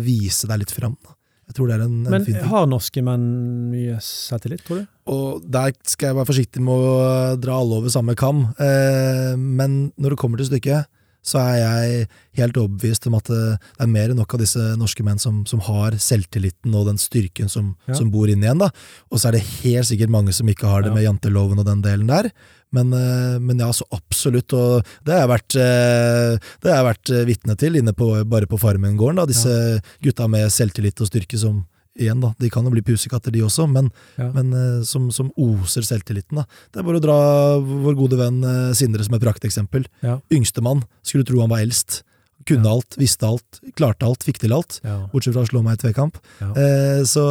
vise 0.02 0.48
deg 0.50 0.64
litt 0.64 0.72
fram. 0.74 0.96
da. 1.06 1.14
Jeg 1.46 1.54
tror 1.58 1.68
det 1.68 1.74
er 1.76 1.84
en, 1.84 1.94
en 2.06 2.10
Men 2.10 2.24
fin 2.26 2.34
ting. 2.40 2.48
har 2.50 2.66
norske 2.66 3.02
menn 3.06 3.24
mye 3.70 3.98
selvtillit, 4.02 4.64
tror 4.66 4.80
du? 4.82 4.86
Og 5.12 5.42
der 5.46 5.72
skal 5.86 6.08
jeg 6.10 6.16
være 6.18 6.30
forsiktig 6.32 6.62
med 6.64 6.74
å 6.74 7.36
dra 7.38 7.58
alle 7.60 7.78
over 7.78 7.92
samme 7.92 8.14
kam. 8.18 8.48
Eh, 8.58 9.36
men 9.38 9.92
når 10.00 10.14
det 10.16 10.18
kommer 10.22 10.38
til 10.42 10.48
stykket, 10.50 10.88
så 11.22 11.38
er 11.38 11.56
jeg 11.62 12.06
helt 12.40 12.56
overbevist 12.58 13.06
om 13.06 13.14
at 13.14 13.28
det 13.30 13.58
er 13.80 13.86
mer 13.86 14.10
enn 14.10 14.18
nok 14.18 14.34
av 14.34 14.40
disse 14.42 14.58
norske 14.76 15.04
menn 15.06 15.20
som, 15.22 15.44
som 15.46 15.60
har 15.68 15.92
selvtilliten 16.02 16.74
og 16.74 16.88
den 16.90 16.98
styrken 16.98 17.48
som, 17.48 17.76
Ja. 17.86 17.94
som 17.94 18.10
bor 18.10 18.26
inni 18.28 18.48
en. 18.50 18.58
da. 18.58 18.70
Og 19.10 19.18
så 19.22 19.28
er 19.28 19.32
det 19.38 19.44
helt 19.62 19.86
sikkert 19.86 20.10
mange 20.10 20.32
som 20.34 20.48
ikke 20.50 20.66
har 20.66 20.82
det 20.82 20.90
Ja. 20.90 20.94
med 20.94 21.04
janteloven 21.06 21.58
og 21.62 21.66
den 21.66 21.82
delen 21.82 22.06
der. 22.10 22.30
Men, 22.72 22.92
eh, 22.92 23.38
men 23.38 23.58
ja, 23.60 23.68
så 23.70 23.84
absolutt. 23.92 24.52
Og 24.56 24.82
det 25.04 25.12
har 25.14 25.28
jeg 25.28 25.32
vært, 25.34 25.56
eh, 25.60 26.38
det 26.62 26.72
har 26.72 26.78
jeg 26.82 26.88
vært 26.96 27.10
eh, 27.12 27.24
vitne 27.28 27.56
til 27.60 27.76
inne 27.76 27.92
på, 27.92 28.08
bare 28.28 28.46
på 28.48 28.58
Farmen-gården. 28.58 29.16
da, 29.16 29.26
Disse 29.26 29.80
gutta 30.02 30.26
med 30.28 30.48
selvtillit 30.50 30.98
og 31.00 31.06
styrke 31.10 31.38
som 31.38 31.66
Igjen, 31.98 32.22
da, 32.24 32.30
de 32.40 32.48
kan 32.48 32.64
jo 32.64 32.70
bli 32.72 32.80
pusekatter, 32.80 33.30
de 33.34 33.42
også, 33.44 33.66
men 33.68 33.90
Ja. 34.16 34.30
men 34.32 34.52
eh, 34.56 34.82
som, 34.88 35.10
som 35.12 35.28
oser 35.36 35.82
selvtilliten. 35.84 36.38
Da. 36.40 36.46
Det 36.72 36.80
er 36.80 36.86
bare 36.88 37.00
å 37.00 37.04
dra 37.04 37.16
vår 37.60 37.98
gode 37.98 38.16
venn 38.16 38.38
eh, 38.48 38.72
Sindre 38.78 39.04
som 39.04 39.14
et 39.18 39.20
prakteksempel. 39.26 39.84
Ja. 40.02 40.14
Yngstemann. 40.32 40.84
Skulle 41.04 41.26
tro 41.28 41.40
han 41.44 41.50
var 41.52 41.60
eldst. 41.60 42.00
Kunne 42.48 42.64
Ja. 42.66 42.72
alt, 42.74 42.96
visste 42.98 43.28
alt, 43.28 43.60
klarte 43.78 44.02
alt, 44.08 44.24
fikk 44.24 44.40
til 44.42 44.52
alt. 44.56 44.80
Ja. 44.82 45.06
Bortsett 45.12 45.36
fra 45.36 45.44
å 45.44 45.50
slå 45.52 45.60
meg 45.62 45.76
i 45.78 45.82
tvekamp. 45.84 46.16
Ja. 46.40 46.48
Eh, 46.56 47.02
så, 47.04 47.26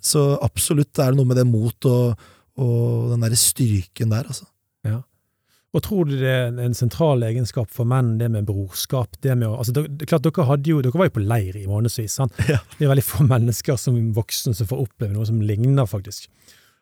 så 0.00 0.38
absolutt 0.40 0.96
er 1.02 1.10
det 1.12 1.18
noe 1.18 1.26
med 1.28 1.36
det 1.42 1.44
mot 1.50 1.90
og, 1.90 2.14
og 2.56 3.10
den 3.10 3.26
derre 3.26 3.36
styrken 3.36 4.14
der, 4.14 4.24
altså. 4.30 4.46
Og 5.74 5.82
tror 5.82 6.06
du 6.08 6.14
det 6.16 6.28
er 6.30 6.46
en- 6.48 6.58
en 6.62 6.74
sentral 6.74 7.20
egenskap 7.26 7.68
for 7.70 7.84
menn, 7.84 8.18
det 8.18 8.30
med 8.30 8.46
brorskap? 8.46 9.16
det 9.20 9.36
med 9.36 9.48
å, 9.48 9.58
altså, 9.58 9.72
det, 9.74 10.06
klart, 10.06 10.22
dere, 10.22 10.44
hadde 10.46 10.66
jo, 10.70 10.80
dere 10.80 10.92
var 10.96 11.06
jo 11.10 11.16
på 11.18 11.26
leir 11.26 11.56
i 11.56 11.66
månedsvis. 11.66 12.12
sant? 12.14 12.32
Ja. 12.48 12.58
Det 12.78 12.86
er 12.86 12.92
veldig 12.94 13.04
få 13.04 13.26
mennesker 13.28 13.76
som 13.76 13.98
voksne 14.14 14.54
som 14.54 14.66
får 14.66 14.86
oppleve 14.86 15.12
noe 15.12 15.26
som 15.26 15.40
ligner, 15.40 15.84
faktisk. 15.86 16.28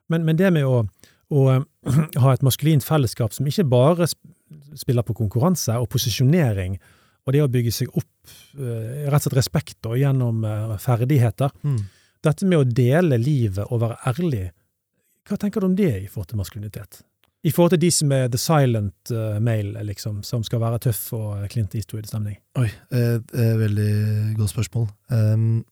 Men, 0.09 0.25
men 0.25 0.37
det 0.37 0.53
med 0.53 0.65
å, 0.65 0.85
å 1.33 1.65
ha 2.23 2.33
et 2.33 2.43
maskulint 2.43 2.85
fellesskap 2.85 3.33
som 3.33 3.47
ikke 3.47 3.65
bare 3.69 4.07
spiller 4.77 5.03
på 5.03 5.15
konkurranse 5.17 5.75
og 5.81 5.89
posisjonering, 5.91 6.79
og 7.27 7.33
det 7.33 7.41
å 7.43 7.49
bygge 7.49 7.73
seg 7.73 7.89
opp 7.97 8.31
eh, 8.61 9.09
rett 9.09 9.17
og 9.17 9.31
slett 9.31 9.39
respekt 9.41 9.87
og 9.89 9.97
gjennom 9.99 10.45
ferdigheter 10.45 10.77
ferdigheter, 10.79 11.51
dette 12.25 12.47
med 12.47 12.59
å 12.61 12.65
dele 12.69 13.17
livet 13.19 13.65
og 13.73 13.81
være 13.81 13.97
ærlig, 14.13 14.51
hva 15.29 15.37
tenker 15.41 15.61
du 15.61 15.67
om 15.71 15.75
det 15.77 15.91
i 16.03 16.07
forhold 16.07 16.29
til 16.31 16.39
maskulinitet? 16.39 17.01
I 17.45 17.53
forhold 17.53 17.75
til 17.75 17.83
de 17.83 17.91
som 17.93 18.13
er 18.17 18.31
the 18.33 18.39
silent 18.41 19.11
uh, 19.13 19.37
male, 19.45 19.83
liksom, 19.85 20.23
som 20.25 20.43
skal 20.47 20.63
være 20.63 20.79
tøff 20.87 21.11
og 21.13 21.43
Clint 21.53 21.75
Eastwood-stemning. 21.77 22.39
Oi, 22.57 22.71
eh, 22.97 23.19
eh, 23.21 23.55
veldig 23.61 23.91
godt 24.39 24.51
spørsmål. 24.55 24.87
Um, 25.13 25.65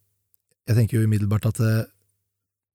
jeg 0.68 0.76
tenker 0.76 0.98
jo 1.00 1.06
umiddelbart 1.08 1.48
at 1.48 1.60
eh, 1.64 1.80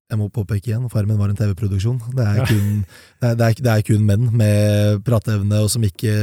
jeg 0.10 0.18
må 0.22 0.30
påpeke 0.34 0.72
igjen, 0.72 0.88
Farmen 0.90 1.20
var 1.20 1.30
en 1.30 1.38
TV-produksjon. 1.38 2.00
Det, 2.16 2.26
Ja. 2.40 2.46
kun- 2.50 2.86
det, 3.22 3.32
det, 3.38 3.52
det 3.62 3.72
er 3.76 3.86
kun 3.86 4.06
menn 4.08 4.30
med 4.40 5.04
prateevne 5.06 5.60
og 5.62 5.70
som 5.70 5.84
ikke 5.84 6.14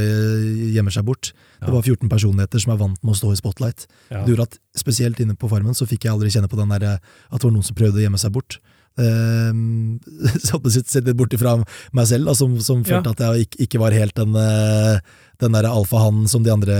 gjemmer 0.75 0.91
seg 0.91 1.05
bort. 1.07 1.31
Det 1.61 1.71
var 1.71 1.81
14 1.85 2.09
personligheter 2.11 2.59
som 2.59 2.73
er 2.75 2.81
vant 2.81 2.99
med 3.05 3.13
å 3.13 3.17
stå 3.21 3.31
i 3.31 3.39
spotlight. 3.39 3.85
Ja. 4.11 4.23
Det 4.25 4.33
gjorde 4.35 4.49
at 4.51 4.59
Spesielt 4.75 5.21
inne 5.23 5.37
på 5.39 5.47
Farmen 5.47 5.71
så 5.77 5.85
fikk 5.87 6.03
jeg 6.03 6.11
aldri 6.11 6.27
kjenne 6.33 6.49
på 6.51 6.57
den 6.59 6.73
der, 6.75 6.97
at 6.99 7.39
det 7.39 7.45
var 7.47 7.53
noen 7.55 7.63
som 7.63 7.77
prøvde 7.79 8.01
å 8.01 8.03
gjemme 8.03 8.19
seg 8.19 8.33
bort. 8.35 8.57
Hadde 10.51 10.71
jeg 10.71 10.85
sett 10.87 11.05
litt 11.07 11.17
bort 11.19 11.33
ifra 11.35 11.57
meg 11.59 12.07
selv, 12.09 12.29
da, 12.29 12.35
som, 12.37 12.55
som 12.63 12.83
Ja. 12.87 13.01
at 13.03 13.19
jeg 13.19 13.47
ikke, 13.47 13.61
ikke 13.67 13.81
var 13.81 13.91
helt 13.95 14.15
den, 14.15 14.35
eh, 14.39 14.99
den 15.43 15.51
der 15.57 15.67
alfahannen 15.69 16.29
som 16.31 16.43
de 16.45 16.51
andre 16.53 16.75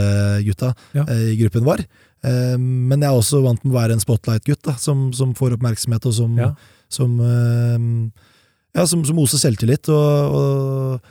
gutta 0.45 0.73
Ja. 0.95 1.04
uh, 1.10 1.25
i 1.34 1.36
gruppen 1.39 1.65
var. 1.67 1.84
Eh, 2.23 2.56
Men 2.58 3.01
jeg 3.01 3.10
er 3.10 3.17
også 3.19 3.43
vant 3.43 3.63
med 3.65 3.73
å 3.73 3.80
være 3.82 3.93
en 3.97 3.99
spotlight-gutt, 4.04 4.71
som, 4.80 5.12
som 5.13 5.34
får 5.36 5.58
oppmerksomhet, 5.58 6.06
og 6.06 6.13
som, 6.13 6.38
Ja. 6.39 6.54
som, 6.89 7.19
uh, 7.19 8.10
ja, 8.75 8.86
som, 8.86 9.04
som 9.06 9.19
oser 9.19 9.38
selvtillit. 9.38 9.89
Og, 9.89 10.36
og, 10.39 11.01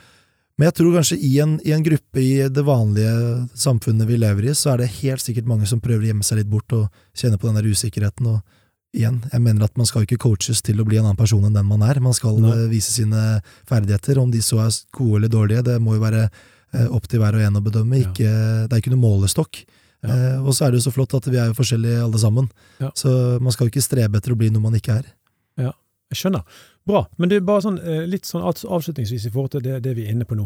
men 0.57 0.69
jeg 0.69 0.75
tror 0.79 0.93
kanskje 0.95 1.19
i 1.19 1.37
en, 1.43 1.59
i 1.65 1.71
en 1.75 1.83
gruppe 1.83 2.21
i 2.21 2.47
det 2.49 2.63
vanlige 2.65 3.47
samfunnet 3.59 4.07
vi 4.07 4.17
lever 4.17 4.45
i, 4.49 4.53
så 4.55 4.73
er 4.73 4.77
det 4.83 4.93
helt 5.01 5.21
sikkert 5.21 5.45
mange 5.49 5.67
som 5.67 5.81
prøver 5.83 6.05
å 6.05 6.11
gjemme 6.13 6.23
seg 6.23 6.39
litt 6.41 6.49
bort 6.51 6.71
og 6.73 6.87
kjenne 7.13 7.37
på 7.37 7.49
den 7.49 7.59
der 7.59 7.67
usikkerheten. 7.69 8.27
og 8.27 8.41
igjen, 8.95 9.19
jeg 9.31 9.41
mener 9.43 9.65
at 9.67 9.75
man 9.77 9.85
skal 9.89 10.05
ikke 10.05 10.17
coaches 10.23 10.61
til 10.65 10.79
å 10.81 10.85
bli 10.87 10.97
en 10.97 11.05
annen 11.05 11.19
person 11.19 11.43
enn 11.45 11.53
den 11.55 11.67
man 11.67 11.83
er. 11.85 11.99
Man 12.03 12.15
skal 12.15 12.37
Nei. 12.41 12.51
eh, 12.55 12.67
vise 12.71 12.93
sine 12.95 13.41
ferdigheter, 13.69 14.19
om 14.21 14.31
de 14.33 14.41
så 14.45 14.61
er 14.63 14.75
gode 14.95 15.19
eller 15.21 15.31
dårlige. 15.33 15.63
Det 15.67 15.75
må 15.83 15.97
jo 15.97 16.03
være 16.05 16.23
eh, 16.29 16.87
opp 16.95 17.07
til 17.11 17.19
hver 17.21 17.35
og 17.37 17.43
en 17.45 17.59
å 17.59 17.63
bedømme. 17.65 17.99
Ikke, 18.05 18.31
det 18.65 18.71
er 18.77 18.81
ikke 18.83 18.93
noe 18.95 19.03
målestokk. 19.03 19.61
Ja. 20.05 20.09
Eh, 20.15 20.37
og 20.45 20.53
så 20.55 20.65
er 20.67 20.71
det 20.73 20.79
jo 20.81 20.85
så 20.87 20.93
flott 20.95 21.13
at 21.17 21.27
vi 21.31 21.37
er 21.41 21.51
jo 21.51 21.57
forskjellige 21.57 22.03
alle 22.05 22.21
sammen. 22.21 22.47
Ja. 22.79 22.91
Så 22.95 23.11
man 23.43 23.51
skal 23.55 23.67
jo 23.67 23.73
ikke 23.75 23.85
strebe 23.85 24.21
etter 24.21 24.35
å 24.35 24.39
bli 24.39 24.49
noe 24.53 24.63
man 24.63 24.75
ikke 24.79 24.99
er. 25.01 25.11
Ja, 25.59 25.73
Jeg 26.13 26.19
skjønner. 26.21 26.43
Bra. 26.85 27.05
Men 27.17 27.31
det 27.31 27.39
er 27.41 27.45
bare 27.47 27.63
sånn, 27.65 27.79
litt 28.11 28.27
sånn 28.29 28.43
avslutningsvis 28.45 29.25
i 29.25 29.31
forhold 29.33 29.55
til 29.55 29.63
det, 29.65 29.79
det 29.87 29.95
vi 29.97 30.05
er 30.05 30.13
inne 30.13 30.27
på 30.29 30.37
nå. 30.37 30.45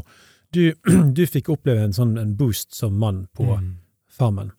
Du, 0.55 0.63
du 1.17 1.25
fikk 1.27 1.49
oppleve 1.53 1.83
en 1.83 1.93
sånn 1.93 2.15
en 2.17 2.31
boost 2.39 2.73
som 2.77 2.95
mann 2.97 3.25
på 3.35 3.49
Mm. 3.59 3.73
Farmen. 4.19 4.49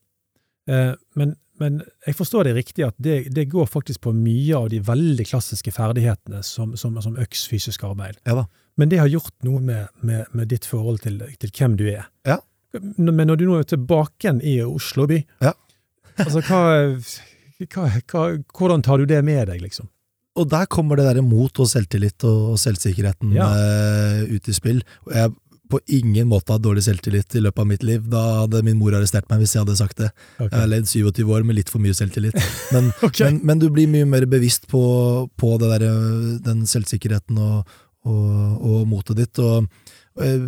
Eh, 0.70 0.92
men, 1.18 1.34
men 1.60 1.80
jeg 2.06 2.16
forstår 2.18 2.48
det 2.48 2.54
riktig 2.56 2.84
at 2.86 2.96
det, 2.98 3.18
det 3.36 3.44
går 3.52 3.66
faktisk 3.68 4.00
på 4.06 4.12
mye 4.16 4.56
av 4.56 4.68
de 4.72 4.80
veldig 4.84 5.26
klassiske 5.28 5.72
ferdighetene 5.76 6.40
som, 6.46 6.72
som, 6.80 6.96
som 7.04 7.18
øks 7.20 7.46
fysisk 7.50 7.84
arbeid. 7.84 8.16
Ja. 8.26 8.46
Men 8.80 8.88
det 8.92 9.00
har 9.02 9.10
gjort 9.12 9.34
noe 9.44 9.60
med, 9.60 9.88
med, 10.00 10.24
med 10.32 10.48
ditt 10.48 10.64
forhold 10.68 11.02
til, 11.04 11.20
til 11.42 11.52
hvem 11.58 11.76
du 11.76 11.84
er. 11.92 12.06
Ja. 12.28 12.38
Men 12.96 13.26
når 13.28 13.36
du 13.40 13.44
nå 13.50 13.58
er 13.60 13.66
tilbake 13.68 14.24
igjen 14.24 14.40
i 14.46 14.56
Oslo 14.64 15.04
by, 15.10 15.20
Ja. 15.44 15.52
altså 16.16 16.40
hva, 16.48 16.60
hva, 17.66 17.86
hva, 18.08 18.22
hvordan 18.56 18.84
tar 18.86 19.02
du 19.02 19.08
det 19.10 19.20
med 19.26 19.48
deg, 19.50 19.60
liksom? 19.64 19.88
Og 20.40 20.46
der 20.48 20.68
kommer 20.70 20.96
det 20.96 21.08
derre 21.08 21.24
mot 21.26 21.58
og 21.60 21.66
selvtillit 21.68 22.22
og 22.24 22.54
selvsikkerheten 22.62 23.32
Ja. 23.36 23.48
uh, 23.50 24.22
ut 24.30 24.48
i 24.48 24.54
spill. 24.56 24.80
Og 25.08 25.16
jeg 25.18 25.32
på 25.70 25.80
ingen 26.00 26.28
måte 26.30 26.54
hatt 26.54 26.64
dårlig 26.64 26.84
selvtillit 26.86 27.36
i 27.38 27.44
løpet 27.44 27.64
av 27.64 27.68
mitt 27.70 27.84
liv. 27.86 28.06
Da 28.10 28.22
hadde 28.42 28.64
min 28.66 28.78
mor 28.80 28.96
arrestert 28.96 29.28
meg 29.30 29.42
hvis 29.42 29.54
jeg 29.56 29.64
hadde 29.64 29.78
sagt 29.78 30.00
det. 30.02 30.10
Okay. 30.38 30.50
Jeg 30.50 30.58
har 30.58 30.72
levd 30.72 30.90
27 30.90 31.22
år 31.36 31.46
med 31.46 31.60
litt 31.60 31.72
for 31.72 31.82
mye 31.82 31.96
selvtillit. 31.96 32.36
Men, 32.74 32.90
okay. 33.06 33.28
men, 33.28 33.40
men 33.46 33.62
du 33.62 33.70
blir 33.72 33.90
mye 33.90 34.08
mer 34.08 34.26
bevisst 34.30 34.68
på, 34.70 34.82
på 35.40 35.54
det 35.62 35.70
der, 35.76 35.86
den 36.46 36.66
selvsikkerheten 36.70 37.40
og, 37.40 37.78
og, 38.08 38.60
og 38.60 38.84
motet 38.90 39.20
ditt. 39.20 39.40
Og, 39.42 39.66
eh, 40.20 40.46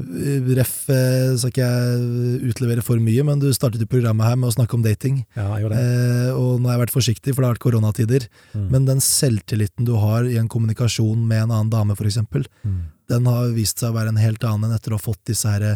ref, 0.58 0.74
eh, 0.92 1.34
skal 1.40 1.52
ikke 1.52 1.68
jeg 1.68 2.52
utlevere 2.52 2.84
for 2.84 3.02
mye, 3.02 3.26
men 3.26 3.42
du 3.42 3.48
startet 3.54 3.84
jo 3.84 3.90
programmet 3.90 4.28
her 4.28 4.38
med 4.38 4.50
å 4.50 4.56
snakke 4.56 4.78
om 4.78 4.84
dating. 4.84 5.22
Ja, 5.36 5.50
jeg 5.54 5.66
gjorde 5.66 5.78
det. 5.78 5.84
Eh, 5.84 6.32
og 6.36 6.60
nå 6.60 6.70
har 6.70 6.78
jeg 6.78 6.84
vært 6.86 6.96
forsiktig, 6.96 7.34
for 7.34 7.42
det 7.42 7.50
har 7.50 7.56
vært 7.56 7.66
koronatider. 7.66 8.26
Mm. 8.56 8.66
Men 8.74 8.88
den 8.90 9.04
selvtilliten 9.04 9.88
du 9.88 9.94
har 10.00 10.28
i 10.28 10.38
en 10.40 10.50
kommunikasjon 10.52 11.22
med 11.26 11.46
en 11.46 11.54
annen 11.58 11.72
dame, 11.72 11.98
eksempel, 12.02 12.46
Mm. 12.62 12.90
Den 13.12 13.28
har 13.30 13.50
vist 13.54 13.78
seg 13.82 13.92
å 13.92 13.96
være 14.00 14.12
en 14.14 14.20
helt 14.22 14.42
annen 14.48 14.70
enn 14.70 14.76
etter 14.80 14.94
å 14.94 14.98
ha 15.00 15.04
fått 15.06 15.22
disse 15.28 15.48
her 15.52 15.74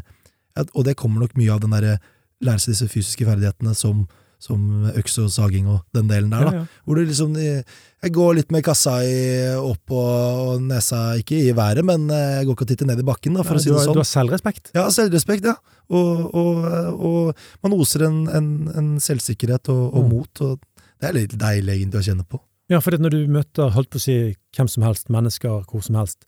Og 0.73 0.85
det 0.89 0.97
kommer 0.97 1.21
nok 1.27 1.37
mye 1.37 1.53
av 1.53 1.61
den 1.65 1.75
derre 1.77 1.99
lære 2.45 2.61
seg 2.65 2.73
disse 2.75 2.89
fysiske 2.93 3.25
ferdighetene 3.29 3.73
som, 3.77 4.03
som 4.41 4.65
øks 4.93 5.15
og 5.23 5.31
saging 5.33 5.69
og 5.73 5.79
den 5.97 6.09
delen 6.11 6.29
der. 6.33 6.45
da. 6.45 6.51
Ja, 6.53 6.63
ja. 6.65 6.83
Hvor 6.85 6.99
du 6.99 7.05
liksom 7.09 7.37
Jeg 7.37 8.13
går 8.13 8.35
litt 8.39 8.51
med 8.53 8.65
kassa 8.65 8.99
i, 9.05 9.17
opp 9.57 9.91
og, 9.97 10.61
nesa, 10.69 11.17
ikke 11.21 11.39
i 11.49 11.55
været, 11.57 11.85
men 11.89 12.05
eh, 12.13 12.37
jeg 12.39 12.47
går 12.49 12.57
ikke 12.59 12.67
og 12.67 12.71
titter 12.73 12.87
ned 12.91 13.01
i 13.01 13.07
bakken, 13.09 13.35
da, 13.39 13.43
for 13.47 13.57
Nei, 13.57 13.63
å 13.63 13.65
si 13.65 13.71
det 13.73 13.79
har, 13.79 13.87
sånn. 13.89 13.97
du 13.97 14.03
har 14.03 14.11
selvrespekt. 14.11 14.71
Ja, 14.77 14.85
selvrespekt, 14.93 15.49
ja. 15.49 15.57
Og, 15.89 16.21
og, 16.37 16.69
og 17.09 17.47
man 17.65 17.75
oser 17.79 18.05
en, 18.07 18.21
en, 18.37 18.49
en 18.77 18.93
selvsikkerhet 19.03 19.73
og, 19.73 19.83
og 19.97 20.05
Mm. 20.07 20.13
mot, 20.13 20.45
og 20.47 20.61
det 21.01 21.09
er 21.09 21.17
litt 21.17 21.35
deilig 21.41 21.73
egentlig 21.81 22.01
å 22.01 22.07
kjenne 22.11 22.25
på. 22.29 22.41
Ja, 22.73 22.81
for 22.85 22.97
når 23.01 23.13
du 23.17 23.21
møter 23.31 23.73
holdt 23.75 23.91
på 23.93 23.99
å 24.01 24.05
si, 24.07 24.15
hvem 24.57 24.69
som 24.71 24.85
helst, 24.87 25.09
mennesker, 25.13 25.65
hvor 25.71 25.83
som 25.87 25.99
helst, 26.01 26.25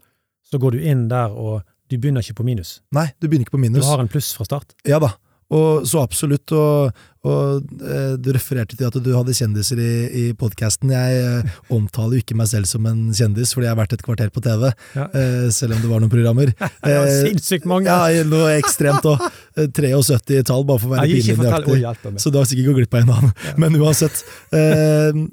så 0.50 0.61
går 0.61 0.76
du 0.76 0.84
inn 0.84 1.06
der, 1.11 1.32
og 1.34 1.62
du 1.88 1.96
begynner 1.96 2.24
ikke 2.24 2.40
på 2.40 2.46
minus. 2.46 2.78
Nei, 2.96 3.08
du 3.20 3.28
begynner 3.28 3.46
ikke 3.46 3.56
på 3.56 3.62
minus. 3.62 3.84
Du 3.84 3.88
har 3.88 4.02
en 4.02 4.11
pluss 4.12 4.30
fra 4.37 4.46
start. 4.48 4.74
Ja 4.88 5.00
da, 5.02 5.14
og 5.54 5.87
så 5.88 6.02
absolutt. 6.04 6.52
Og, 6.52 6.92
og 7.28 7.70
eh, 7.82 8.12
du 8.20 8.28
refererte 8.37 8.76
til 8.78 8.87
at 8.87 8.96
du 9.02 9.08
hadde 9.16 9.34
kjendiser 9.34 9.80
i, 9.82 9.88
i 10.20 10.24
podkasten. 10.38 10.92
Jeg 10.92 11.22
eh, 11.24 11.56
omtaler 11.74 12.18
jo 12.18 12.22
ikke 12.22 12.37
meg 12.38 12.50
selv 12.50 12.68
som 12.70 12.84
en 12.88 13.06
kjendis, 13.16 13.54
fordi 13.56 13.66
jeg 13.66 13.72
har 13.74 13.80
vært 13.80 13.96
et 13.96 14.04
kvarter 14.06 14.30
på 14.34 14.42
TV, 14.44 14.68
Ja. 14.94 15.06
eh, 15.16 15.48
selv 15.54 15.74
om 15.76 15.82
det 15.82 15.90
var 15.90 16.04
noen 16.04 16.12
programmer. 16.12 16.52
Det 16.88 16.94
var 16.98 17.11
sinnssykt 17.24 17.66
mange! 17.68 17.88
Ja, 17.88 18.22
noe 18.28 18.52
ekstremt 18.61 19.04
òg. 19.08 19.24
73 19.58 20.44
tall, 20.46 20.62
bare 20.68 20.78
for 20.84 20.92
å 20.92 20.96
være 20.98 21.08
pinlig. 21.11 22.20
Så 22.22 22.30
du 22.32 22.38
har 22.38 22.46
sikkert 22.48 22.70
gått 22.70 22.78
glipp 22.82 22.94
av 22.94 23.02
en 23.02 23.14
annen. 23.16 23.32
Men 23.58 23.74
uansett. 23.80 24.20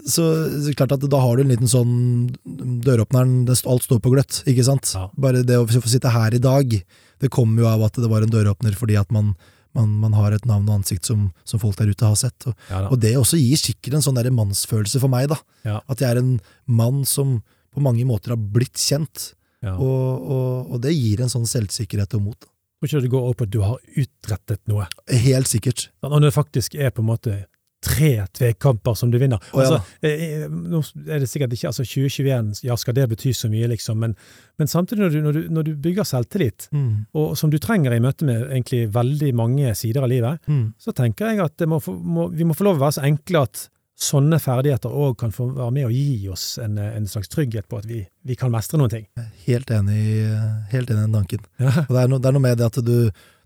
Så, 0.10 0.24
så 0.66 0.74
klart 0.80 0.96
at 0.98 1.06
da 1.12 1.20
har 1.22 1.38
du 1.38 1.44
en 1.46 1.52
liten 1.54 1.70
sånn 1.70 1.94
døråpneren, 2.86 3.44
alt 3.52 3.86
står 3.86 4.02
på 4.04 4.14
gløtt, 4.16 4.42
ikke 4.50 4.66
sant? 4.68 4.92
Ja. 4.96 5.08
Bare 5.22 5.44
det 5.46 5.60
å 5.62 5.68
få 5.70 5.84
sitte 5.92 6.12
her 6.14 6.34
i 6.36 6.42
dag, 6.42 6.74
det 7.24 7.32
kommer 7.34 7.64
jo 7.64 7.70
av 7.72 7.86
at 7.88 8.00
det 8.02 8.10
var 8.12 8.26
en 8.26 8.34
døråpner 8.34 8.76
fordi 8.78 8.98
at 9.00 9.12
man, 9.16 9.34
man, 9.76 9.92
man 10.02 10.16
har 10.18 10.34
et 10.36 10.46
navn 10.48 10.68
og 10.70 10.80
ansikt 10.80 11.06
som, 11.06 11.28
som 11.48 11.60
folk 11.62 11.78
der 11.80 11.92
ute 11.92 12.08
har 12.08 12.16
sett. 12.20 12.48
Og, 12.50 12.56
Ja, 12.72 12.86
og 12.90 13.00
det 13.04 13.14
også 13.20 13.38
gir 13.40 13.60
sikkert 13.60 13.98
en 14.00 14.06
sånn 14.06 14.18
der 14.18 14.32
mannsfølelse 14.34 15.02
for 15.04 15.12
meg, 15.12 15.28
da. 15.32 15.38
Ja. 15.68 15.78
At 15.92 16.02
jeg 16.04 16.16
er 16.16 16.22
en 16.24 16.36
mann 16.66 17.04
som 17.06 17.42
på 17.76 17.84
mange 17.84 18.06
måter 18.08 18.32
har 18.36 18.40
blitt 18.40 18.80
kjent, 18.80 19.34
Ja. 19.66 19.74
og, 19.82 20.26
og, 20.32 20.72
og 20.76 20.82
det 20.84 20.92
gir 20.96 21.22
en 21.26 21.32
sånn 21.32 21.48
selvsikkerhet 21.50 22.14
og 22.16 22.22
mot. 22.30 22.48
Tror 22.86 22.90
ikke 22.92 23.02
det 23.08 23.12
går 23.16 23.24
over 23.26 23.38
på 23.40 23.46
at 23.48 23.54
du 23.56 23.62
har 23.66 23.80
utrettet 23.98 24.60
noe. 24.70 24.86
Helt 25.10 25.50
sikkert. 25.50 25.88
Når 26.06 26.28
det 26.28 26.34
faktisk 26.36 26.76
er 26.78 26.92
på 26.94 27.02
en 27.02 27.08
måte 27.10 27.38
tre 27.86 28.10
tvekamper 28.36 28.96
som 28.98 29.12
du 29.14 29.20
vinner. 29.22 29.38
Å, 29.54 29.62
ja 29.62 29.68
altså, 29.70 29.98
eh, 30.02 30.24
eh, 30.42 30.48
nå 30.50 30.82
er 31.06 31.22
det 31.24 31.30
sikkert 31.32 31.54
ikke 31.56 31.70
altså 31.72 31.86
2021, 31.86 32.64
ja, 32.66 32.76
skal 32.82 32.98
det 32.98 33.06
bety 33.14 33.34
så 33.38 33.50
mye, 33.54 33.70
liksom, 33.72 34.00
men, 34.02 34.16
men 34.60 34.72
samtidig 34.72 35.04
når 35.06 35.14
du, 35.14 35.20
når, 35.28 35.38
du, 35.40 35.54
når 35.60 35.70
du 35.70 35.74
bygger 35.86 36.10
selvtillit, 36.10 36.68
Mm. 36.76 37.06
og 37.16 37.38
som 37.38 37.52
du 37.54 37.60
trenger 37.62 37.94
i 37.96 38.02
møte 38.04 38.26
med 38.28 38.48
egentlig 38.50 38.88
veldig 38.96 39.32
mange 39.38 39.72
sider 39.78 40.04
av 40.04 40.10
livet, 40.12 40.42
Mm. 40.50 40.74
så 40.82 40.92
tenker 40.98 41.30
jeg 41.32 41.40
at 41.46 41.56
det 41.62 41.68
må, 41.70 41.80
må, 41.88 42.28
vi 42.34 42.44
må 42.50 42.54
få 42.58 42.66
lov 42.68 42.78
å 42.80 42.86
være 42.88 42.98
så 43.00 43.06
enkle 43.08 43.46
at 43.46 43.68
sånne 43.96 44.36
ferdigheter 44.44 44.92
òg 44.92 45.14
kan 45.22 45.32
få 45.32 45.46
være 45.56 45.72
med 45.72 45.86
å 45.88 45.92
gi 45.94 46.26
oss 46.28 46.58
en, 46.60 46.74
eh, 46.78 46.98
en 46.98 47.06
slags 47.08 47.30
trygghet 47.32 47.70
på 47.72 47.78
at 47.80 47.86
vi, 47.88 48.02
vi 48.28 48.36
kan 48.36 48.52
mestre 48.52 48.76
noen 48.82 48.92
ting. 48.92 49.06
Helt 49.46 49.72
enig, 49.72 50.02
helt 50.74 50.90
enig 50.92 51.00
i 51.00 51.06
den 51.06 51.16
tanken. 51.16 51.46
Ja. 51.64 51.72
Og 51.86 51.94
det 51.96 52.02
er, 52.02 52.10
no, 52.12 52.20
det 52.20 52.28
er 52.28 52.36
noe 52.36 52.44
med 52.44 52.60
det 52.60 52.68
at 52.68 52.82
du 52.84 52.98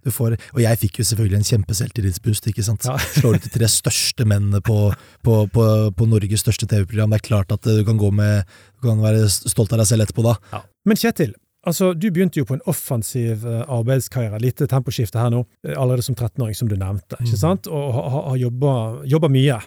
får 0.07 0.37
Og 0.55 0.61
jeg 0.63 0.77
fikk 0.79 0.99
jo 0.99 1.03
selvfølgelig 1.03 1.37
en 1.41 1.49
kjempeselvtillitsboost, 1.51 2.47
ikke 2.47 2.63
sant. 2.63 2.87
Ja. 2.87 2.95
Slår 3.19 3.35
ut 3.35 3.43
de 3.43 3.51
tre 3.57 3.67
største 3.67 4.23
mennene 4.25 4.61
på, 4.63 4.93
på, 5.25 5.35
på, 5.51 5.65
på 5.91 6.07
Norges 6.07 6.39
største 6.45 6.65
TV-program. 6.71 7.11
Det 7.11 7.19
er 7.19 7.27
klart 7.27 7.51
at 7.51 7.61
du 7.67 7.83
kan 7.83 7.97
gå 7.99 8.09
med 8.15 8.47
Du 8.79 8.87
kan 8.87 9.03
være 9.03 9.27
stolt 9.29 9.73
av 9.75 9.79
deg 9.83 9.87
selv 9.91 10.07
etterpå 10.07 10.23
da. 10.23 10.63
Men 10.87 10.95
Kjetil, 10.95 11.33
altså, 11.67 11.91
du 11.93 12.07
begynte 12.09 12.39
jo 12.39 12.45
på 12.47 12.55
en 12.55 12.63
offensiv 12.71 13.43
eh, 13.45 13.65
arbeidskarriere, 13.67 14.39
lite 14.39 14.65
temposkifte 14.71 15.19
her 15.19 15.29
nå, 15.33 15.43
eh, 15.67 15.75
allerede 15.75 16.05
som 16.07 16.15
13-åring, 16.15 16.55
som 16.55 16.69
du 16.71 16.77
nevnte, 16.79 17.19
ikke 17.19 17.35
Mm. 17.35 17.41
sant? 17.43 17.67
Og 17.67 17.93
har, 17.93 18.09
har- 18.29 18.37
jobba, 18.39 19.27
mye. 19.27 19.29
mye. 19.35 19.59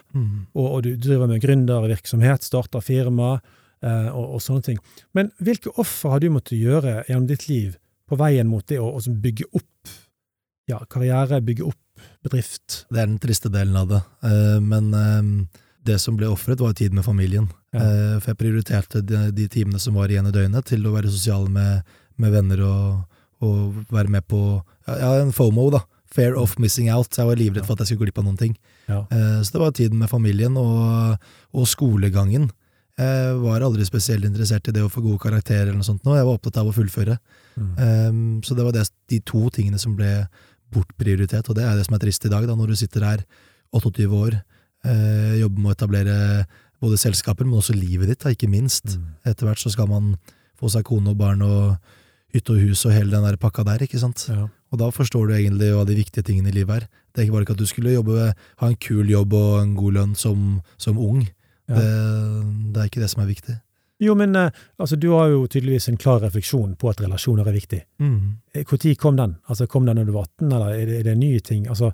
Og, 0.55 0.65
og 0.65 0.79
du 0.83 0.95
driver 0.97 1.27
med 1.29 1.41
gründervirksomhet, 1.45 2.43
starter 2.49 2.81
firma 2.81 3.35
eh, 3.83 4.09
og, 4.09 4.33
og 4.35 4.41
sånne 4.41 4.63
ting. 4.65 4.77
Men 5.13 5.29
hvilke 5.39 5.69
offer 5.77 6.09
har 6.15 6.19
du 6.23 6.29
måttet 6.33 6.57
gjøre 6.59 7.03
gjennom 7.07 7.27
ditt 7.29 7.47
liv 7.49 7.77
på 8.09 8.17
veien 8.19 8.49
mot 8.49 8.65
det 8.67 8.79
å 8.81 8.97
bygge 9.07 9.45
opp 9.53 9.93
ja, 10.69 10.79
karriere, 10.89 11.41
bygge 11.43 11.67
opp 11.67 11.79
bedrift? 12.23 12.83
Det 12.89 13.01
er 13.01 13.09
den 13.09 13.19
triste 13.21 13.51
delen 13.53 13.75
av 13.79 13.89
det. 13.91 14.01
Eh, 14.25 14.59
Men 14.63 14.93
eh, 14.93 15.61
det 15.83 15.99
som 15.99 16.17
ble 16.19 16.29
ofret, 16.31 16.61
var 16.63 16.73
tid 16.73 16.93
med 16.93 17.05
familien. 17.05 17.49
Ja. 17.73 17.79
Eh, 17.83 18.19
For 18.19 18.33
jeg 18.33 18.41
prioriterte 18.41 19.01
de, 19.03 19.47
timene 19.51 19.79
som 19.79 19.97
var 19.99 20.11
igjen 20.11 20.29
i 20.29 20.35
døgnet, 20.35 20.65
til 20.69 20.85
å 20.87 20.93
være 20.95 21.11
sosial 21.11 21.49
med, 21.51 21.83
med 22.17 22.31
venner 22.31 22.63
og, 22.63 23.19
og 23.43 23.83
være 23.91 24.09
med 24.09 24.27
på 24.27 24.61
ja, 24.87 25.17
en 25.19 25.33
FOMO, 25.35 25.69
da. 25.73 25.83
Fair 26.13 26.35
of 26.37 26.59
missing 26.61 26.91
out. 26.93 27.09
Jeg 27.17 27.25
var 27.25 27.39
livredd 27.39 27.65
for 27.65 27.73
at 27.73 27.81
jeg 27.81 27.93
skulle 27.93 28.05
glippe 28.05 28.21
av 28.21 28.27
noen 28.27 28.37
ting. 28.37 28.51
Ja. 28.85 28.99
Så 29.41 29.55
det 29.55 29.61
var 29.63 29.71
tiden 29.73 29.97
med 29.97 30.11
familien 30.11 30.59
og, 30.61 31.15
og 31.57 31.65
skolegangen. 31.65 32.51
Jeg 32.93 33.37
var 33.41 33.63
aldri 33.65 33.85
spesielt 33.87 34.27
interessert 34.27 34.67
i 34.69 34.73
det 34.75 34.83
å 34.85 34.91
få 34.93 35.01
gode 35.01 35.23
karakterer 35.23 35.71
eller 35.71 35.79
noe 35.79 35.87
sånt 35.87 36.03
nå. 36.05 36.13
Jeg 36.13 36.27
var 36.27 36.37
opptatt 36.37 36.59
av 36.61 36.69
å 36.69 36.75
fullføre. 36.75 37.15
Mm. 37.57 37.71
Um, 37.79 38.19
så 38.45 38.53
det 38.53 38.67
var 38.67 38.75
det, 38.75 38.85
de 39.09 39.17
to 39.25 39.47
tingene 39.55 39.81
som 39.81 39.95
ble 39.97 40.11
bortprioritert, 40.73 41.49
og 41.49 41.57
det 41.57 41.65
er 41.67 41.79
det 41.79 41.87
som 41.87 41.97
er 41.97 42.03
trist 42.03 42.27
i 42.27 42.31
dag, 42.33 42.45
da, 42.49 42.57
når 42.57 42.73
du 42.73 42.77
sitter 42.79 43.05
her 43.07 43.25
28 43.73 44.07
år, 44.19 44.37
eh, 44.85 45.39
jobber 45.41 45.63
med 45.63 45.71
å 45.71 45.75
etablere 45.77 46.15
både 46.83 46.99
selskaper, 46.99 47.47
men 47.47 47.59
også 47.61 47.75
livet 47.77 48.11
ditt, 48.11 48.21
da, 48.23 48.33
ikke 48.33 48.51
minst. 48.51 48.97
Mm. 48.97 49.11
Etter 49.31 49.47
hvert 49.47 49.61
så 49.61 49.71
skal 49.73 49.89
man 49.91 50.15
få 50.59 50.71
seg 50.73 50.85
kone 50.87 51.13
og 51.13 51.19
barn 51.19 51.43
og 51.45 51.77
hytte 52.33 52.55
og 52.55 52.65
hus 52.65 52.83
og 52.87 52.95
hele 52.95 53.13
den 53.13 53.25
der 53.25 53.39
pakka 53.39 53.65
der, 53.67 53.85
ikke 53.85 54.01
sant. 54.01 54.25
Ja. 54.29 54.47
Og 54.73 54.81
da 54.81 54.89
forstår 54.93 55.29
du 55.29 55.35
egentlig 55.37 55.69
hva 55.75 55.85
de 55.85 55.97
viktige 55.99 56.25
tingene 56.25 56.49
i 56.49 56.55
livet 56.55 56.81
er. 56.81 56.87
Det 57.13 57.21
er 57.21 57.27
ikke 57.27 57.35
bare 57.35 57.45
ikke 57.45 57.55
at 57.57 57.61
du 57.61 57.69
skulle 57.69 57.93
jobbe, 57.93 58.31
ha 58.33 58.69
en 58.69 58.79
kul 58.81 59.11
jobb 59.11 59.35
og 59.37 59.51
en 59.61 59.75
god 59.77 59.99
lønn 59.99 60.15
som, 60.17 60.57
som 60.81 60.97
ung. 60.97 61.21
Ja. 61.69 61.77
Det, 61.77 61.91
det 62.73 62.81
er 62.81 62.89
ikke 62.89 63.03
det 63.03 63.11
som 63.13 63.21
er 63.23 63.29
viktig. 63.29 63.59
Jo, 64.01 64.15
men 64.17 64.35
eh, 64.35 64.63
altså, 64.77 64.95
du 64.95 65.09
har 65.13 65.29
jo 65.31 65.45
tydeligvis 65.47 65.89
en 65.89 65.99
klar 66.01 66.23
refleksjon 66.23 66.73
på 66.79 66.89
at 66.89 67.03
relasjoner 67.03 67.47
er 67.47 67.55
viktig. 67.55 67.81
Mm. 68.01 68.63
Når 68.63 68.95
kom 68.99 69.19
den? 69.19 69.37
Altså, 69.45 69.67
kom 69.67 69.85
den 69.85 69.99
når 70.01 70.09
du 70.09 70.15
var 70.15 70.27
18, 70.31 70.51
eller 70.51 70.73
er 70.73 70.85
det, 70.89 70.99
er 70.99 71.07
det 71.07 71.13
en 71.13 71.23
ny 71.23 71.31
ting? 71.39 71.67
Altså, 71.69 71.91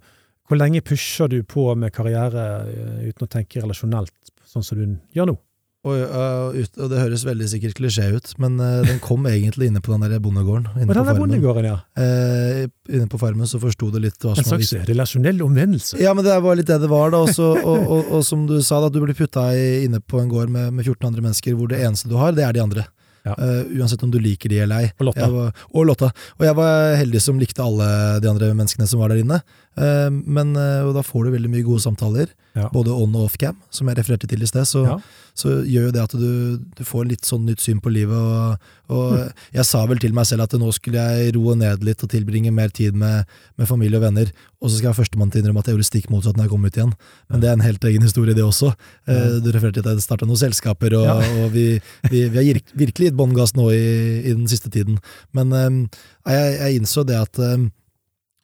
hvor 0.49 0.57
lenge 0.57 0.81
pusher 0.81 1.29
du 1.29 1.43
på 1.43 1.67
med 1.75 1.93
karriere 1.93 2.47
eh, 2.71 3.09
uten 3.11 3.27
å 3.27 3.29
tenke 3.29 3.61
relasjonelt, 3.61 4.15
sånn 4.49 4.65
som 4.65 4.79
du 4.79 4.97
gjør 5.13 5.33
nå? 5.33 5.37
Og, 5.87 6.55
ut, 6.59 6.73
og 6.75 6.89
det 6.91 6.97
høres 6.99 7.21
veldig 7.23 7.45
sikkert 7.47 7.77
klisjé 7.77 8.09
ut, 8.11 8.33
men 8.43 8.57
uh, 8.59 8.81
den 8.83 8.97
kom 8.99 9.23
egentlig 9.29 9.69
inne 9.69 9.79
på 9.79 9.93
den 9.93 10.03
der 10.03 10.19
bondegården. 10.19 10.65
Inne 10.75 10.91
Og 10.91 11.07
på 11.07 11.13
bondegården, 11.21 11.69
ja. 11.69 11.77
uh, 11.95 12.65
inne 12.91 13.07
på 13.07 13.19
farmen 13.21 13.47
så 13.47 13.61
forsto 13.63 13.87
det 13.93 14.01
litt 14.03 14.19
hva 14.19 14.33
En 14.33 14.43
som 14.43 14.57
var 14.57 14.65
slags 14.65 14.89
relasjonell 14.89 15.39
omvendelse. 15.45 16.01
Ja, 16.03 16.11
men 16.17 16.27
det 16.27 16.35
var 16.43 16.59
litt 16.59 16.67
det 16.67 16.81
det 16.83 16.91
var, 16.91 17.13
da. 17.15 17.23
Også, 17.23 17.53
og, 17.63 17.79
og, 17.79 18.11
og 18.17 18.27
som 18.27 18.43
du 18.49 18.57
sa, 18.59 18.81
da, 18.83 18.91
du 18.91 18.99
blir 19.05 19.15
putta 19.15 19.53
inne 19.55 20.03
på 20.03 20.19
en 20.19 20.27
gård 20.31 20.51
med, 20.51 20.73
med 20.75 20.83
14 20.83 21.13
andre 21.13 21.23
mennesker, 21.29 21.55
hvor 21.55 21.71
det 21.71 21.79
eneste 21.79 22.11
du 22.11 22.19
har, 22.19 22.35
det 22.35 22.43
er 22.43 22.59
de 22.59 22.65
andre. 22.65 22.89
Ja. 23.23 23.35
Uh, 23.39 23.79
uansett 23.79 24.03
om 24.03 24.11
du 24.11 24.19
liker 24.19 24.51
de 24.51 24.59
eller 24.63 24.83
ei. 24.83 24.91
Og 24.99 25.09
Lotta. 25.09 25.27
Var, 25.31 25.63
og 25.71 25.87
Lotta. 25.87 26.11
Og 26.39 26.45
jeg 26.47 26.59
var 26.59 26.95
heldig 26.99 27.23
som 27.23 27.39
likte 27.39 27.63
alle 27.63 27.89
de 28.23 28.31
andre 28.31 28.51
menneskene 28.51 28.87
som 28.89 28.99
var 28.99 29.13
der 29.13 29.23
inne. 29.23 29.41
Eh, 29.77 30.09
men 30.09 30.55
eh, 30.57 30.81
og 30.83 30.93
da 30.97 31.01
får 31.05 31.25
du 31.29 31.31
veldig 31.37 31.49
mye 31.53 31.63
gode 31.67 31.81
samtaler, 31.85 32.27
Ja. 32.57 32.67
både 32.73 32.89
on 32.91 33.13
og 33.15 33.29
off-cam, 33.29 33.55
som 33.71 33.87
jeg 33.87 33.95
refererte 33.99 34.27
til 34.27 34.41
i 34.43 34.45
sted. 34.49 34.65
Så, 34.67 34.81
Ja. 34.83 34.97
så 35.37 35.61
gjør 35.63 35.85
jo 35.85 35.91
det 35.95 36.01
at 36.01 36.11
du, 36.17 36.57
du 36.75 36.83
får 36.83 37.05
litt 37.07 37.21
sånn 37.23 37.45
nytt 37.45 37.61
syn 37.61 37.79
på 37.79 37.91
livet. 37.93 38.11
Og, 38.17 38.57
og 38.89 39.31
jeg 39.53 39.63
sa 39.69 39.85
vel 39.85 39.99
til 40.01 40.11
meg 40.17 40.25
selv 40.25 40.41
at 40.43 40.51
nå 40.59 40.67
skulle 40.73 40.97
jeg 40.99 41.35
roe 41.37 41.55
ned 41.55 41.83
litt 41.85 42.03
og 42.03 42.09
tilbringe 42.09 42.51
mer 42.51 42.69
tid 42.73 42.95
med, 42.97 43.23
med 43.55 43.67
familie 43.69 43.95
og 44.01 44.03
venner. 44.09 44.33
Og 44.59 44.67
så 44.73 44.77
skal 44.81 44.89
jeg 44.91 44.97
førstemann 45.05 45.31
til 45.31 45.39
å 45.39 45.45
innrømme 45.45 45.59
at 45.63 45.69
jeg 45.71 45.77
gjorde 45.77 45.87
stikk 45.87 46.09
motsatt 46.11 46.35
når 46.35 46.49
jeg 46.49 46.53
kom 46.57 46.65
ut 46.65 46.75
igjen. 46.81 46.93
Men 47.29 47.39
det 47.39 47.47
er 47.49 47.53
en 47.53 47.63
helt 47.69 47.83
egen 47.93 48.01
historie, 48.03 48.33
det 48.35 48.43
også. 48.43 48.73
Eh, 49.07 49.39
Du 49.39 49.51
refererte 49.53 49.79
til 49.79 49.87
at 49.87 49.95
jeg 50.01 50.03
starta 50.09 50.25
noen 50.27 50.41
selskaper, 50.41 50.97
og, 50.99 51.05
Ja. 51.05 51.45
og 51.45 51.51
vi, 51.53 51.79
vi, 52.09 52.27
vi 52.27 52.35
har 52.35 52.61
virkelig 52.75 53.13
gitt 53.13 53.15
bånn 53.15 53.37
gass 53.37 53.53
nå 53.55 53.69
i, 53.71 54.25
i 54.25 54.33
den 54.33 54.47
siste 54.49 54.67
tiden. 54.73 54.99
Men 55.31 55.53
eh, 55.53 56.33
jeg, 56.33 56.59
jeg 56.59 56.81
innså 56.81 57.05
det 57.07 57.15
at 57.21 57.39
eh, 57.39 57.69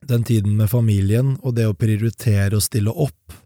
den 0.05 0.23
tiden 0.27 0.55
med 0.57 0.69
familien, 0.69 1.35
og 1.41 1.55
det 1.57 1.67
å 1.69 1.77
prioritere 1.77 2.57
å 2.57 2.63
stille 2.63 2.91
opp 2.91 3.41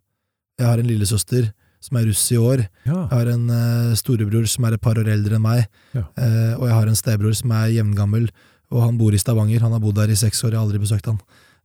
Jeg 0.59 0.67
har 0.67 0.81
en 0.81 0.89
lillesøster 0.89 1.53
som 1.79 1.95
er 1.95 2.09
russ 2.09 2.25
i 2.35 2.37
år. 2.37 2.65
Ja. 2.83 3.05
Jeg 3.07 3.13
har 3.13 3.29
en 3.31 3.45
uh, 3.47 3.95
storebror 3.95 4.47
som 4.51 4.65
er 4.67 4.75
et 4.75 4.83
par 4.83 4.99
år 4.99 5.07
eldre 5.13 5.37
enn 5.37 5.45
meg, 5.45 5.67
Ja. 5.95 6.03
Uh, 6.19 6.53
og 6.59 6.65
jeg 6.67 6.75
har 6.75 6.89
en 6.91 6.99
stebror 6.99 7.37
som 7.37 7.53
er 7.55 7.71
jevngammel, 7.77 8.27
og 8.69 8.83
han 8.83 8.97
bor 8.99 9.15
i 9.15 9.21
Stavanger. 9.21 9.63
Han 9.63 9.71
har 9.71 9.79
bodd 9.79 9.95
der 10.01 10.11
i 10.11 10.19
seks 10.19 10.43
år, 10.43 10.51
jeg 10.51 10.59
har 10.59 10.67
aldri 10.67 10.81
besøkt 10.83 11.07
han. 11.07 11.21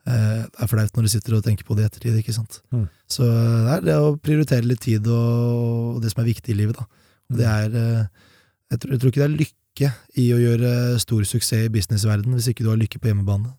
Uh, 0.06 0.46
det 0.46 0.62
er 0.62 0.70
flaut 0.70 0.94
når 0.94 1.08
du 1.08 1.12
sitter 1.16 1.34
og 1.34 1.44
tenker 1.44 1.66
på 1.66 1.74
det 1.74 1.82
i 1.82 1.90
ettertid, 1.90 2.20
ikke 2.22 2.36
sant. 2.36 2.60
Mm. 2.70 2.86
Så 3.10 3.26
det 3.26 3.74
er 3.74 3.86
det 3.88 3.98
å 3.98 4.14
prioritere 4.22 4.70
litt 4.70 4.84
tid 4.86 5.10
og, 5.10 5.96
og 5.96 6.00
det 6.04 6.14
som 6.14 6.22
er 6.22 6.30
viktig 6.30 6.54
i 6.54 6.60
livet, 6.62 6.78
da. 6.78 6.86
Og 7.32 7.40
det 7.40 7.50
er 7.50 7.70
jeg, 7.74 8.78
tror, 8.78 8.94
jeg 8.94 9.00
tror 9.00 9.10
ikke 9.10 9.22
det 9.22 9.28
er 9.28 9.38
lykke 9.42 9.94
i 10.22 10.32
å 10.36 10.42
gjøre 10.42 10.74
stor 11.02 11.24
suksess 11.26 11.66
i 11.66 11.72
businessverden 11.72 12.36
hvis 12.36 12.52
ikke 12.52 12.66
du 12.66 12.70
har 12.70 12.78
lykke 12.78 13.00
på 13.00 13.10
hjemmebane. 13.10 13.56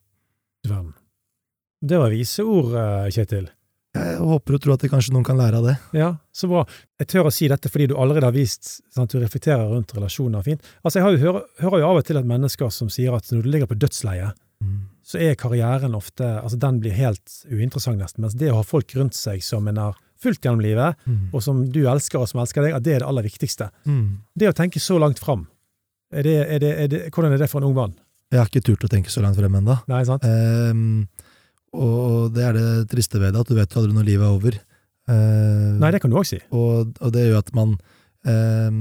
Verden. 0.69 0.93
Det 1.81 1.97
var 1.99 2.09
vise 2.13 2.43
ord, 2.45 2.73
eh, 2.75 3.09
Kjetil. 3.11 3.49
Jeg 3.95 4.17
håper 4.19 4.57
og 4.57 4.61
tror 4.61 4.73
at 4.75 4.81
det 4.83 4.89
kanskje 4.91 5.13
noen 5.15 5.23
kan 5.23 5.37
lære 5.39 5.55
av 5.61 5.63
det. 5.69 5.75
Ja, 5.95 6.09
så 6.35 6.49
bra. 6.51 6.65
Jeg 6.99 7.07
tør 7.07 7.29
å 7.29 7.31
si 7.31 7.47
dette 7.47 7.69
fordi 7.71 7.87
du 7.87 7.95
allerede 7.95 8.27
har 8.27 8.35
vist 8.35 8.81
at 8.99 9.09
du 9.13 9.19
reflekterer 9.21 9.69
rundt 9.71 9.93
relasjoner 9.95 10.43
fint. 10.43 10.61
Altså, 10.83 10.99
Jeg 10.99 11.03
har 11.05 11.11
jo, 11.15 11.21
hører, 11.61 11.79
jo 11.79 11.87
av 11.87 11.97
og 12.01 12.03
til 12.05 12.17
at 12.19 12.25
mennesker 12.27 12.71
som 12.75 12.89
sier 12.91 13.15
at 13.15 13.29
når 13.31 13.43
du 13.45 13.49
ligger 13.53 13.67
på 13.71 13.77
dødsleiet, 13.79 14.35
så 15.05 15.19
er 15.21 15.35
karrieren 15.37 15.93
ofte 15.95 16.25
altså 16.41 16.57
Den 16.59 16.79
blir 16.81 16.91
helt 16.97 17.21
uinteressant, 17.51 17.99
nesten. 18.01 18.21
Mens 18.25 18.33
det 18.35 18.49
å 18.51 18.55
ha 18.57 18.63
folk 18.65 18.89
rundt 18.97 19.13
seg 19.15 19.43
som 19.45 19.67
en 19.69 19.77
har 19.77 19.95
fulgt 20.19 20.41
gjennom 20.43 20.63
livet, 20.63 20.95
Mm. 21.05 21.29
og 21.33 21.43
som 21.43 21.63
du 21.71 21.85
elsker, 21.85 22.19
og 22.19 22.27
som 22.27 22.39
elsker 22.41 22.63
deg, 22.63 22.73
at 22.73 22.83
det 22.83 22.95
er 22.95 22.99
det 22.99 23.07
aller 23.07 23.23
viktigste. 23.23 23.69
Mm. 23.85 24.17
Det 24.35 24.49
å 24.49 24.53
tenke 24.57 24.79
så 24.81 24.97
langt 24.99 25.19
fram, 25.19 25.47
er 26.11 26.23
det, 26.23 26.35
er 26.49 26.59
det, 26.59 26.71
er 26.79 26.87
det, 26.87 27.01
hvordan 27.13 27.31
er 27.33 27.37
det 27.37 27.49
for 27.49 27.59
en 27.61 27.67
ung 27.69 27.75
mann? 27.75 27.93
Jeg 28.31 28.39
har 28.39 28.47
ikke 28.49 28.63
turt 28.65 28.83
å 28.83 28.89
tenke 28.89 29.11
så 29.13 29.21
langt 29.21 29.35
frem 29.37 29.53
ennå. 29.53 29.77
Ehm, 30.25 31.07
og 31.75 32.35
det 32.35 32.45
er 32.47 32.55
det 32.57 32.69
triste 32.91 33.19
ved 33.21 33.33
det, 33.35 33.43
at 33.43 33.51
du 33.51 33.57
vet 33.57 33.71
jo 33.73 33.81
aldri 33.81 33.97
når 33.97 34.07
livet 34.07 34.27
er 34.27 34.37
over. 34.37 34.59
Eh, 35.11 35.73
Nei, 35.81 35.91
det 35.93 36.01
kan 36.01 36.09
du 36.09 36.17
òg 36.17 36.25
si. 36.25 36.39
og, 36.49 36.95
og 36.97 37.11
det 37.13 37.27
gjør 37.27 37.43
at 37.43 37.51
man 37.53 37.75
eh, 38.25 38.71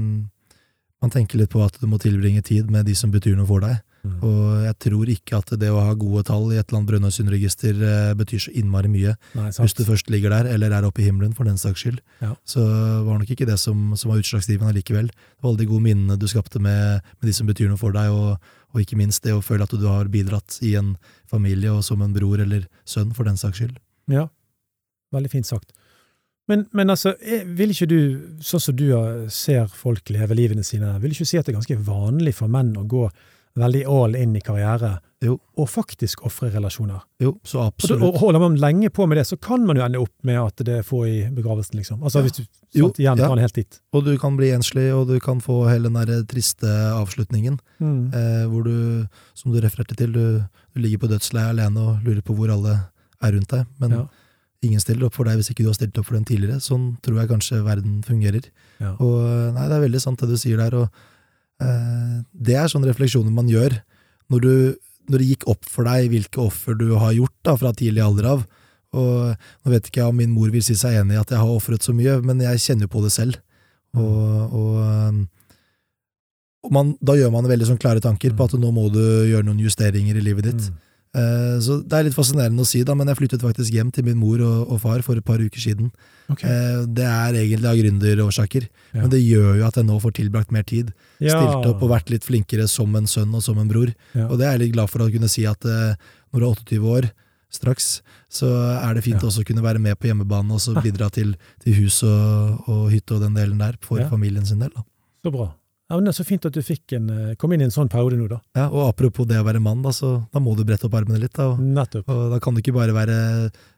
Man 1.03 1.11
tenker 1.13 1.37
litt 1.37 1.51
på 1.53 1.61
at 1.61 1.75
du 1.77 1.85
må 1.85 1.99
tilbringe 2.01 2.41
tid 2.41 2.71
med 2.71 2.87
de 2.87 2.95
som 2.97 3.11
betyr 3.13 3.35
noe 3.37 3.45
for 3.45 3.61
deg. 3.61 3.75
Mm. 4.05 4.15
Og 4.25 4.63
jeg 4.65 4.75
tror 4.85 5.09
ikke 5.11 5.37
at 5.41 5.51
det 5.61 5.69
å 5.73 5.81
ha 5.81 5.93
gode 5.97 6.23
tall 6.27 6.47
i 6.53 6.57
et 6.59 6.65
eller 6.67 6.79
annet 6.79 6.89
Brønnøysundregister 6.91 7.79
eh, 7.85 8.11
betyr 8.17 8.43
så 8.45 8.53
innmari 8.57 8.89
mye. 8.89 9.15
Nei, 9.37 9.47
Hvis 9.53 9.75
du 9.77 9.83
først 9.85 10.09
ligger 10.13 10.33
der, 10.33 10.49
eller 10.53 10.73
er 10.73 10.85
oppe 10.87 11.01
i 11.03 11.07
himmelen, 11.07 11.33
for 11.37 11.45
den 11.45 11.57
saks 11.61 11.83
skyld. 11.83 12.01
Ja. 12.21 12.33
Så 12.47 12.63
var 13.05 13.19
nok 13.21 13.31
ikke 13.33 13.47
det 13.49 13.57
som, 13.61 13.91
som 13.97 14.13
var 14.13 14.21
utslagsgivende 14.21 14.73
likevel. 14.77 15.09
Det 15.09 15.41
var 15.45 15.51
alle 15.51 15.63
de 15.63 15.69
gode 15.69 15.85
minnene 15.87 16.17
du 16.21 16.27
skapte 16.31 16.61
med, 16.61 17.05
med 17.19 17.29
de 17.29 17.33
som 17.37 17.49
betyr 17.49 17.69
noe 17.69 17.81
for 17.81 17.93
deg, 17.97 18.13
og, 18.13 18.53
og 18.75 18.81
ikke 18.83 18.97
minst 18.99 19.23
det 19.23 19.31
å 19.31 19.41
føle 19.41 19.63
at 19.63 19.71
du 19.71 19.85
har 19.87 20.09
bidratt 20.11 20.57
i 20.67 20.73
en 20.75 20.97
familie, 21.31 21.71
og 21.71 21.81
som 21.87 22.01
en 22.03 22.11
bror 22.13 22.43
eller 22.43 22.67
sønn, 22.83 23.13
for 23.15 23.23
den 23.23 23.39
saks 23.39 23.61
skyld. 23.61 23.77
Ja. 24.11 24.27
Veldig 25.15 25.31
fint 25.31 25.47
sagt. 25.47 25.71
Men, 26.51 26.67
men 26.77 26.91
altså, 26.93 27.15
er- 27.23 27.45
vil 27.57 27.71
ikke 27.73 27.87
du, 27.89 27.99
sånn 28.43 28.61
som 28.61 28.75
du 28.77 28.89
ser 29.33 29.65
folk 29.71 30.11
leve 30.13 30.35
livene 30.37 30.61
sine, 30.67 30.91
vil 31.01 31.15
ikke 31.15 31.23
du 31.25 31.31
si 31.31 31.39
at 31.39 31.47
det 31.47 31.55
er 31.55 31.61
ganske 31.61 31.79
vanlig 31.87 32.35
for 32.37 32.51
menn 32.51 32.75
å 32.77 32.83
gå 32.85 33.07
veldig 33.57 33.85
all 33.87 34.15
in 34.19 34.35
i 34.35 34.41
karriere, 34.43 34.99
Jo. 35.23 35.39
og 35.57 35.69
faktisk 35.71 36.21
ofre 36.27 36.49
relasjoner? 36.51 36.99
Jo, 37.23 37.37
så 37.47 37.63
absolutt. 37.71 38.01
og 38.03 38.17
holder 38.19 38.39
man 38.43 38.57
lenge 38.59 38.89
på 38.91 39.07
med 39.07 39.17
det, 39.17 39.23
så 39.27 39.37
kan 39.41 39.65
man 39.65 39.77
jo 39.79 39.83
ende 39.85 39.99
opp 40.01 40.11
med 40.23 40.35
at 40.41 40.55
det 40.67 40.81
får 40.85 41.05
i 41.07 41.29
begravelsen, 41.33 41.75
liksom. 41.79 42.03
Altså 42.03 42.19
Ja. 42.19 42.21
hvis 42.23 42.33
du 42.37 42.43
Jo, 42.73 42.87
sant, 42.87 42.99
igjen 42.99 43.17
ja. 43.17 43.27
tar 43.27 43.35
den 43.35 43.43
helt 43.45 43.53
dit. 43.55 43.79
Og 43.93 44.03
du 44.03 44.17
kan 44.17 44.35
bli 44.37 44.51
enslig, 44.51 44.93
og 44.93 45.07
du 45.07 45.19
kan 45.19 45.39
få 45.39 45.69
hele 45.69 45.83
den 45.89 45.93
der 46.05 46.23
triste 46.23 46.67
avslutningen, 46.67 47.59
Mm. 47.79 48.13
eh, 48.13 48.45
hvor 48.47 48.63
du, 48.63 49.07
som 49.33 49.51
du 49.53 49.59
refererte 49.61 49.95
til, 49.95 50.11
du, 50.11 50.43
du 50.75 50.79
ligger 50.81 50.97
på 50.99 51.07
dødsleiet 51.07 51.49
alene 51.57 51.77
og 51.79 52.03
lurer 52.03 52.21
på 52.21 52.35
hvor 52.35 52.51
alle 52.51 52.89
er 53.23 53.31
rundt 53.31 53.47
deg. 53.49 53.65
Men 53.79 53.91
Ja. 53.91 54.05
ingen 54.63 54.79
stiller 54.81 55.05
opp 55.05 55.13
for 55.13 55.23
deg 55.23 55.37
hvis 55.37 55.49
ikke 55.51 55.63
du 55.63 55.67
har 55.69 55.73
stilt 55.75 55.97
opp 55.97 56.05
for 56.07 56.15
den 56.15 56.25
tidligere. 56.25 56.59
Sånn 56.59 56.97
tror 57.01 57.19
jeg 57.21 57.29
kanskje 57.29 57.63
verden 57.63 58.03
fungerer. 58.03 58.43
Ja. 58.81 58.95
Og 58.99 59.53
nei, 59.53 59.67
det 59.69 59.77
er 59.77 59.87
veldig 59.89 60.01
sant 60.01 60.19
det 60.19 60.27
du 60.27 60.35
sier 60.35 60.57
der, 60.57 60.75
og 60.75 60.83
eh, 60.89 60.89
det 61.59 62.57
er 62.59 62.67
sånne 62.67 62.89
refleksjoner 62.89 63.31
man 63.31 63.47
gjør 63.47 63.77
når, 64.33 64.41
du, 64.43 64.55
når 65.07 65.21
det 65.21 65.27
gikk 65.29 65.45
opp 65.53 65.67
for 65.69 65.87
deg 65.87 66.09
hvilke 66.11 66.41
offer 66.43 66.75
du 66.77 66.89
har 66.99 67.13
gjort 67.15 67.35
da, 67.47 67.55
fra 67.59 67.71
tidlig 67.77 68.03
alder 68.03 68.29
av. 68.33 68.45
Og 68.95 69.35
nå 69.35 69.73
vet 69.73 69.87
ikke 69.89 70.01
jeg 70.01 70.11
om 70.11 70.19
min 70.19 70.33
mor 70.33 70.51
vil 70.53 70.63
si 70.65 70.75
seg 70.79 70.99
enig 71.01 71.17
i 71.17 71.21
at 71.21 71.31
jeg 71.33 71.41
har 71.41 71.51
ofret 71.51 71.83
så 71.85 71.95
mye, 71.95 72.17
men 72.25 72.43
jeg 72.43 72.63
kjenner 72.63 72.91
på 72.91 73.03
det 73.05 73.11
selv. 73.15 73.39
Og, 73.95 74.55
og, 74.55 74.79
um, 74.81 75.21
og 76.65 76.73
man, 76.75 76.93
da 77.03 77.15
gjør 77.19 77.31
man 77.33 77.47
veldig 77.47 77.69
sånn 77.69 77.81
klare 77.81 78.03
tanker 78.03 78.35
på 78.35 78.47
at 78.47 78.57
nå 78.59 78.71
må 78.75 78.87
du 78.93 79.03
gjøre 79.03 79.45
noen 79.47 79.61
justeringer 79.63 80.17
i 80.19 80.25
livet 80.25 80.49
ditt. 80.49 80.69
Mm. 80.71 80.81
Eh, 81.15 81.57
Så 81.63 81.77
det 81.87 81.95
er 81.95 82.03
litt 82.09 82.15
fascinerende 82.17 82.59
å 82.59 82.67
si, 82.67 82.81
da, 82.83 82.93
men 82.97 83.07
jeg 83.07 83.15
flyttet 83.21 83.41
faktisk 83.45 83.71
hjem 83.71 83.91
til 83.95 84.03
min 84.03 84.17
mor 84.19 84.41
og, 84.43 84.71
og 84.75 84.81
far 84.83 85.01
for 85.05 85.15
et 85.15 85.23
par 85.25 85.39
uker 85.39 85.61
siden. 85.63 85.91
Ok. 86.29 86.43
Eh, 86.43 86.81
Det 86.91 87.05
er 87.07 87.37
egentlig 87.39 87.69
av 87.71 87.77
gründerårsaker, 87.79 88.67
Ja. 88.93 89.01
men 89.01 89.09
det 89.09 89.21
gjør 89.23 89.57
jo 89.61 89.65
at 89.67 89.75
jeg 89.79 89.85
nå 89.87 89.99
får 90.03 90.11
tilbrakt 90.19 90.51
mer 90.51 90.63
tid. 90.63 90.91
Ja. 91.23 91.37
Stilt 91.39 91.69
opp 91.71 91.81
og 91.83 91.89
vært 91.93 92.09
litt 92.11 92.25
flinkere 92.27 92.67
som 92.67 92.93
en 92.95 93.07
sønn 93.07 93.33
og 93.33 93.41
som 93.43 93.57
en 93.57 93.67
bror. 93.71 93.93
Ja. 94.13 94.27
Og 94.27 94.37
det 94.39 94.45
er 94.47 94.57
jeg 94.57 94.67
litt 94.67 94.73
glad 94.75 94.89
for 94.89 94.99
å 94.99 95.11
kunne 95.11 95.29
si 95.31 95.45
at 95.45 95.63
eh, 95.65 95.95
når 96.33 96.39
du 96.39 96.45
er 96.45 96.51
28 96.51 96.83
år, 96.83 97.11
straks, 97.55 98.01
så 98.29 98.49
er 98.83 98.93
det 98.97 99.03
fint 99.05 99.21
Ja. 99.21 99.29
også 99.29 99.39
å 99.45 99.45
kunne 99.47 99.63
være 99.63 99.79
med 99.79 99.95
på 99.97 100.09
hjemmebane 100.09 100.51
og 100.51 100.59
så 100.59 100.73
bidra 100.83 101.07
til, 101.09 101.37
til 101.63 101.73
hus 101.79 102.03
og, 102.03 102.67
og 102.67 102.89
hytte 102.91 103.15
og 103.15 103.21
den 103.21 103.33
delen 103.37 103.57
der 103.57 103.77
for 103.79 104.01
familien 104.09 104.45
sin 104.45 104.59
del. 104.59 104.73
Da. 104.75 104.83
Så 105.23 105.31
bra. 105.31 105.53
Ja, 105.89 105.95
men 105.99 106.07
det 106.07 106.13
er 106.15 106.17
så 106.17 106.25
fint 106.25 106.45
at 106.49 106.55
du 106.55 106.61
fikk 106.65 106.95
en, 106.97 107.09
eh, 107.13 107.35
kom 107.37 107.51
inn 107.53 107.61
i 107.61 107.67
en 107.67 107.73
sånn 107.73 107.89
periode 107.91 108.17
nå, 108.17 108.27
da. 108.31 108.39
Ja, 108.57 108.67
og 108.71 108.87
apropos 108.89 109.27
det 109.29 109.37
å 109.37 109.45
være 109.45 109.61
mann, 109.61 109.83
da, 109.85 109.91
så 109.93 110.15
da 110.33 110.39
må 110.41 110.55
du 110.57 110.63
brette 110.65 110.87
opp 110.87 110.95
armene 110.97 111.19
litt. 111.21 111.33
Da, 111.37 111.51
og, 111.53 111.59
Nettopp. 111.61 112.09
og 112.09 112.31
da 112.33 112.39
kan 112.41 112.55
du 112.57 112.61
ikke 112.63 112.73
bare 112.73 112.95
være 112.95 113.17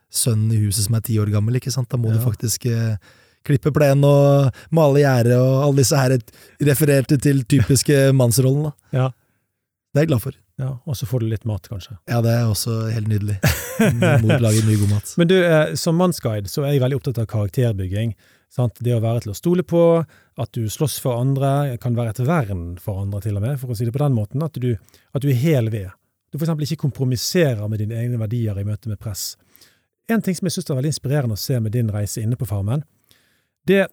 sønnen 0.09 0.53
i 0.55 0.61
huset 0.61 0.85
som 0.87 0.95
er 0.95 1.01
ti 1.03 1.17
år 1.19 1.27
gammel, 1.33 1.57
ikke 1.59 1.71
sant? 1.73 1.89
da 1.91 1.97
må 1.99 2.07
Ja. 2.13 2.17
du 2.17 2.23
faktisk 2.23 2.65
eh, 2.71 2.95
klippe 3.43 3.73
plen 3.75 4.03
og 4.07 4.53
male 4.71 4.99
gjerdet 5.03 5.35
og 5.35 5.63
alle 5.67 5.81
disse 5.83 5.95
her 5.99 6.15
refererte 6.63 7.19
til 7.19 7.43
typiske 7.43 8.11
mannsrollen. 8.19 8.69
Da. 8.69 8.71
Ja. 8.93 9.07
Det 9.93 9.99
er 9.99 10.05
jeg 10.07 10.11
glad 10.13 10.21
for. 10.21 10.31
Ja, 10.57 10.71
Og 10.87 10.95
så 10.97 11.05
får 11.05 11.19
du 11.21 11.27
litt 11.29 11.43
mat, 11.45 11.67
kanskje. 11.69 11.97
Ja, 12.09 12.21
det 12.21 12.31
er 12.33 12.47
også 12.49 12.89
helt 12.91 13.07
nydelig. 13.11 13.35
Mor 14.23 14.39
lager 14.41 14.63
mye 14.65 14.79
god 14.79 14.89
mat. 14.95 15.11
Men 15.19 15.27
du, 15.29 15.35
eh, 15.43 15.75
som 15.75 15.95
mannsguide 15.99 16.49
så 16.49 16.63
er 16.65 16.71
jeg 16.77 16.81
veldig 16.81 16.97
opptatt 16.97 17.19
av 17.21 17.27
karakterbygging. 17.29 18.15
Sant? 18.49 18.79
Det 18.83 18.93
å 18.95 19.01
være 19.03 19.25
til 19.25 19.33
å 19.33 19.37
stole 19.37 19.63
på, 19.67 19.81
at 20.39 20.51
du 20.55 20.69
slåss 20.71 20.99
for 21.03 21.19
andre, 21.19 21.77
kan 21.83 21.95
være 21.97 22.13
et 22.15 22.21
vern 22.27 22.77
for 22.81 23.01
andre 23.03 23.19
til 23.21 23.35
og 23.37 23.43
med, 23.43 23.59
for 23.59 23.73
å 23.73 23.77
si 23.77 23.85
det 23.85 23.93
på 23.95 24.01
den 24.01 24.15
måten. 24.15 24.43
At 24.45 24.53
du, 24.61 24.71
at 25.13 25.21
du 25.21 25.27
er 25.29 25.39
hel 25.41 25.69
ved. 25.73 25.89
Du 26.31 26.37
eksempel 26.39 26.65
ikke 26.67 26.81
kompromisserer 26.87 27.67
med 27.71 27.79
dine 27.83 27.95
egne 27.99 28.19
verdier 28.21 28.57
i 28.59 28.65
møte 28.67 28.89
med 28.91 28.99
press. 28.99 29.35
En 30.09 30.21
ting 30.23 30.35
som 30.35 30.47
jeg 30.47 30.55
syns 30.57 30.69
er 30.71 30.79
veldig 30.79 30.93
inspirerende 30.93 31.35
å 31.35 31.41
se 31.41 31.59
med 31.59 31.71
din 31.75 31.89
reise 31.91 32.21
inne 32.23 32.37
på 32.39 32.47
Farmen, 32.47 32.83
det 33.67 33.87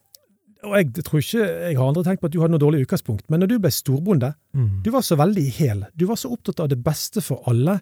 og 0.64 0.78
jeg 0.78 1.02
tror 1.04 1.20
ikke, 1.20 1.44
jeg 1.68 1.76
har 1.76 1.84
aldri 1.90 2.02
tenkt 2.06 2.22
på 2.22 2.28
at 2.30 2.32
du 2.32 2.38
hadde 2.40 2.54
noe 2.54 2.62
dårlig 2.62 2.86
utgangspunkt, 2.86 3.26
men 3.28 3.42
når 3.42 3.50
du 3.50 3.58
ble 3.60 3.70
storbonde, 3.74 4.30
Mm. 4.56 4.80
du 4.82 4.90
var 4.94 5.02
så 5.04 5.16
veldig 5.20 5.42
hel. 5.58 5.82
Du 5.94 6.06
var 6.06 6.16
så 6.16 6.30
opptatt 6.32 6.60
av 6.60 6.70
det 6.70 6.78
beste 6.82 7.20
for 7.20 7.42
alle. 7.46 7.80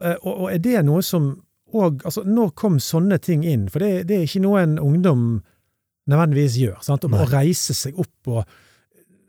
Eh, 0.00 0.14
Og, 0.22 0.42
og 0.44 0.52
er 0.52 0.58
det 0.58 0.84
noe 0.86 1.02
som 1.02 1.42
og, 1.74 2.02
altså, 2.04 2.22
Når 2.22 2.50
kom 2.54 2.78
sånne 2.78 3.18
ting 3.18 3.42
inn? 3.44 3.68
For 3.68 3.80
det, 3.80 4.06
det 4.06 4.16
er 4.16 4.22
ikke 4.28 4.42
noe 4.44 4.60
en 4.62 4.78
ungdom 4.78 5.42
nødvendigvis 6.10 6.58
gjør. 6.58 6.78
Sant? 6.82 7.04
Om 7.04 7.10
Nei. 7.16 7.24
å 7.24 7.30
reise 7.30 7.74
seg 7.74 7.98
opp 7.98 8.28
og 8.28 8.44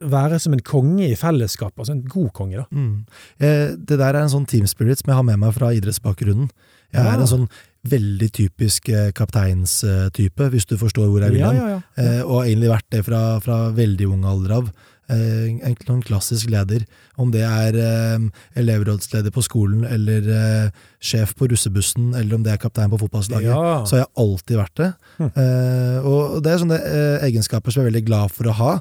være 0.03 0.39
som 0.41 0.51
en 0.55 0.59
konge 0.59 1.05
i 1.11 1.15
fellesskap. 1.15 1.71
Altså 1.79 1.93
en 1.95 2.01
god 2.11 2.31
konge, 2.35 2.57
da. 2.57 2.65
Mm. 2.75 3.05
Eh, 3.39 3.75
det 3.77 3.97
der 4.01 4.09
er 4.17 4.23
en 4.25 4.29
sånn 4.33 4.47
team 4.49 4.65
spirit 4.67 4.99
som 4.99 5.11
jeg 5.13 5.15
har 5.15 5.23
med 5.23 5.39
meg 5.39 5.53
fra 5.55 5.69
idrettsbakgrunnen. 5.71 6.49
Jeg 6.93 7.03
Ja. 7.05 7.13
er 7.15 7.21
en 7.21 7.27
sånn 7.27 7.49
veldig 7.87 8.29
typisk 8.31 8.89
eh, 8.89 9.11
kapteinstype, 9.11 10.49
hvis 10.51 10.65
du 10.67 10.75
forstår 10.77 11.07
hvor 11.09 11.21
jeg 11.23 11.31
vil 11.31 11.43
hen. 11.45 11.55
ja, 11.55 11.67
ja. 11.67 11.79
Eh, 11.97 12.21
og 12.23 12.41
har 12.41 12.49
egentlig 12.49 12.69
vært 12.73 12.89
det 12.91 13.05
fra, 13.05 13.39
fra 13.39 13.71
veldig 13.71 14.07
ung 14.11 14.25
alder 14.25 14.51
av. 14.57 14.71
Eh, 15.11 15.49
en, 15.67 15.75
en 15.91 16.01
klassisk 16.05 16.47
leder. 16.49 16.85
Om 17.19 17.31
det 17.33 17.41
er 17.43 17.75
eh, 17.75 18.27
elevrådsleder 18.61 19.33
på 19.35 19.43
skolen, 19.43 19.83
eller 19.83 20.29
eh, 20.31 20.69
sjef 21.03 21.33
på 21.35 21.49
russebussen, 21.51 22.13
eller 22.15 22.37
om 22.37 22.43
det 22.45 22.53
er 22.53 22.61
kaptein 22.61 22.91
på 22.93 23.01
fotballslaget, 23.01 23.49
Ja. 23.51 23.83
så 23.85 23.97
har 23.97 24.05
jeg 24.05 24.13
alltid 24.23 24.57
vært 24.61 24.75
det. 24.79 24.91
Hm. 25.17 25.31
Eh, 25.43 26.07
og 26.07 26.37
det 26.43 26.53
er 26.53 26.61
sånne 26.63 26.79
egenskaper 27.27 27.71
som 27.75 27.81
jeg 27.83 27.87
er 27.87 27.91
veldig 27.91 28.05
glad 28.07 28.31
for 28.31 28.47
å 28.47 28.55
ha. 28.61 28.71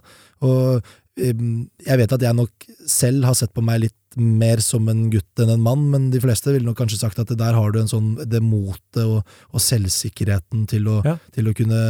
Og 0.46 0.92
jeg 1.18 1.98
vet 2.00 2.12
at 2.16 2.22
jeg 2.24 2.38
nok 2.38 2.70
selv 2.88 3.26
har 3.28 3.34
sett 3.36 3.52
på 3.52 3.60
meg 3.64 3.82
litt 3.84 3.96
mer 4.16 4.60
som 4.64 4.88
en 4.88 5.04
gutt 5.12 5.40
enn 5.42 5.50
en 5.54 5.62
mann, 5.64 5.90
men 5.90 6.10
de 6.10 6.20
fleste 6.20 6.52
ville 6.52 6.66
nok 6.66 6.78
kanskje 6.82 6.98
sagt 7.00 7.18
at 7.22 7.28
det 7.32 7.38
der 7.40 7.54
har 7.56 7.72
du 7.72 7.80
en 7.80 7.88
sånn, 7.90 8.14
det 8.28 8.42
motet 8.42 9.02
og, 9.04 9.22
og 9.52 9.60
selvsikkerheten 9.60 10.66
til 10.70 10.88
å, 10.88 11.02
Ja. 11.04 11.16
til 11.34 11.48
å 11.48 11.54
kunne 11.56 11.82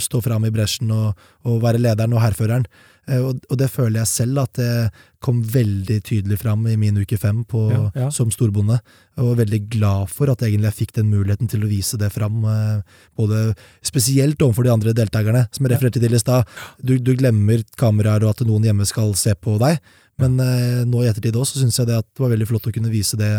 stå 0.00 0.22
fram 0.22 0.44
i 0.44 0.50
bresjen 0.54 0.90
og, 0.94 1.14
og 1.44 1.60
være 1.62 1.80
lederen 1.82 2.14
og 2.16 2.22
hærføreren. 2.24 2.66
Eh, 3.08 3.18
Og, 3.20 3.40
og 3.50 3.56
det 3.58 3.70
føler 3.72 4.00
jeg 4.02 4.06
selv 4.10 4.38
at 4.44 4.52
det 4.60 4.90
kom 5.20 5.42
veldig 5.42 6.00
tydelig 6.04 6.38
fram 6.40 6.66
i 6.68 6.76
min 6.76 6.96
uke 7.00 7.18
fem 7.18 7.44
på, 7.44 7.70
Ja, 7.72 7.90
ja. 7.96 8.10
som 8.10 8.30
storbonde. 8.30 8.78
Og 9.20 9.36
veldig 9.40 9.68
glad 9.72 10.08
for 10.12 10.30
at 10.30 10.40
egentlig 10.42 10.70
jeg 10.70 10.78
fikk 10.86 10.92
den 11.00 11.10
muligheten 11.10 11.48
til 11.48 11.64
å 11.64 11.68
vise 11.70 11.98
det 11.98 12.12
fram. 12.12 12.44
eh, 12.44 12.82
Både 13.16 13.54
spesielt 13.82 14.38
overfor 14.40 14.64
de 14.64 14.72
andre 14.72 14.92
deltakerne, 14.94 15.48
som 15.52 15.66
jeg 15.66 15.74
refererte 15.76 16.00
til 16.00 16.14
i 16.14 16.18
stad. 16.22 16.46
Du, 16.82 16.98
du 16.98 17.14
glemmer 17.16 17.64
kameraer 17.76 18.22
og 18.24 18.30
at 18.36 18.46
noen 18.46 18.64
hjemme 18.64 18.86
skal 18.86 19.12
se 19.14 19.34
på 19.34 19.58
deg. 19.58 19.80
Men 20.20 20.38
eh, 20.44 20.82
nå 20.88 21.02
i 21.04 21.08
ettertid 21.10 21.36
også 21.40 21.60
syns 21.62 21.78
jeg 21.80 21.88
det, 21.90 22.00
det 22.02 22.22
var 22.24 22.32
veldig 22.34 22.48
flott 22.50 22.68
å 22.68 22.72
kunne 22.74 22.92
vise 22.92 23.16
det 23.20 23.30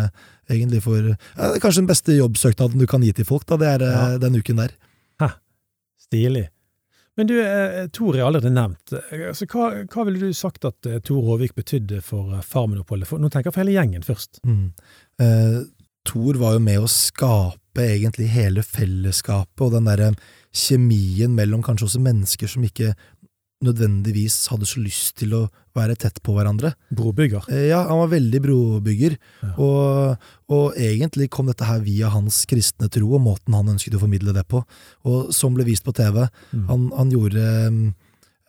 egentlig 0.50 0.82
for 0.84 0.98
ja, 1.12 1.52
Kanskje 1.62 1.82
den 1.84 1.90
beste 1.92 2.16
jobbsøknaden 2.18 2.78
du 2.82 2.86
kan 2.90 3.02
gi 3.06 3.12
til 3.16 3.28
folk, 3.28 3.46
da, 3.46 3.56
det 3.60 3.70
er 3.76 3.86
eh, 3.86 3.94
Ja. 3.94 4.18
den 4.22 4.36
uken 4.40 4.58
der. 4.64 4.74
Hæ. 5.22 5.28
Stilig. 6.08 6.48
Men 7.16 7.28
du, 7.28 7.34
eh, 7.44 7.86
Tor 7.92 8.16
er 8.16 8.24
allerede 8.24 8.50
nevnt. 8.54 8.92
Eh, 8.96 9.26
Altså, 9.28 9.46
hva, 9.52 9.70
hva 9.92 10.04
ville 10.08 10.18
du 10.30 10.32
sagt 10.36 10.64
at 10.64 10.86
eh, 10.88 10.98
Tor 11.04 11.22
Håvik 11.26 11.54
betydde 11.58 12.00
for 12.04 12.32
eh, 12.34 12.40
Farmen-oppholdet? 12.42 13.12
Nå 13.20 13.28
tenker 13.30 13.50
jeg 13.50 13.56
for 13.56 13.64
hele 13.66 13.74
gjengen 13.76 14.02
først. 14.06 14.40
Mm. 14.48 14.70
Eh, 15.20 15.58
Thor 16.08 16.38
var 16.40 16.56
jo 16.56 16.62
med 16.64 16.80
å 16.82 16.88
skape 16.90 17.84
egentlig 17.84 18.26
hele 18.32 18.64
fellesskapet 18.66 19.62
og 19.68 19.76
den 19.76 19.86
derre 19.86 20.08
kjemien 20.52 21.32
mellom 21.36 21.62
kanskje 21.64 21.86
også 21.86 22.00
mennesker 22.04 22.50
som 22.50 22.64
ikke 22.66 22.90
nødvendigvis 23.62 24.48
hadde 24.50 24.66
så 24.68 24.82
lyst 24.82 25.16
til 25.22 25.34
å 25.38 25.42
være 25.74 25.94
tett 25.96 26.18
på 26.22 26.34
hverandre. 26.36 26.74
Brobygger. 26.92 27.46
Eh, 27.48 27.68
Ja, 27.70 27.82
han 27.88 27.98
var 28.02 28.08
veldig 28.12 28.40
brobygger, 28.44 29.16
Ja. 29.42 29.52
og, 29.56 30.18
og 30.52 30.74
egentlig 30.76 31.30
kom 31.30 31.46
dette 31.46 31.64
her 31.64 31.80
via 31.80 32.10
hans 32.12 32.44
kristne 32.46 32.90
tro 32.92 33.14
og 33.14 33.22
måten 33.24 33.54
han 33.54 33.68
ønsket 33.72 33.94
å 33.96 34.02
formidle 34.02 34.34
det 34.34 34.44
på, 34.48 34.64
og 35.04 35.32
som 35.32 35.54
ble 35.54 35.64
vist 35.64 35.84
på 35.84 35.94
TV. 35.94 36.26
Mm. 36.52 36.66
Han, 36.68 36.90
han 36.98 37.10
gjorde 37.14 37.46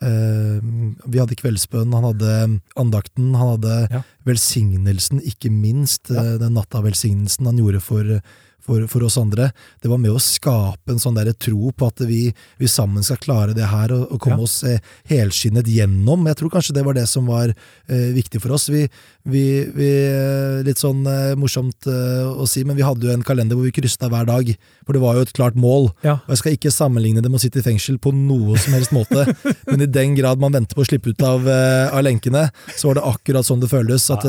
eh, 0.04 0.60
Vi 1.08 1.20
hadde 1.22 1.38
kveldsbønn, 1.40 1.94
han 1.96 2.08
hadde 2.10 2.34
andakten, 2.76 3.34
han 3.36 3.54
hadde 3.58 3.76
Ja. 3.92 4.02
velsignelsen, 4.26 5.22
ikke 5.24 5.50
minst 5.52 6.10
Ja. 6.12 6.38
den 6.38 6.54
natta 6.56 6.82
velsignelsen 6.84 7.46
han 7.46 7.58
gjorde 7.58 7.82
for, 7.82 8.22
for, 8.64 8.86
for 8.92 9.04
oss 9.08 9.18
andre. 9.20 9.50
Det 9.84 9.90
var 9.92 10.00
med 10.00 10.14
å 10.16 10.22
skape 10.24 10.94
en 10.94 11.02
sånn 11.04 11.18
der 11.18 11.34
tro 11.36 11.72
på 11.76 11.90
at 11.92 12.00
vi, 12.08 12.30
vi 12.62 12.70
sammen 12.72 13.04
skal 13.04 13.20
klare 13.24 13.56
det 13.58 13.68
her 13.68 13.92
og, 13.96 14.06
og 14.16 14.22
komme 14.24 14.40
Ja. 14.40 14.48
oss 14.48 14.64
eh, 14.68 14.80
helskinnet 15.12 15.68
gjennom. 15.68 16.24
Jeg 16.32 16.40
tror 16.40 16.54
kanskje 16.54 16.76
det 16.78 16.86
var 16.88 16.96
det 16.98 17.04
som 17.12 17.28
var 17.30 17.52
eh, 17.54 18.10
viktig 18.16 18.40
for 18.44 18.56
oss. 18.56 18.70
Vi, 18.72 18.86
vi, 19.30 19.44
vi 19.76 19.90
eh, 20.08 20.62
Litt 20.64 20.80
sånn 20.80 21.02
eh, 21.10 21.34
morsomt 21.40 21.88
eh, 21.92 22.24
å 22.40 22.46
si, 22.48 22.64
men 22.64 22.78
vi 22.80 22.86
hadde 22.88 23.08
jo 23.10 23.12
en 23.14 23.26
kalender 23.26 23.58
hvor 23.60 23.68
vi 23.68 23.74
krysta 23.76 24.08
hver 24.12 24.28
dag. 24.30 24.54
For 24.88 24.96
det 24.96 25.02
var 25.04 25.18
jo 25.20 25.26
et 25.28 25.34
klart 25.36 25.58
mål. 25.60 25.90
Ja. 26.06 26.18
Og 26.24 26.34
jeg 26.36 26.42
skal 26.42 26.56
ikke 26.58 26.72
sammenligne 26.74 27.24
det 27.24 27.32
med 27.32 27.42
å 27.42 27.44
sitte 27.44 27.60
i 27.60 27.66
fengsel 27.66 28.00
på 28.04 28.14
noe 28.16 28.56
som 28.64 28.76
helst 28.78 28.94
måte, 28.96 29.26
men 29.72 29.84
i 29.84 29.90
den 29.92 30.16
grad 30.16 30.40
man 30.44 30.56
venter 30.56 30.78
på 30.78 30.86
å 30.86 30.88
slippe 30.88 31.12
ut 31.14 31.24
av, 31.28 31.48
eh, 31.52 31.92
av 31.92 32.04
lenkene, 32.06 32.46
så 32.78 32.90
var 32.92 33.00
det 33.02 33.06
akkurat 33.12 33.48
sånn 33.48 33.62
det 33.64 33.72
føles. 33.72 34.08
At, 34.14 34.24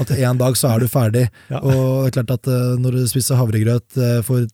at 0.00 0.10
en 0.16 0.40
dag 0.40 0.56
så 0.58 0.72
er 0.74 0.82
du 0.82 0.88
ferdig. 0.90 1.26
Ja. 1.52 1.60
Og 1.62 2.06
det 2.06 2.10
er 2.10 2.16
klart 2.18 2.34
at 2.38 2.50
når 2.82 2.98
du 2.98 3.02
spiser 3.10 3.38
havregrøt 3.38 3.75
eh, 4.00 4.20
for 4.26 4.46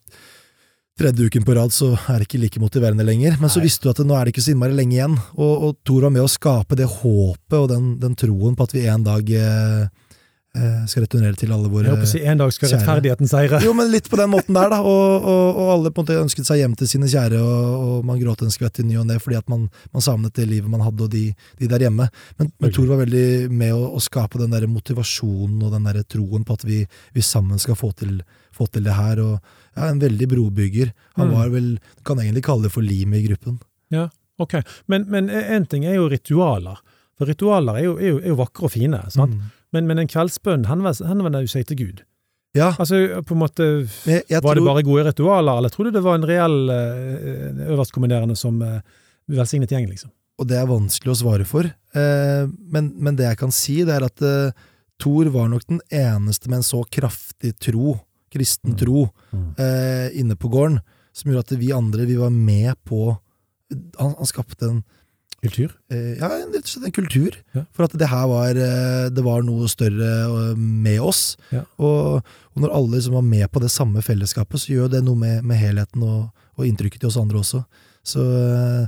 tredje 0.98 1.24
uken 1.24 1.44
på 1.46 1.54
rad, 1.56 1.72
så 1.72 1.94
er 1.96 2.20
det 2.20 2.28
ikke 2.28 2.42
like 2.42 2.60
motiverende 2.62 3.06
lenger. 3.06 3.38
Men 3.40 3.50
så 3.50 3.62
visste 3.64 3.86
du 3.86 3.92
at 3.94 4.02
nå 4.04 4.16
er 4.16 4.28
det 4.28 4.34
ikke 4.34 4.44
så 4.44 4.52
innmari 4.52 4.76
lenge 4.76 4.98
igjen. 4.98 5.16
Og, 5.38 5.52
og 5.68 5.76
Thor 5.86 6.06
var 6.06 6.14
med 6.14 6.24
å 6.26 6.30
skape 6.30 6.78
det 6.78 6.88
håpet 7.00 7.58
og 7.58 7.68
den, 7.72 7.92
den 8.02 8.16
troen 8.18 8.56
på 8.58 8.68
at 8.68 8.74
vi 8.76 8.84
en 8.92 9.06
dag 9.06 9.32
eh, 9.32 9.86
eh, 10.58 10.82
skal 10.90 11.06
returnere 11.06 11.38
til 11.40 11.54
alle 11.54 11.70
våre 11.72 11.88
Jeg 11.88 11.96
håper 11.96 12.08
å 12.08 12.12
si 12.12 12.20
en 12.20 12.42
dag 12.42 12.52
skal 12.52 12.68
Kjære. 12.68 12.82
rettferdigheten 12.82 13.30
seire. 13.30 13.62
jo, 13.64 13.72
men 13.78 13.88
litt 13.92 14.10
på 14.12 14.20
den 14.20 14.30
måten 14.34 14.58
der, 14.58 14.68
da. 14.74 14.82
Og, 14.84 15.26
og, 15.32 15.62
og 15.64 15.72
alle 15.78 15.94
på 15.94 16.04
en 16.04 16.06
måte 16.06 16.20
ønsket 16.26 16.50
seg 16.50 16.60
hjem 16.60 16.76
til 16.78 16.92
sine 16.92 17.08
kjære, 17.10 17.40
og, 17.40 17.88
og 17.88 18.06
man 18.12 18.20
gråt 18.20 18.44
en 18.44 18.52
skvett 18.54 18.82
i 18.84 18.86
ny 18.86 19.00
og 19.00 19.08
ne 19.08 19.16
fordi 19.22 19.40
at 19.40 19.48
man, 19.52 19.66
man 19.96 20.04
savnet 20.04 20.36
det 20.38 20.46
livet 20.50 20.70
man 20.70 20.84
hadde, 20.84 21.08
og 21.08 21.16
de, 21.16 21.24
de 21.62 21.72
der 21.72 21.88
hjemme. 21.88 22.10
Men, 22.36 22.52
men 22.60 22.76
Tor 22.76 22.92
var 22.92 23.00
veldig 23.06 23.26
med 23.50 23.72
å, 23.74 23.94
å 23.96 24.04
skape 24.04 24.44
den 24.44 24.52
der 24.52 24.68
motivasjonen 24.70 25.64
og 25.64 25.72
den 25.74 25.88
der 25.88 26.04
troen 26.04 26.44
på 26.44 26.60
at 26.60 26.68
vi, 26.68 26.84
vi 27.16 27.24
sammen 27.24 27.58
skal 27.62 27.80
få 27.80 27.94
til, 27.96 28.20
få 28.56 28.66
til 28.72 28.84
det 28.86 28.94
her. 28.96 29.20
Og 29.24 29.38
ja, 29.76 29.88
en 29.88 30.00
veldig 30.02 30.28
brobygger. 30.28 30.92
Han 31.18 31.28
Mm. 31.28 31.34
var 31.36 31.48
vel, 31.54 31.68
kan 32.04 32.18
egentlig 32.22 32.44
kalle 32.44 32.62
det 32.68 32.72
for 32.74 32.82
limet 32.82 33.22
i 33.22 33.26
gruppen. 33.28 33.58
Ja, 33.90 34.08
ok. 34.38 34.60
Men, 34.88 35.04
men 35.08 35.28
en 35.30 35.66
ting 35.66 35.84
er 35.84 35.94
jo 35.98 36.08
ritualer. 36.12 36.78
For 37.18 37.26
ritualer 37.28 37.76
er 37.80 37.84
jo, 37.84 37.96
er 37.98 38.08
jo, 38.14 38.18
er 38.22 38.28
jo 38.32 38.38
vakre 38.40 38.64
og 38.68 38.72
fine. 38.72 39.02
sant? 39.12 39.34
Mm. 39.36 39.50
Men, 39.72 39.86
men 39.88 39.98
en 40.02 40.08
kveldsbønn 40.10 40.66
henvender 40.68 41.44
jo 41.44 41.48
seg 41.52 41.66
til 41.68 41.76
Gud. 41.80 42.02
Ja, 42.54 42.74
Altså, 42.76 42.98
på 43.24 43.32
en 43.32 43.40
måte, 43.40 43.64
jeg, 44.04 44.24
jeg 44.28 44.42
Var 44.44 44.54
det 44.58 44.64
bare 44.66 44.82
gode 44.84 45.06
ritualer, 45.08 45.56
eller 45.56 45.70
tror 45.72 45.88
du 45.88 45.90
det 45.94 46.02
var 46.04 46.18
en 46.18 46.26
reell 46.28 46.68
eh, 46.68 47.62
øverstkommanderende 47.72 48.36
som 48.36 48.58
eh, 48.62 48.80
velsignet 49.32 49.70
gjengen, 49.72 49.88
liksom? 49.94 50.10
og 50.40 50.48
det 50.50 50.56
er 50.58 50.66
vanskelig 50.66 51.12
å 51.12 51.16
svare 51.16 51.44
for. 51.46 51.64
Eh, 51.94 52.44
men, 52.74 52.90
men 53.00 53.16
det 53.16 53.24
jeg 53.28 53.38
kan 53.40 53.52
si, 53.54 53.78
det 53.86 53.94
er 53.94 54.04
at 54.08 54.20
Thor 55.00 55.28
var 55.32 55.48
nok 55.52 55.64
den 55.68 55.80
eneste 55.92 56.48
med 56.50 56.60
en 56.60 56.66
så 56.66 56.82
kraftig 56.92 57.54
tro, 57.62 57.94
kristen 58.32 58.72
Mm. 58.74 58.78
tro, 58.80 59.04
Mm. 59.32 59.46
eh, 59.58 60.08
inne 60.20 60.36
på 60.36 60.50
gården, 60.52 60.80
som 61.12 61.30
gjorde 61.30 61.44
at 61.52 61.58
vi 61.60 61.72
andre 61.72 62.06
vi 62.08 62.16
var 62.16 62.30
med 62.32 62.74
på 62.88 63.18
Han, 63.98 64.14
han 64.18 64.26
skapte 64.28 64.66
en 64.68 64.82
Kultur? 65.42 65.72
eh, 65.90 66.18
ja, 66.20 66.28
rett 66.28 66.54
og 66.60 66.68
slett 66.70 66.84
en 66.86 66.92
kultur. 66.92 67.36
Ja. 67.54 67.64
For 67.72 67.84
at 67.88 67.94
det 67.98 68.06
her 68.08 68.26
var, 68.30 68.50
eh, 68.54 69.08
det 69.10 69.24
var 69.24 69.42
noe 69.42 69.66
større 69.66 70.10
eh, 70.52 70.54
med 70.56 71.00
oss. 71.00 71.36
Ja. 71.50 71.64
Og, 71.82 72.20
og 72.54 72.60
når 72.62 72.70
alle 72.76 72.98
liksom 73.00 73.16
var 73.16 73.22
med 73.26 73.50
på 73.50 73.60
det 73.64 73.70
samme 73.74 74.02
fellesskapet, 74.06 74.60
så 74.62 74.70
gjør 74.76 74.90
det 74.92 75.00
noe 75.02 75.16
med, 75.18 75.42
med 75.42 75.58
helheten 75.58 76.04
og, 76.06 76.28
og 76.56 76.64
inntrykket 76.68 77.00
til 77.02 77.08
oss 77.10 77.16
andre 77.18 77.40
også. 77.40 77.64
Så 78.06 78.22
eh, 78.22 78.86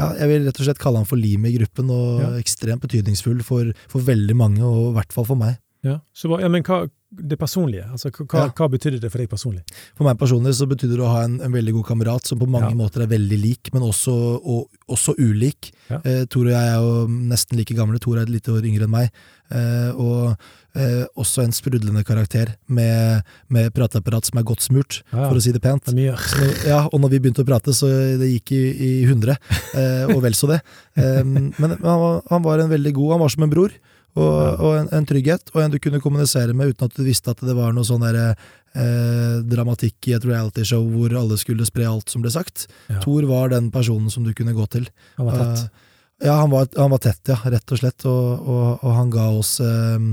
ja, 0.00 0.08
jeg 0.24 0.28
vil 0.32 0.46
rett 0.48 0.58
og 0.58 0.66
slett 0.66 0.80
kalle 0.82 0.96
han 1.04 1.06
for 1.06 1.20
limet 1.20 1.52
i 1.52 1.58
gruppen, 1.60 1.90
og 1.94 2.38
ekstremt 2.40 2.82
betydningsfull 2.82 3.42
for, 3.46 3.70
for 3.92 4.00
veldig 4.02 4.34
mange, 4.34 4.64
og 4.64 4.90
i 4.90 4.96
hvert 4.98 5.12
fall 5.14 5.28
for 5.28 5.36
meg. 5.38 5.60
Ja. 5.82 5.98
Så, 6.14 6.30
ja, 6.40 6.48
men 6.48 6.62
hva, 6.62 6.84
det 7.12 7.36
personlige, 7.40 7.84
altså, 7.90 8.08
hva, 8.14 8.46
Ja. 8.46 8.48
hva 8.56 8.68
betydde 8.70 9.00
det 9.02 9.10
for 9.12 9.18
deg 9.18 9.28
personlig? 9.28 9.64
For 9.98 10.06
meg 10.06 10.16
personlig 10.20 10.54
så 10.54 10.68
betyr 10.70 10.92
det 10.94 11.02
å 11.02 11.10
ha 11.10 11.24
en, 11.26 11.40
en 11.42 11.52
veldig 11.52 11.74
god 11.74 11.86
kamerat 11.90 12.24
som 12.30 12.38
på 12.38 12.46
mange 12.48 12.70
Ja. 12.70 12.76
måter 12.78 13.02
er 13.02 13.10
veldig 13.10 13.38
lik, 13.42 13.72
men 13.74 13.82
også, 13.82 14.14
og, 14.40 14.68
også 14.88 15.16
ulik. 15.18 15.72
Ja. 15.90 15.98
Eh, 16.04 16.24
Tor 16.30 16.46
og 16.46 16.54
jeg 16.54 16.70
er 16.70 16.78
jo 16.80 17.06
nesten 17.10 17.58
like 17.58 17.74
gamle. 17.76 17.98
Tor 17.98 18.16
er 18.16 18.22
et 18.22 18.30
lite 18.32 18.54
år 18.54 18.62
yngre 18.70 18.86
enn 18.86 18.94
meg. 18.94 19.10
Eh, 19.52 19.90
og 20.00 20.38
eh, 20.78 21.04
også 21.18 21.42
en 21.44 21.52
sprudlende 21.52 22.04
karakter 22.06 22.54
med, 22.68 23.26
med 23.52 23.72
prateapparat 23.76 24.24
som 24.30 24.38
er 24.40 24.46
godt 24.48 24.62
smurt, 24.64 25.02
for 25.10 25.36
å 25.36 25.42
si 25.42 25.52
det 25.52 25.60
pent. 25.60 25.90
Det. 25.92 26.14
Så, 26.16 26.46
ja, 26.70 26.86
og 26.86 27.02
når 27.02 27.16
vi 27.16 27.20
begynte 27.26 27.42
å 27.44 27.48
prate, 27.50 27.74
så 27.76 27.90
det 28.22 28.30
gikk 28.38 28.54
i, 28.56 28.62
i 28.86 28.92
hundre, 29.10 29.36
eh, 29.74 30.06
og 30.14 30.22
vel 30.24 30.32
så 30.38 30.48
det. 30.54 30.62
Eh, 30.96 31.20
men 31.26 31.50
men 31.58 31.74
han, 31.82 31.98
var, 32.06 32.22
han 32.30 32.46
var 32.46 32.62
en 32.62 32.70
veldig 32.72 32.94
god, 32.96 33.16
han 33.18 33.26
var 33.26 33.34
som 33.34 33.42
en 33.44 33.52
bror, 33.52 33.74
og, 34.12 34.60
og 34.60 34.72
en, 34.76 34.88
en 34.92 35.06
trygghet, 35.08 35.52
og 35.54 35.62
en 35.62 35.72
du 35.72 35.78
kunne 35.80 36.00
kommunisere 36.04 36.52
med 36.56 36.74
uten 36.74 36.90
at 36.90 36.98
du 36.98 37.04
visste 37.06 37.32
at 37.32 37.40
det 37.44 37.54
var 37.56 37.72
noe 37.72 37.86
sånn 37.88 38.04
der, 38.04 38.34
eh, 38.76 39.38
dramatikk 39.48 40.10
i 40.10 40.16
et 40.16 40.26
realityshow 40.26 40.84
hvor 40.92 41.14
alle 41.18 41.38
skulle 41.40 41.66
spre 41.68 41.86
alt 41.88 42.12
som 42.12 42.24
ble 42.24 42.32
sagt. 42.34 42.66
Ja. 42.90 43.00
Thor 43.04 43.24
var 43.30 43.52
den 43.52 43.70
personen 43.72 44.12
som 44.12 44.26
du 44.26 44.34
kunne 44.36 44.56
gå 44.56 44.66
til. 44.72 44.88
Han 45.16 45.30
var 45.30 45.40
tett. 45.40 45.64
Eh, 45.64 46.28
ja, 46.28 46.36
han 46.38 46.52
var, 46.52 46.68
han 46.76 46.92
var 46.92 47.02
tett, 47.02 47.22
ja, 47.32 47.38
rett 47.50 47.74
og 47.74 47.80
slett, 47.80 48.04
og, 48.06 48.44
og, 48.46 48.84
og 48.84 48.98
han 48.98 49.10
ga 49.10 49.26
oss, 49.40 49.56
eh, 49.64 50.04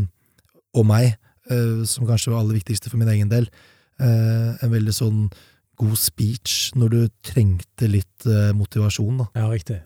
og 0.79 0.87
meg, 0.89 1.11
eh, 1.51 1.83
som 1.89 2.07
kanskje 2.09 2.33
var 2.33 2.43
aller 2.43 2.57
viktigste 2.57 2.89
for 2.91 3.01
min 3.01 3.11
egen 3.13 3.29
del, 3.31 3.49
eh, 4.01 4.55
en 4.57 4.73
veldig 4.73 4.95
sånn 4.95 5.27
god 5.79 5.99
speech 5.99 6.73
når 6.75 6.95
du 6.95 7.01
trengte 7.23 7.87
litt 7.87 8.27
eh, 8.27 8.49
motivasjon. 8.57 9.21
Da. 9.21 9.29
Ja, 9.37 9.51
riktig. 9.51 9.81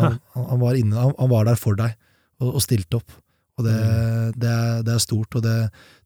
Han, 0.00 0.16
han, 0.34 0.58
var 0.62 0.78
inne, 0.78 0.96
han, 0.96 1.12
han 1.18 1.30
var 1.30 1.44
der 1.50 1.60
for 1.60 1.76
deg, 1.78 1.98
og, 2.40 2.56
og 2.56 2.64
stilte 2.64 2.98
opp. 3.02 3.12
Og 3.62 3.66
det, 3.70 3.78
Mm. 3.78 4.32
det, 4.42 4.52
er, 4.52 4.82
det 4.90 4.94
er 4.96 5.02
stort, 5.06 5.38
og 5.38 5.46
det 5.46 5.56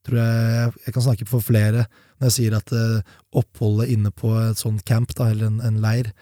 tror 0.06 0.20
jeg 0.20 0.72
jeg, 0.84 0.92
kan 0.94 1.06
snakke 1.08 1.26
for 1.26 1.42
flere 1.42 1.86
når 2.20 2.28
jeg 2.28 2.34
sier 2.36 2.54
at 2.60 2.70
eh, 2.76 3.00
oppholdet 3.36 3.90
inne 3.96 4.12
på 4.14 4.30
et 4.44 4.60
sånt 4.60 4.84
camp, 4.88 5.10
da, 5.18 5.30
eller 5.32 5.48
en, 5.50 5.58
en 5.64 5.80
leir, 5.82 6.12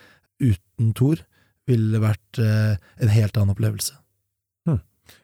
uten 0.42 0.94
Thor, 0.96 1.20
ville 1.68 2.00
vært 2.02 2.40
eh, 2.42 2.78
en 3.02 3.12
helt 3.12 3.36
annen 3.36 3.52
opplevelse. 3.54 3.98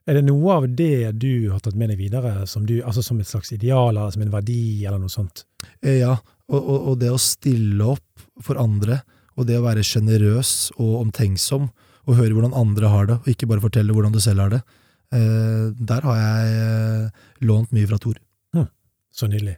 Er 0.04 0.18
det 0.18 0.26
noe 0.26 0.52
av 0.58 0.66
det 0.76 1.08
du 1.22 1.48
har 1.54 1.60
tatt 1.64 1.76
med 1.78 1.88
deg 1.88 1.96
videre, 2.02 2.42
som, 2.50 2.66
du, 2.68 2.82
altså 2.84 3.00
som 3.04 3.16
et 3.22 3.28
slags 3.30 3.48
ideal, 3.56 3.94
eller 3.96 4.12
som 4.12 4.20
en 4.26 4.32
verdi, 4.34 4.84
eller 4.84 5.00
noe 5.00 5.12
sånt? 5.12 5.46
Eh, 5.80 6.02
Ja, 6.02 6.18
og, 6.50 6.58
og, 6.60 6.78
og 6.90 6.98
det 7.00 7.08
å 7.14 7.20
stille 7.20 7.86
opp 7.94 8.24
for 8.44 8.60
andre, 8.60 9.00
og 9.40 9.46
det 9.48 9.56
å 9.56 9.64
være 9.64 9.84
sjenerøs 9.86 10.72
og 10.76 10.98
omtenksom, 11.06 11.70
og 12.04 12.18
høre 12.18 12.36
hvordan 12.36 12.56
andre 12.56 12.90
har 12.92 13.08
det, 13.08 13.16
og 13.22 13.30
ikke 13.32 13.48
bare 13.48 13.64
fortelle 13.64 13.94
hvordan 13.96 14.12
du 14.12 14.20
selv 14.20 14.44
har 14.44 14.52
det, 14.58 14.60
der 15.10 16.04
har 16.06 16.20
jeg 16.20 16.52
eh, 16.54 17.24
lånt 17.42 17.72
mye 17.74 17.88
fra 17.90 17.98
Tor. 17.98 18.20
Så 19.10 19.26
nydelig. 19.26 19.56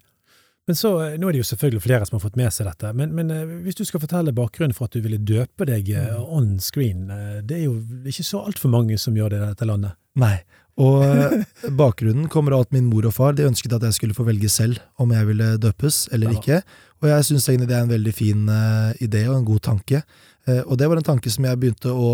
Men 0.67 0.77
så, 0.77 0.93
eh, 1.03 1.19
Nå 1.19 1.29
er 1.29 1.35
det 1.35 1.43
jo 1.43 1.49
selvfølgelig 1.51 1.83
flere 1.83 2.07
som 2.07 2.17
har 2.17 2.23
fått 2.23 2.39
med 2.39 2.53
seg 2.55 2.69
dette, 2.71 2.93
men, 2.97 3.15
men 3.17 3.31
eh, 3.35 3.55
hvis 3.67 3.79
du 3.81 3.85
skal 3.85 4.03
fortelle 4.03 4.35
bakgrunnen 4.37 4.77
for 4.77 4.87
at 4.87 4.95
du 4.95 5.03
ville 5.03 5.19
døpe 5.19 5.67
deg 5.69 5.91
eh, 5.91 6.19
on 6.23 6.55
screen, 6.63 7.09
eh, 7.11 7.41
det 7.43 7.59
er 7.59 7.65
jo 7.67 7.77
ikke 8.09 8.27
så 8.27 8.45
altfor 8.47 8.71
mange 8.73 8.99
som 9.01 9.17
gjør 9.19 9.35
det 9.35 9.41
i 9.41 9.49
dette 9.51 9.69
landet. 9.69 9.99
Nei. 10.23 10.37
Og 10.81 11.03
eh, 11.09 11.43
bakgrunnen 11.77 12.31
kommer 12.33 12.55
av 12.57 12.69
at 12.69 12.73
min 12.77 12.87
mor 12.89 13.09
og 13.11 13.17
far 13.17 13.35
de 13.37 13.49
ønsket 13.49 13.75
at 13.75 13.89
jeg 13.89 13.99
skulle 13.99 14.17
få 14.17 14.27
velge 14.29 14.49
selv 14.53 14.79
om 15.03 15.13
jeg 15.13 15.29
ville 15.33 15.51
døpes 15.61 16.07
eller 16.15 16.31
Ja. 16.33 16.39
ikke. 16.39 16.63
Og 17.03 17.11
jeg 17.11 17.27
syns 17.27 17.51
egentlig 17.51 17.69
det 17.73 17.77
er 17.81 17.83
en 17.83 17.91
veldig 17.97 18.15
fin 18.15 18.43
uh, 18.47 18.93
idé 19.03 19.25
og 19.27 19.41
en 19.41 19.47
god 19.49 19.65
tanke. 19.67 20.05
Uh, 20.47 20.63
og 20.63 20.77
det 20.79 20.87
var 20.87 21.01
en 21.01 21.09
tanke 21.09 21.33
som 21.35 21.43
jeg 21.49 21.59
begynte 21.59 21.91
å, 21.91 22.13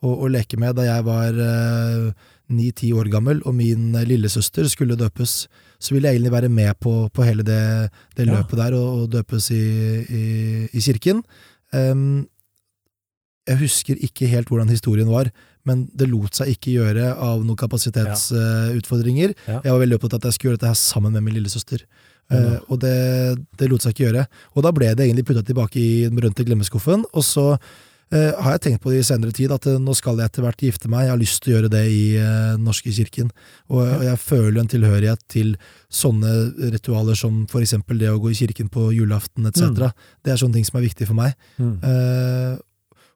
å, 0.00 0.08
å 0.16 0.30
leke 0.32 0.56
med 0.56 0.78
da 0.78 0.86
jeg 0.88 1.04
var 1.04 1.36
ni-ti 2.50 2.90
år 2.96 3.08
gammel 3.12 3.40
og 3.46 3.54
min 3.54 3.94
eh, 3.94 4.04
lillesøster 4.08 4.66
skulle 4.70 4.96
døpes. 4.98 5.46
Så 5.80 5.94
ville 5.94 6.10
jeg 6.10 6.18
egentlig 6.18 6.32
være 6.34 6.50
med 6.52 6.74
på, 6.82 7.08
på 7.14 7.24
hele 7.26 7.42
det, 7.46 7.90
det 8.16 8.26
Ja. 8.26 8.34
løpet 8.40 8.58
der, 8.60 8.74
og, 8.76 9.04
og 9.04 9.10
døpes 9.14 9.50
i, 9.54 9.62
i, 10.10 10.24
i 10.72 10.80
kirken. 10.84 11.22
Um, 11.72 12.26
jeg 13.48 13.58
husker 13.62 13.96
ikke 14.04 14.28
helt 14.30 14.50
hvordan 14.52 14.68
historien 14.68 15.08
var, 15.10 15.30
men 15.66 15.86
det 15.96 16.08
lot 16.10 16.34
seg 16.36 16.52
ikke 16.52 16.74
gjøre 16.76 17.14
av 17.16 17.40
noen 17.44 17.56
kapasitetsutfordringer. 17.58 19.34
Ja. 19.48 19.60
Jeg 19.64 19.72
var 19.74 19.82
veldig 19.82 19.98
opptatt 19.98 20.14
av 20.16 20.20
at 20.22 20.28
jeg 20.30 20.36
skulle 20.38 20.50
gjøre 20.52 20.60
dette 20.60 20.70
her 20.72 20.78
sammen 20.80 21.12
med 21.16 21.24
min 21.26 21.36
lillesøster. 21.38 21.84
Ja. 22.30 22.36
Eh, 22.38 22.58
og 22.70 22.80
det, 22.84 22.94
det 23.58 23.70
lot 23.70 23.82
seg 23.84 23.94
ikke 23.94 24.06
gjøre. 24.08 24.26
Og 24.54 24.66
da 24.66 24.72
ble 24.76 24.92
det 24.94 25.06
egentlig 25.06 25.26
putta 25.30 25.42
tilbake 25.46 25.80
i 25.80 25.90
den 26.06 26.18
berømte 26.18 26.46
glemmeskuffen. 26.46 27.04
Og 27.10 27.26
så 27.26 27.46
eh, 28.14 28.32
har 28.42 28.56
jeg 28.56 28.62
tenkt 28.66 28.82
på 28.84 28.92
det 28.92 29.02
i 29.02 29.06
senere 29.06 29.34
tid, 29.36 29.52
at 29.54 29.68
eh, 29.70 29.78
nå 29.82 29.94
skal 29.98 30.20
jeg 30.20 30.30
etter 30.30 30.44
hvert 30.46 30.64
gifte 30.66 30.90
meg. 30.92 31.06
Jeg 31.06 31.14
har 31.14 31.20
lyst 31.20 31.42
til 31.44 31.52
å 31.52 31.56
gjøre 31.56 31.72
det 31.72 31.84
i 31.90 32.02
eh, 32.18 32.50
Den 32.56 32.66
norske 32.68 32.92
kirken. 32.94 33.30
Og, 33.68 33.82
og 33.84 34.04
jeg 34.06 34.22
føler 34.22 34.60
en 34.62 34.70
tilhørighet 34.70 35.24
til 35.32 35.54
sånne 35.88 36.34
ritualer 36.74 37.18
som 37.18 37.44
for 37.50 37.64
eksempel 37.64 38.00
det 38.02 38.12
å 38.12 38.20
gå 38.22 38.32
i 38.32 38.38
kirken 38.42 38.70
på 38.72 38.90
julaften 38.96 39.48
etc. 39.50 39.70
Mm. 39.70 40.04
Det 40.24 40.34
er 40.34 40.42
sånne 40.42 40.60
ting 40.60 40.68
som 40.68 40.80
er 40.80 40.86
viktige 40.86 41.10
for 41.10 41.18
meg. 41.18 41.34
Mm. 41.60 41.76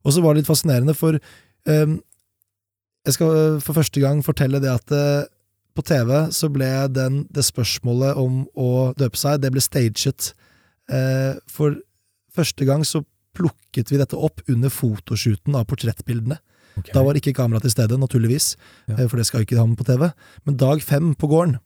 og 0.05 0.13
så 0.13 0.21
var 0.21 0.35
det 0.35 0.43
litt 0.43 0.49
fascinerende, 0.51 0.95
for 0.97 1.17
eh, 1.17 1.95
jeg 3.05 3.17
skal 3.19 3.37
eh, 3.37 3.63
for 3.63 3.77
første 3.77 4.01
gang 4.01 4.23
fortelle 4.25 4.61
det 4.63 4.73
at 4.73 4.93
eh, 4.95 5.27
på 5.75 5.83
TV 5.83 6.13
så 6.33 6.49
ble 6.53 6.71
den, 6.95 7.25
det 7.35 7.45
spørsmålet 7.45 8.19
om 8.21 8.45
å 8.55 8.93
døpe 8.99 9.19
seg, 9.19 9.43
det 9.43 9.51
ble 9.53 9.63
staget. 9.65 10.33
Eh, 10.89 11.35
for 11.51 11.77
første 12.35 12.69
gang 12.69 12.85
så 12.87 13.03
plukket 13.35 13.91
vi 13.93 13.99
dette 14.01 14.17
opp 14.17 14.41
under 14.49 14.71
fotoshooten 14.73 15.55
av 15.59 15.67
portrettbildene. 15.71 16.39
Okay. 16.79 16.91
Da 16.95 17.03
var 17.07 17.15
ikke 17.19 17.35
kamera 17.37 17.61
til 17.63 17.71
stede, 17.71 17.99
naturligvis, 18.01 18.57
Ja. 18.89 18.97
eh, 18.99 19.07
for 19.09 19.17
det 19.21 19.27
skal 19.27 19.45
ikke 19.45 19.59
ha 19.59 19.67
med 19.67 19.79
på 19.79 19.85
TV. 19.87 20.09
Men 20.47 20.57
dag 20.57 20.83
fem 20.83 21.15
på 21.15 21.29
gården 21.31 21.59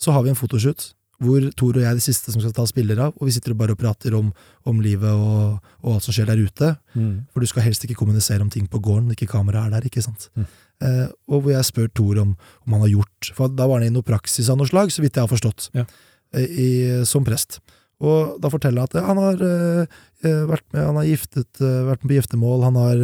så 0.00 0.12
har 0.12 0.22
vi 0.24 0.30
en 0.32 0.36
fotoshoot, 0.38 0.92
hvor 1.20 1.40
Tor 1.52 1.74
og 1.76 1.82
jeg 1.82 1.90
er 1.90 1.94
de 1.98 2.00
siste 2.00 2.32
som 2.32 2.40
skal 2.40 2.52
ta 2.56 2.64
spiller 2.64 2.96
av, 2.98 3.12
og 3.20 3.26
vi 3.28 3.32
sitter 3.36 3.52
bare 3.52 3.72
og 3.76 3.78
prater 3.78 4.14
om, 4.16 4.30
om 4.64 4.78
livet 4.80 5.04
og, 5.12 5.58
og 5.84 5.94
alt 5.98 6.02
som 6.06 6.14
skjer 6.16 6.30
der 6.30 6.40
ute. 6.40 6.70
Mm. 6.96 7.26
For 7.32 7.40
du 7.44 7.46
skal 7.50 7.62
helst 7.66 7.84
ikke 7.84 7.98
kommunisere 8.00 8.40
om 8.40 8.48
ting 8.52 8.66
på 8.72 8.80
gården 8.80 9.10
når 9.10 9.18
ikke 9.18 9.28
kameraet 9.34 9.68
er 9.68 9.74
der. 9.80 9.88
ikke 9.90 10.02
sant? 10.04 10.30
Mm. 10.34 10.46
Eh, 10.80 11.08
og 11.28 11.42
hvor 11.44 11.52
jeg 11.52 11.64
spør 11.68 11.90
Tor 11.92 12.22
om, 12.22 12.30
om 12.64 12.72
han 12.72 12.80
har 12.86 12.88
gjort 12.94 13.32
For 13.36 13.48
da 13.52 13.66
var 13.68 13.80
han 13.82 13.90
i 13.90 13.92
noe 13.92 14.02
praksis 14.06 14.48
av 14.48 14.56
noe 14.56 14.66
slag, 14.70 14.88
så 14.88 15.04
vidt 15.04 15.12
jeg 15.20 15.26
har 15.26 15.28
forstått, 15.28 15.68
Ja. 15.76 15.84
eh, 16.32 16.46
i, 16.48 17.04
som 17.04 17.22
prest. 17.24 17.60
Og 18.00 18.38
da 18.40 18.48
forteller 18.48 18.80
han 18.80 18.88
at 18.88 19.06
han 19.10 19.18
har 19.20 19.42
eh, 19.44 19.98
eh, 20.24 20.42
vært 20.48 20.64
med, 20.72 20.86
han 20.86 20.96
har 20.96 21.04
giftet, 21.10 21.50
eh, 21.60 21.82
vært 21.84 22.00
med 22.04 22.08
på 22.08 22.16
giftermål, 22.16 22.62
han 22.64 22.78
har 22.80 23.02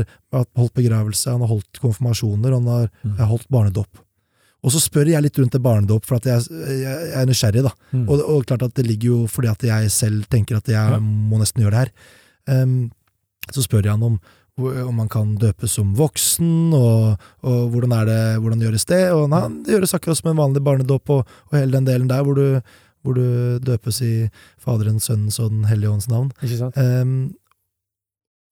holdt 0.57 0.73
begravelse, 0.79 1.31
han 1.35 1.45
har 1.45 1.51
holdt 1.53 1.81
konfirmasjoner, 1.83 2.53
han 2.57 2.67
har 2.73 2.91
Mm. 3.05 3.17
holdt 3.29 3.49
barnedåp. 3.53 4.01
Og 4.65 4.73
så 4.73 4.81
spør 4.81 5.07
jeg 5.13 5.23
litt 5.23 5.37
rundt 5.39 5.53
det 5.53 5.61
barnedåp, 5.63 6.05
for 6.09 6.17
at 6.17 6.25
jeg, 6.25 6.47
jeg, 6.51 6.81
jeg 6.81 7.13
er 7.21 7.27
nysgjerrig. 7.29 7.63
da. 7.63 7.71
Mm. 7.93 8.09
Og, 8.09 8.23
og 8.25 8.47
klart 8.49 8.63
at 8.67 8.75
det 8.75 8.87
ligger 8.89 9.07
jo 9.13 9.19
fordi 9.31 9.49
at 9.53 9.63
jeg 9.63 9.91
selv 9.95 10.25
tenker 10.33 10.57
at 10.57 10.67
jeg 10.67 10.75
Ja. 10.97 10.99
må 10.99 11.39
nesten 11.39 11.63
gjøre 11.63 11.71
det 11.71 11.85
her. 11.85 11.93
Um, 12.65 12.91
så 13.53 13.63
spør 13.63 13.85
jeg 13.85 13.93
han 13.93 14.03
om, 14.03 14.19
om 14.59 14.95
man 14.97 15.09
kan 15.13 15.37
døpes 15.37 15.71
som 15.77 15.93
voksen, 15.95 16.73
og, 16.75 17.21
og 17.45 17.71
hvordan, 17.71 17.93
er 18.01 18.05
det, 18.09 18.41
hvordan 18.41 18.65
gjøres 18.65 18.87
det? 18.89 19.03
Og 19.13 19.29
nei, 19.31 19.43
det 19.63 19.77
gjøres 19.77 19.95
akkurat 19.95 20.17
som 20.19 20.31
en 20.33 20.41
vanlig 20.41 20.65
barnedåp, 20.65 21.11
og, 21.11 21.27
og 21.53 21.59
hele 21.61 21.77
den 21.77 21.85
delen 21.87 22.09
der 22.09 22.25
hvor 22.25 22.35
du, 22.35 22.61
hvor 23.07 23.17
du 23.17 23.63
døpes 23.63 24.03
i 24.05 24.15
Faderens, 24.59 25.07
Sønnens 25.09 25.39
og 25.43 25.53
Den 25.55 25.67
hellige 25.71 25.93
ånds 25.95 26.09
navn. 26.11 26.33
Ikke 26.43 26.59
sant? 26.59 26.81
Ehm, 26.81 27.35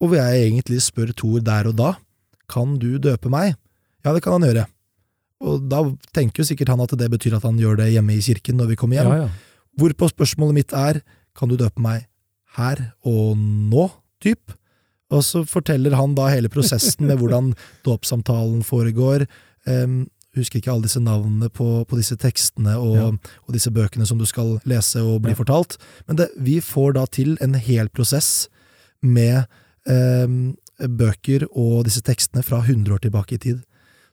og 0.03 0.11
hvor 0.11 0.21
jeg 0.21 0.47
egentlig 0.47 0.81
spør 0.85 1.13
Thor 1.17 1.43
der 1.45 1.71
og 1.71 1.77
da, 1.81 1.91
kan 2.51 2.79
du 2.79 2.97
døpe 3.03 3.31
meg? 3.33 3.57
Ja, 4.05 4.13
det 4.13 4.23
kan 4.25 4.37
han 4.37 4.47
gjøre. 4.47 4.67
Og 5.45 5.65
da 5.69 5.83
tenker 6.17 6.43
jo 6.43 6.49
sikkert 6.49 6.71
han 6.73 6.83
at 6.85 6.95
det 6.99 7.11
betyr 7.13 7.39
at 7.39 7.47
han 7.47 7.59
gjør 7.61 7.81
det 7.81 7.93
hjemme 7.93 8.17
i 8.17 8.25
kirken 8.25 8.59
når 8.61 8.73
vi 8.73 8.79
kommer 8.81 9.01
hjem. 9.01 9.13
Ja, 9.13 9.27
ja. 9.27 9.55
Hvorpå 9.81 10.09
spørsmålet 10.13 10.61
mitt 10.61 10.75
er, 10.77 11.01
kan 11.35 11.51
du 11.51 11.57
døpe 11.59 11.83
meg 11.83 12.07
her 12.59 12.81
og 13.03 13.35
nå, 13.41 13.89
typ? 14.23 14.55
Og 15.13 15.25
så 15.27 15.43
forteller 15.49 15.97
han 15.99 16.15
da 16.17 16.29
hele 16.33 16.51
prosessen 16.53 17.09
med 17.09 17.19
hvordan 17.21 17.53
dåpssamtalen 17.87 18.63
foregår. 18.67 19.27
Um, 19.67 20.05
husker 20.37 20.59
ikke 20.61 20.72
alle 20.72 20.82
disse 20.87 21.01
navnene 21.01 21.49
på, 21.51 21.85
på 21.87 21.97
disse 21.97 22.16
tekstene 22.16 22.76
og, 22.78 22.95
Ja. 22.97 23.07
og 23.47 23.53
disse 23.55 23.70
bøkene 23.70 24.07
som 24.07 24.18
du 24.18 24.26
skal 24.26 24.59
lese 24.64 25.03
og 25.03 25.22
bli 25.22 25.30
Ja. 25.32 25.39
fortalt. 25.39 25.76
Men 26.09 26.16
det, 26.16 26.28
vi 26.39 26.61
får 26.61 26.95
da 26.95 27.07
til 27.07 27.37
en 27.41 27.55
hel 27.55 27.89
prosess 27.89 28.49
med 29.03 29.47
eh, 29.87 30.26
bøker 30.89 31.47
og 31.55 31.85
disse 31.85 32.01
tekstene 32.03 32.43
fra 32.43 32.62
100 32.64 32.93
år 32.95 32.99
tilbake 33.05 33.35
i 33.37 33.39
tid. 33.39 33.62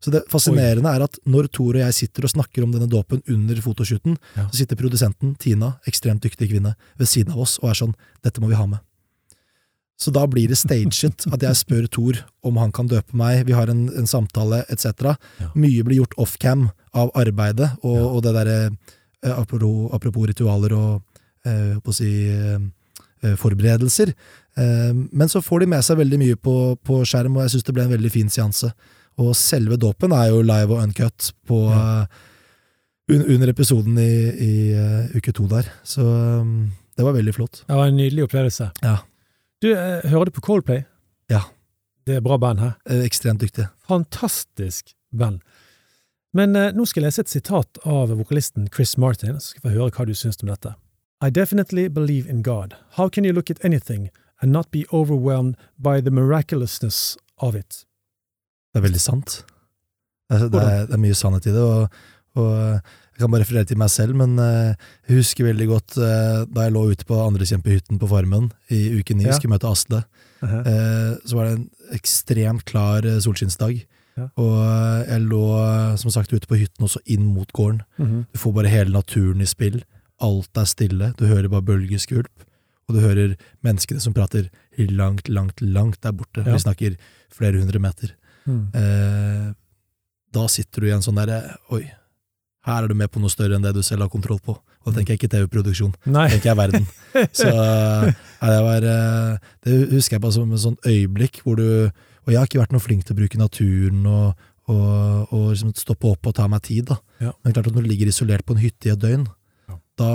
Så 0.02 0.10
det 0.12 0.24
fascinerende 0.30 0.90
er 0.90 1.04
at 1.06 1.20
når 1.30 1.48
Tor 1.54 1.76
og 1.76 1.82
jeg 1.84 1.94
sitter 1.94 2.26
og 2.26 2.32
snakker 2.34 2.64
om 2.66 2.72
denne 2.74 2.90
dåpen 2.90 3.22
under 3.30 3.56
fotoshooten, 3.62 4.18
Ja. 4.36 4.48
så 4.50 4.58
sitter 4.64 4.76
produsenten, 4.76 5.36
Tina, 5.38 5.76
ekstremt 5.88 6.22
dyktig 6.22 6.50
kvinne, 6.50 6.76
ved 6.98 7.08
siden 7.08 7.32
av 7.34 7.40
oss 7.40 7.60
og 7.62 7.70
er 7.70 7.74
sånn 7.86 7.94
'dette 8.24 8.42
må 8.42 8.48
vi 8.50 8.56
ha 8.56 8.66
med'. 8.66 8.80
Så 10.02 10.10
da 10.16 10.24
blir 10.26 10.50
det 10.50 10.58
staged 10.58 11.28
at 11.36 11.44
jeg 11.46 11.60
spør 11.60 11.86
Thor 11.94 12.18
om 12.48 12.58
han 12.58 12.72
kan 12.74 12.90
døpe 12.90 13.14
meg, 13.18 13.44
vi 13.46 13.54
har 13.54 13.70
en, 13.70 13.84
en 13.94 14.10
samtale 14.10 14.64
etc. 14.74 15.14
Ja. 15.40 15.52
Mye 15.54 15.84
blir 15.86 16.00
gjort 16.02 16.18
offcam 16.18 16.70
av 16.98 17.12
arbeidet 17.22 17.70
og, 17.84 17.98
Ja. 18.00 18.08
og 18.10 18.24
det 18.26 18.34
derre 18.40 18.60
eh, 18.72 19.34
apropos, 19.38 19.92
apropos 19.94 20.26
ritualer 20.32 20.74
og 20.74 21.04
eh, 21.46 21.76
på 21.84 21.94
å 21.94 21.96
si 21.96 22.10
eh, 22.34 22.58
eh, 23.22 23.36
forberedelser. 23.38 24.12
Eh, 24.58 24.90
men 25.12 25.30
så 25.30 25.44
får 25.46 25.64
de 25.64 25.70
med 25.76 25.86
seg 25.86 26.02
veldig 26.02 26.20
mye 26.24 26.40
på, 26.42 26.56
på 26.82 27.04
skjerm, 27.06 27.38
og 27.38 27.46
jeg 27.46 27.54
syns 27.56 27.70
det 27.70 27.78
ble 27.78 27.86
en 27.86 27.94
veldig 27.94 28.12
fin 28.18 28.30
seanse. 28.34 28.74
Og 29.22 29.36
selve 29.38 29.78
dåpen 29.78 30.14
er 30.18 30.32
jo 30.32 30.42
live 30.42 30.74
og 30.74 30.82
uncut 30.88 31.30
på, 31.46 31.62
Ja. 31.70 32.08
un, 33.12 33.22
under 33.36 33.50
episoden 33.52 33.98
i, 34.00 34.12
i 34.48 34.52
uh, 34.74 35.14
uke 35.18 35.34
to 35.36 35.46
der. 35.52 35.68
Så 35.84 36.02
um, 36.42 36.72
det 36.98 37.04
var 37.06 37.14
veldig 37.18 37.34
flott. 37.36 37.62
Det 37.68 37.76
var 37.76 37.90
en 37.92 37.98
nydelig 38.00 38.24
opplevelse. 38.30 38.70
Ja. 38.82 38.98
Du, 39.62 39.72
eh, 39.72 40.10
hører 40.10 40.26
du 40.26 40.32
på 40.32 40.42
Coldplay? 40.42 40.84
Ja. 41.30 41.44
Det 42.06 42.16
er 42.18 42.22
bra 42.26 42.38
band 42.38 42.60
her. 42.60 42.72
Eh, 42.90 43.04
Ekstremt 43.06 43.42
dyktig. 43.42 43.68
Fantastisk 43.88 44.96
band. 45.14 45.42
Men 46.34 46.56
eh, 46.56 46.72
nå 46.74 46.86
skal 46.90 47.04
jeg 47.04 47.12
lese 47.12 47.22
et 47.28 47.30
sitat 47.30 47.78
av 47.86 48.10
vokalisten 48.18 48.70
Chris 48.74 48.96
Martin, 48.98 49.38
så 49.40 49.54
skal 49.54 49.70
vi 49.70 49.76
høre 49.78 49.92
hva 49.94 50.08
du 50.10 50.16
syns 50.18 50.42
om 50.42 50.50
dette. 50.50 50.74
I 51.22 51.30
definitely 51.30 51.88
believe 51.88 52.26
in 52.28 52.42
God. 52.42 52.74
How 52.98 53.08
can 53.10 53.26
you 53.26 53.34
look 53.34 53.52
at 53.52 53.62
anything 53.64 54.10
and 54.42 54.52
not 54.52 54.72
be 54.72 54.86
overwhelmed 54.92 55.56
by 55.78 56.02
the 56.02 56.10
miraculousness 56.10 57.18
of 57.38 57.56
it? 57.56 57.86
Det 58.74 58.82
er 58.82 58.88
veldig 58.88 59.02
sant. 59.04 59.44
Det 60.32 60.42
er, 60.42 60.48
det 60.50 60.62
er, 60.64 60.86
det 60.88 60.96
er 60.98 61.04
mye 61.06 61.14
sannhet 61.14 61.46
i 61.46 61.54
det. 61.54 61.62
og, 61.62 61.90
og 62.40 62.82
Jeg 63.22 63.28
kan 63.28 63.34
bare 63.36 63.44
referere 63.44 63.68
til 63.70 63.78
meg 63.78 63.90
selv, 63.94 64.16
men 64.18 64.32
eh, 64.42 64.72
jeg 65.06 65.20
husker 65.20 65.46
veldig 65.46 65.66
godt 65.70 65.98
eh, 66.02 66.40
da 66.50 66.64
jeg 66.66 66.74
lå 66.74 66.82
ute 66.90 67.06
på 67.06 67.20
andrekjempehytten 67.22 68.00
på 68.02 68.08
Farmen 68.10 68.48
i 68.74 68.80
uke 68.98 69.14
ni, 69.14 69.28
Ja. 69.28 69.36
skulle 69.38 69.54
møte 69.54 69.70
Asle. 69.70 70.00
Uh-huh. 70.42 70.64
Eh, 70.66 71.12
så 71.30 71.38
var 71.38 71.46
det 71.46 71.52
en 71.60 71.68
ekstremt 71.94 72.66
klar 72.66 73.06
solskinnsdag. 73.22 73.84
Ja. 74.18 74.26
Og 74.42 74.58
jeg 75.06 75.22
lå 75.30 75.44
som 76.02 76.12
sagt 76.18 76.34
ute 76.34 76.50
på 76.50 76.58
hytten, 76.58 76.82
også 76.90 77.04
inn 77.06 77.30
mot 77.30 77.54
gården. 77.54 77.84
Mhm. 78.02 78.26
Du 78.34 78.40
får 78.42 78.58
bare 78.58 78.74
hele 78.74 78.90
naturen 78.98 79.46
i 79.46 79.46
spill. 79.46 79.84
Alt 80.20 80.58
er 80.58 80.66
stille. 80.66 81.14
Du 81.22 81.28
hører 81.30 81.48
bare 81.48 81.62
bølgeskvulp. 81.70 82.48
Og 82.90 82.98
du 82.98 83.06
hører 83.06 83.38
menneskene 83.64 84.02
som 84.02 84.18
prater 84.18 84.50
langt, 84.82 85.30
langt, 85.30 85.62
langt 85.62 86.02
der 86.02 86.12
borte. 86.18 86.42
Ja. 86.42 86.58
Vi 86.58 86.66
snakker 86.66 86.98
flere 87.32 87.62
hundre 87.62 87.80
meter. 87.80 88.16
Mm. 88.50 88.66
Eh, 88.74 89.54
da 90.34 90.48
sitter 90.50 90.82
du 90.82 90.88
i 90.90 90.96
en 90.96 91.04
sånn 91.06 91.20
derre 91.22 91.58
Oi, 91.70 91.86
her 92.68 92.84
er 92.84 92.88
du 92.92 92.94
med 92.98 93.10
på 93.10 93.20
noe 93.24 93.32
større 93.34 93.56
enn 93.58 93.64
det 93.66 93.72
du 93.74 93.82
selv 93.86 94.04
har 94.06 94.10
kontroll 94.14 94.40
på. 94.44 94.54
Og 94.54 94.86
da 94.90 95.00
tenker 95.00 95.16
jeg 95.16 95.20
ikke 95.22 95.32
TV-produksjon, 95.34 95.94
Nei. 96.14 96.28
tenker 96.30 96.52
jeg 96.52 96.58
verden. 96.60 96.86
Så 97.40 97.48
eh, 97.50 98.12
det 98.42 98.60
var 98.66 98.86
eh, 98.88 99.50
Det 99.66 99.80
husker 99.92 100.16
jeg 100.18 100.22
bare 100.24 100.36
som 100.38 100.54
et 100.54 100.62
sånt 100.64 100.86
øyeblikk 100.88 101.42
hvor 101.44 101.58
du 101.60 101.66
Og 101.68 102.32
jeg 102.32 102.38
har 102.40 102.48
ikke 102.48 102.62
vært 102.62 102.72
noe 102.74 102.82
flink 102.84 103.04
til 103.06 103.14
å 103.16 103.20
bruke 103.20 103.38
naturen 103.42 104.06
og, 104.10 104.40
og, 104.70 105.34
og 105.34 105.46
liksom 105.52 105.74
stoppe 105.78 106.10
opp 106.14 106.30
og 106.30 106.36
ta 106.38 106.46
meg 106.50 106.62
tid, 106.66 106.86
da. 106.94 106.98
Ja. 107.22 107.32
Men 107.44 107.54
klart 107.58 107.68
at 107.72 107.76
når 107.78 107.86
du 107.86 107.90
ligger 107.92 108.10
isolert 108.14 108.46
på 108.46 108.54
en 108.56 108.62
hytte 108.64 108.90
i 108.90 108.94
et 108.94 109.02
døgn, 109.02 109.26
Ja. 109.70 109.78
da 109.98 110.12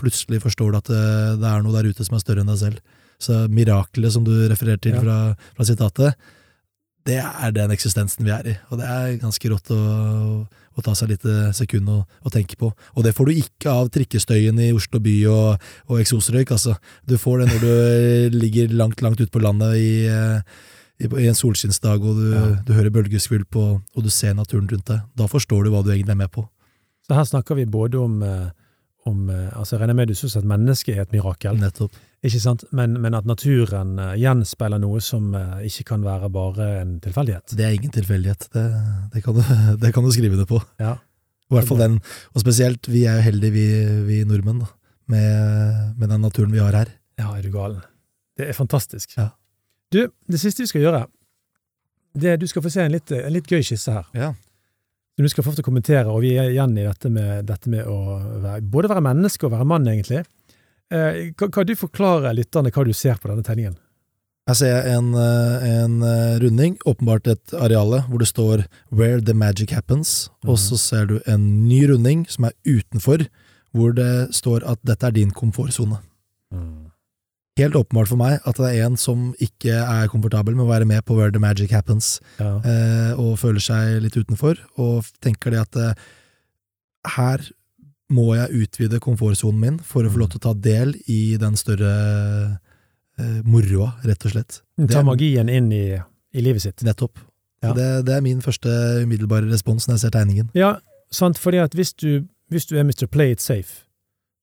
plutselig 0.00 0.40
forstår 0.44 0.72
du 0.72 0.78
at 0.80 0.88
det, 0.92 1.02
det 1.42 1.50
er 1.52 1.62
noe 1.64 1.76
der 1.76 1.88
ute 1.92 2.04
som 2.08 2.16
er 2.16 2.24
større 2.24 2.40
enn 2.44 2.50
deg 2.52 2.58
selv. 2.62 2.80
Så 3.20 3.42
mirakelet 3.52 4.12
som 4.16 4.24
du 4.24 4.32
refererer 4.48 4.80
til 4.80 4.96
Ja. 4.96 5.00
fra, 5.04 5.18
fra 5.56 5.64
sitatet, 5.68 6.16
det 7.06 7.20
er 7.22 7.52
den 7.54 7.70
eksistensen 7.74 8.26
vi 8.26 8.32
er 8.34 8.46
i. 8.50 8.54
Og 8.70 8.80
det 8.80 8.86
er 8.90 9.18
ganske 9.22 9.50
rått 9.52 9.70
å, 9.74 9.80
å 10.76 10.84
ta 10.84 10.94
seg 10.98 11.12
litt 11.12 11.26
sekund 11.56 11.88
å, 11.92 12.00
og, 12.22 12.32
tenke 12.34 12.58
på. 12.60 12.72
Og 12.94 13.06
det 13.06 13.14
får 13.16 13.30
du 13.30 13.40
ikke 13.40 13.72
av 13.72 13.90
trikkestøyen 13.94 14.58
i 14.64 14.72
Oslo 14.76 15.00
by 15.02 15.14
og, 15.30 15.68
og 15.86 16.00
eksosrøyk, 16.02 16.50
altså. 16.56 16.74
Du 17.06 17.16
får 17.20 17.42
det 17.44 17.46
når 17.52 17.62
du 17.62 17.70
eh, 17.70 18.34
ligger 18.34 18.74
langt, 18.76 19.04
langt 19.06 19.22
ute 19.22 19.32
på 19.32 19.42
landet 19.44 19.78
i, 19.78 19.90
eh, 20.10 20.58
i, 20.98 21.10
i 21.22 21.28
en 21.30 21.38
solskinnsdag, 21.38 22.02
og 22.02 22.20
du, 22.20 22.26
Ja. 22.34 22.44
du 22.66 22.74
hører 22.76 22.92
bølgeskvulp, 22.98 23.56
og, 23.62 23.80
og 23.94 24.06
du 24.06 24.10
ser 24.10 24.34
naturen 24.34 24.68
rundt 24.72 24.90
deg. 24.90 25.06
Da 25.16 25.30
forstår 25.30 25.64
du 25.64 25.72
hva 25.74 25.84
du 25.86 25.92
egentlig 25.94 26.16
er 26.16 26.22
med 26.26 26.34
på. 26.34 26.44
Så 27.06 27.14
her 27.14 27.28
snakker 27.28 27.54
vi 27.54 27.68
både 27.70 28.02
om, 28.02 28.18
eh, 28.26 28.50
om 29.06 29.30
altså 29.30 29.76
Jeg 29.76 29.84
regner 29.84 29.94
med 29.94 30.08
du 30.10 30.16
syns 30.18 30.34
at 30.40 30.46
mennesket 30.48 30.96
er 30.96 31.06
et 31.06 31.14
mirakel, 31.14 31.54
Nettopp. 31.62 31.94
Ikke 32.24 32.40
sant? 32.40 32.64
Men, 32.74 32.96
men 33.02 33.14
at 33.18 33.26
naturen 33.28 33.98
eh, 34.00 34.14
gjenspeiler 34.22 34.80
noe 34.82 35.02
som 35.04 35.34
eh, 35.36 35.66
ikke 35.68 35.88
kan 35.92 36.06
være 36.06 36.30
bare 36.32 36.68
en 36.80 36.96
tilfeldighet. 37.04 37.56
Det 37.58 37.66
er 37.66 37.76
ingen 37.76 37.92
tilfeldighet. 37.94 38.48
Det, 38.54 38.64
det, 39.12 39.22
kan 39.24 39.36
du, 39.36 39.42
det 39.82 39.92
kan 39.94 40.06
du 40.06 40.12
skrive 40.14 40.38
det 40.40 40.48
på. 40.50 40.60
Ja. 40.82 40.96
I 41.46 41.54
hvert 41.54 41.68
fall 41.68 41.82
den. 41.82 41.98
Og 42.34 42.42
spesielt, 42.42 42.88
vi 42.90 43.04
er 43.06 43.20
jo 43.20 43.26
heldige, 43.28 43.54
vi, 43.54 43.66
vi 44.08 44.22
nordmenn, 44.26 44.64
da, 44.64 44.70
med, 45.12 45.92
med 46.00 46.10
den 46.10 46.24
naturen 46.24 46.54
vi 46.54 46.62
har 46.62 46.74
her. 46.74 46.90
Ja, 47.20 47.30
er 47.36 47.44
du 47.44 47.52
galen. 47.54 47.84
Det 48.36 48.48
er 48.50 48.56
fantastisk. 48.56 49.14
Ja. 49.16 49.30
Du, 49.94 50.02
det 50.26 50.40
siste 50.42 50.64
vi 50.64 50.72
skal 50.72 50.82
gjøre, 50.82 51.04
det 52.16 52.32
er 52.32 52.40
du 52.40 52.48
skal 52.50 52.64
få 52.64 52.72
se 52.72 52.82
en 52.82 52.94
litt, 52.96 53.12
en 53.12 53.32
litt 53.32 53.46
gøy 53.46 53.62
skisse 53.64 53.92
her. 53.92 54.08
Ja. 54.16 54.32
Som 55.16 55.24
du 55.24 55.32
skal 55.32 55.46
få 55.46 55.54
til 55.54 55.64
å 55.64 55.68
kommentere, 55.68 56.12
og 56.12 56.24
vi 56.24 56.34
er 56.36 56.50
igjen 56.50 56.74
i 56.76 56.84
dette 56.84 57.08
med, 57.12 57.46
dette 57.48 57.70
med 57.72 57.86
å 57.88 58.18
være, 58.42 58.64
både 58.72 58.90
være 58.92 59.04
menneske 59.06 59.46
og 59.46 59.54
være 59.54 59.68
mann, 59.68 59.86
egentlig. 59.88 60.24
Eh, 60.92 61.32
kan, 61.34 61.50
kan 61.50 61.66
du 61.66 61.74
forklare 61.78 62.30
lytterne 62.36 62.70
hva 62.70 62.84
du 62.86 62.92
ser 62.94 63.18
på 63.18 63.30
denne 63.30 63.42
tegningen? 63.46 63.74
Jeg 64.46 64.58
ser 64.60 64.84
en, 64.92 65.08
eh, 65.18 65.64
en 65.82 65.96
eh, 66.06 66.36
runding, 66.38 66.76
åpenbart 66.86 67.26
et 67.32 67.54
areale, 67.58 68.04
hvor 68.06 68.22
det 68.22 68.28
står 68.30 68.66
'Where 68.92 69.20
the 69.20 69.34
magic 69.34 69.72
happens', 69.74 70.28
og 70.46 70.58
så 70.58 70.78
ser 70.78 71.06
du 71.06 71.20
en 71.26 71.68
ny 71.68 71.82
runding 71.90 72.26
som 72.30 72.44
er 72.44 72.52
utenfor, 72.64 73.26
hvor 73.74 73.92
det 73.92 74.30
står 74.32 74.62
at 74.64 74.78
dette 74.84 75.02
er 75.06 75.10
din 75.10 75.30
komfortsone. 75.32 75.98
Helt 77.58 77.74
åpenbart 77.74 78.08
for 78.08 78.16
meg 78.16 78.38
at 78.46 78.56
det 78.56 78.76
er 78.76 78.86
en 78.86 78.96
som 78.96 79.34
ikke 79.40 79.72
er 79.72 80.08
komfortabel 80.08 80.54
med 80.54 80.66
å 80.66 80.68
være 80.68 80.86
med 80.86 81.04
på 81.04 81.16
'Where 81.16 81.32
the 81.32 81.40
magic 81.40 81.70
happens', 81.70 82.20
Ja. 82.38 82.60
og 83.18 83.38
føler 83.38 83.58
seg 83.60 84.02
litt 84.02 84.14
utenfor, 84.16 84.56
og 84.78 85.04
tenker 85.20 85.50
det 85.50 85.74
at 85.74 85.98
her 87.16 87.38
må 88.12 88.26
jeg 88.36 88.66
utvide 88.66 89.00
komfortsonen 89.02 89.62
min 89.62 89.78
for 89.82 90.06
å 90.06 90.12
få 90.12 90.20
lov 90.22 90.32
til 90.32 90.40
å 90.40 90.44
ta 90.48 90.52
del 90.66 90.94
i 91.10 91.36
den 91.40 91.56
større 91.58 91.94
eh, 93.18 93.40
moroa, 93.46 93.94
rett 94.06 94.28
og 94.28 94.36
slett. 94.36 94.60
Ta 94.92 95.02
magien 95.06 95.50
inn 95.50 95.72
i, 95.74 95.86
i 95.96 96.44
livet 96.44 96.62
sitt. 96.62 96.84
Nettopp. 96.86 97.18
Ja. 97.64 97.72
Det, 97.74 97.88
det 98.06 98.14
er 98.18 98.22
min 98.22 98.44
første 98.44 98.70
umiddelbare 99.02 99.50
respons 99.50 99.88
når 99.88 99.98
jeg 99.98 100.04
ser 100.04 100.14
tegningen. 100.18 100.52
Ja, 100.54 100.76
sant, 101.10 101.40
fordi 101.42 101.64
at 101.64 101.74
hvis 101.74 101.94
du, 101.98 102.26
hvis 102.52 102.68
du 102.70 102.76
er 102.78 102.86
Mr. 102.86 103.08
Play 103.10 103.34
it 103.34 103.42
safe, 103.42 103.82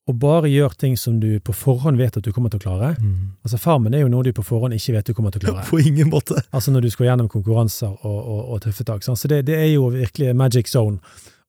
og 0.03 0.17
bare 0.19 0.49
gjør 0.51 0.73
ting 0.75 0.97
som 0.99 1.21
du 1.21 1.37
på 1.39 1.53
forhånd 1.55 1.95
vet 1.95 2.17
at 2.19 2.25
du 2.25 2.33
kommer 2.35 2.51
til 2.51 2.59
å 2.59 2.63
klare. 2.65 2.89
Mm. 2.99 3.37
Altså 3.45 3.55
Farmen 3.61 3.93
er 3.95 4.01
jo 4.03 4.09
noe 4.11 4.25
du 4.27 4.33
på 4.35 4.43
forhånd 4.43 4.75
ikke 4.75 4.97
vet 4.97 5.07
du 5.07 5.13
kommer 5.15 5.31
til 5.31 5.45
å 5.45 5.45
klare. 5.45 5.63
På 5.69 5.79
ingen 5.79 6.09
måte. 6.11 6.41
Altså 6.51 6.73
når 6.75 6.83
du 6.83 6.89
skal 6.91 7.07
gjennom 7.07 7.29
konkurranser 7.31 7.93
og, 7.93 8.17
og, 8.19 8.41
og 8.51 8.59
tøffe 8.65 8.83
tak. 8.83 9.05
Så 9.05 9.15
det, 9.31 9.45
det 9.47 9.55
er 9.55 9.69
jo 9.71 9.87
virkelig 9.93 10.33
magic 10.35 10.73
zone 10.73 10.99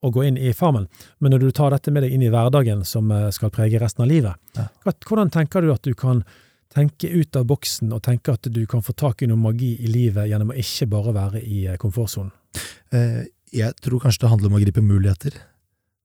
å 0.05 0.11
gå 0.13 0.25
inn 0.29 0.37
i 0.39 0.53
Farmen. 0.57 0.87
Men 1.21 1.35
når 1.35 1.47
du 1.47 1.51
tar 1.57 1.73
dette 1.75 1.93
med 1.95 2.05
deg 2.05 2.13
inn 2.17 2.25
i 2.27 2.31
hverdagen 2.33 2.85
som 2.89 3.11
eh, 3.15 3.31
skal 3.35 3.53
prege 3.55 3.81
resten 3.83 4.05
av 4.05 4.11
livet, 4.13 4.37
Ja. 4.59 4.69
hvordan 5.09 5.31
tenker 5.33 5.65
du 5.65 5.73
at 5.73 5.83
du 5.83 5.95
kan 5.95 6.23
tenke 6.75 7.07
ut 7.11 7.37
av 7.39 7.47
boksen 7.47 7.93
og 7.95 8.03
tenke 8.03 8.33
at 8.35 8.49
du 8.51 8.65
kan 8.67 8.83
få 8.83 8.95
tak 8.99 9.23
i 9.23 9.29
noe 9.31 9.39
magi 9.39 9.75
i 9.79 9.87
livet 9.91 10.27
gjennom 10.31 10.51
å 10.51 10.59
ikke 10.59 10.89
bare 10.91 11.15
være 11.15 11.43
i 11.43 11.65
eh, 11.71 11.77
komfortsonen? 11.81 12.33
Eh, 12.93 13.25
jeg 13.55 13.75
tror 13.83 14.01
kanskje 14.03 14.25
det 14.25 14.31
handler 14.33 14.51
om 14.51 14.57
å 14.59 14.63
gripe 14.65 14.83
muligheter. 14.83 15.37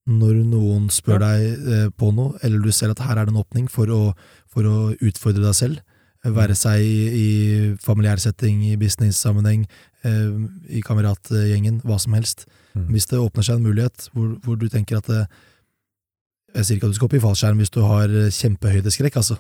Når 0.10 0.40
noen 0.50 0.88
spør 0.94 1.20
deg 1.22 1.46
eh, 1.74 1.88
på 1.98 2.12
noe, 2.16 2.38
eller 2.46 2.62
du 2.66 2.72
ser 2.74 2.94
at 2.94 3.02
her 3.06 3.18
er 3.18 3.26
det 3.28 3.34
en 3.36 3.42
åpning 3.44 3.68
for 3.70 3.90
å, 3.94 4.02
for 4.50 4.66
å 4.66 4.78
utfordre 5.06 5.44
deg 5.44 5.58
selv, 5.58 5.82
være 6.26 6.56
seg 6.58 6.82
i, 6.84 7.28
familiær 7.80 8.20
setting, 8.20 8.64
i 8.68 8.76
business-sammenheng, 8.80 9.62
i 10.08 10.82
kameratgjengen, 10.86 11.82
hva 11.84 11.98
som 12.00 12.14
helst. 12.16 12.46
Mm. 12.74 12.88
Hvis 12.94 13.10
det 13.12 13.20
åpner 13.20 13.44
seg 13.44 13.60
en 13.60 13.66
mulighet 13.68 14.10
hvor, 14.14 14.32
hvor 14.46 14.56
du 14.60 14.70
tenker 14.72 15.00
at 15.00 15.10
det, 15.10 15.26
Jeg 16.56 16.66
sier 16.66 16.78
ikke 16.78 16.88
at 16.88 16.94
du 16.94 16.98
skal 16.98 17.10
opp 17.10 17.18
i 17.18 17.22
fallskjerm 17.22 17.60
hvis 17.62 17.74
du 17.74 17.82
har 17.86 18.10
eh, 18.10 18.32
kjempehøydeskrekk, 18.34 19.20
altså, 19.22 19.36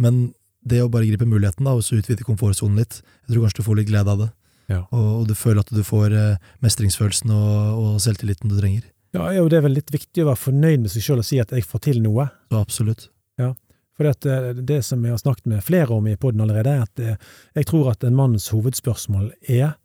men 0.00 0.32
det 0.64 0.78
å 0.80 0.88
bare 0.88 1.04
gripe 1.04 1.26
muligheten 1.28 1.66
da, 1.66 1.74
og 1.76 1.84
så 1.84 1.98
utvide 1.98 2.24
komfortsonen 2.24 2.78
litt, 2.80 3.02
jeg 3.26 3.34
tror 3.34 3.44
kanskje 3.44 3.60
du 3.60 3.66
får 3.66 3.78
litt 3.80 3.90
glede 3.90 4.14
av 4.14 4.22
det. 4.22 4.30
Ja. 4.72 4.78
Og, 4.96 5.08
og 5.18 5.26
du 5.28 5.34
føler 5.36 5.60
at 5.60 5.72
du 5.74 5.82
får 5.84 6.14
eh, 6.16 6.46
mestringsfølelsen 6.64 7.34
og, 7.36 7.82
og 7.82 7.98
selvtilliten 8.00 8.48
du 8.48 8.56
trenger. 8.56 8.86
Ja, 9.14 9.28
og 9.42 9.50
det 9.52 9.60
vel 9.62 9.76
litt 9.76 9.92
viktig 9.94 10.24
å 10.24 10.30
være 10.32 10.42
fornøyd 10.42 10.86
med 10.86 10.94
seg 10.94 11.04
sjøl 11.04 11.20
og 11.22 11.28
si 11.28 11.38
at 11.42 11.52
jeg 11.54 11.66
får 11.68 11.84
til 11.84 12.00
noe. 12.02 12.26
Ja, 12.50 12.62
absolutt. 12.64 13.06
Ja, 13.38 13.52
For 13.94 14.08
det, 14.08 14.64
det 14.66 14.80
som 14.86 15.04
jeg 15.04 15.14
har 15.14 15.20
snakket 15.20 15.46
med 15.52 15.62
flere 15.66 15.94
om 15.94 16.08
i 16.10 16.16
poden 16.18 16.42
allerede, 16.42 16.72
er 16.72 16.88
at 16.88 17.02
eh, 17.02 17.20
jeg 17.60 17.68
tror 17.70 17.92
at 17.92 18.06
en 18.06 18.16
manns 18.16 18.48
hovedspørsmål 18.54 19.30
er 19.44 19.76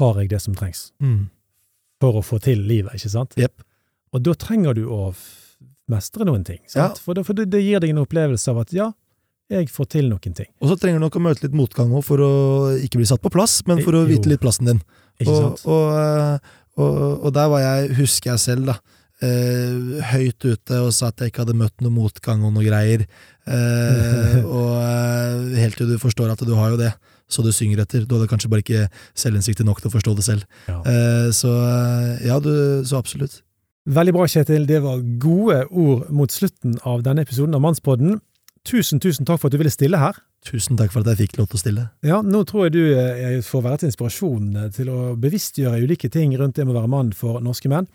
har 0.00 0.20
jeg 0.22 0.30
det 0.32 0.40
som 0.42 0.56
trengs 0.58 0.90
Mm. 1.00 1.28
for 2.00 2.16
å 2.20 2.24
få 2.24 2.40
til 2.42 2.62
livet, 2.66 2.96
ikke 2.96 3.12
sant? 3.12 3.36
Yep. 3.38 3.62
Og 4.16 4.22
da 4.26 4.32
trenger 4.34 4.74
du 4.74 4.86
å 4.90 5.12
mestre 5.90 6.24
noen 6.26 6.44
ting, 6.46 6.60
sant? 6.70 6.98
For, 7.02 7.14
det, 7.18 7.24
for 7.26 7.36
det, 7.38 7.48
det 7.52 7.60
gir 7.62 7.82
deg 7.82 7.92
en 7.94 8.02
opplevelse 8.04 8.50
av 8.52 8.62
at 8.64 8.72
ja, 8.76 8.90
jeg 9.50 9.66
får 9.74 9.88
til 9.90 10.08
noen 10.12 10.34
ting, 10.36 10.46
Og 10.62 10.70
så 10.70 10.76
trenger 10.78 11.00
du 11.00 11.04
nok 11.08 11.16
å 11.18 11.22
møte 11.24 11.42
litt 11.46 11.56
motgang 11.58 11.90
òg, 11.90 12.04
for 12.06 12.22
å 12.22 12.30
ikke 12.78 13.00
bli 13.00 13.08
satt 13.10 13.22
på 13.24 13.32
plass, 13.34 13.60
men 13.66 13.82
for 13.82 13.98
å 13.98 14.04
vite 14.06 14.30
litt 14.30 14.40
plassen 14.42 14.68
din. 14.70 14.82
ikke 15.18 15.34
sant? 15.34 15.64
og, 15.66 15.86
eh, 15.98 16.38
og, 16.78 17.00
og 17.26 17.32
der 17.34 17.48
var 17.50 17.60
jeg, 17.64 17.90
husker 17.98 18.30
jeg 18.32 18.42
selv, 18.44 18.70
da, 18.70 18.76
eh, 19.24 20.00
høyt 20.12 20.46
ute 20.46 20.80
og 20.80 20.92
sa 20.94 21.10
at 21.10 21.20
jeg 21.20 21.32
ikke 21.32 21.44
hadde 21.44 21.58
møtt 21.60 21.84
noe 21.84 21.94
motgang 21.94 22.44
og 22.46 22.54
noe 22.54 22.64
greier. 22.66 23.04
Eh, 23.46 24.38
og 24.60 24.72
eh, 24.80 25.60
helt 25.60 25.80
til 25.80 25.90
du 25.90 25.98
forstår 26.00 26.32
at 26.32 26.44
du 26.46 26.54
har 26.58 26.74
jo 26.74 26.80
det, 26.80 26.94
så 27.30 27.44
du 27.46 27.52
synger 27.54 27.84
etter. 27.84 28.06
Du 28.06 28.16
hadde 28.16 28.30
kanskje 28.30 28.50
bare 28.52 28.64
ikke 28.64 28.88
selvinnsikt 29.18 29.62
nok 29.66 29.82
til 29.82 29.92
å 29.92 29.94
forstå 29.96 30.16
det 30.18 30.26
selv. 30.26 30.48
Ja. 30.70 30.80
Eh, 30.80 31.28
så 31.36 31.52
eh, 31.66 32.26
ja, 32.30 32.40
du, 32.42 32.52
så 32.88 33.00
absolutt. 33.02 33.42
Veldig 33.90 34.14
bra, 34.14 34.26
Kjetil. 34.28 34.66
Det 34.68 34.82
var 34.84 35.04
gode 35.22 35.62
ord 35.70 36.10
mot 36.14 36.32
slutten 36.32 36.76
av 36.86 37.04
denne 37.06 37.24
episoden 37.24 37.56
av 37.56 37.64
Mannspodden. 37.64 38.18
Tusen, 38.68 39.00
tusen 39.00 39.24
takk 39.24 39.40
for 39.40 39.48
at 39.48 39.54
du 39.54 39.62
ville 39.62 39.72
stille 39.72 39.96
her. 39.98 40.18
Tusen 40.44 40.76
takk 40.76 40.92
for 40.92 41.00
at 41.02 41.08
jeg 41.12 41.26
fikk 41.26 41.38
lov 41.38 41.48
til 41.48 41.56
å 41.56 41.60
stille. 41.62 41.84
Ja, 42.04 42.20
nå 42.24 42.42
tror 42.48 42.66
jeg 42.66 42.74
du 42.76 42.82
eh, 42.92 43.40
får 43.44 43.64
være 43.64 43.80
til 43.80 43.90
inspirasjon 43.90 44.50
til 44.76 44.92
å 44.92 44.98
bevisstgjøre 45.20 45.80
ulike 45.84 46.10
ting 46.12 46.32
rundt 46.36 46.60
det 46.60 46.66
med 46.66 46.74
å 46.76 46.80
være 46.82 46.92
mann 46.92 47.12
for 47.16 47.40
norske 47.44 47.72
menn. 47.72 47.88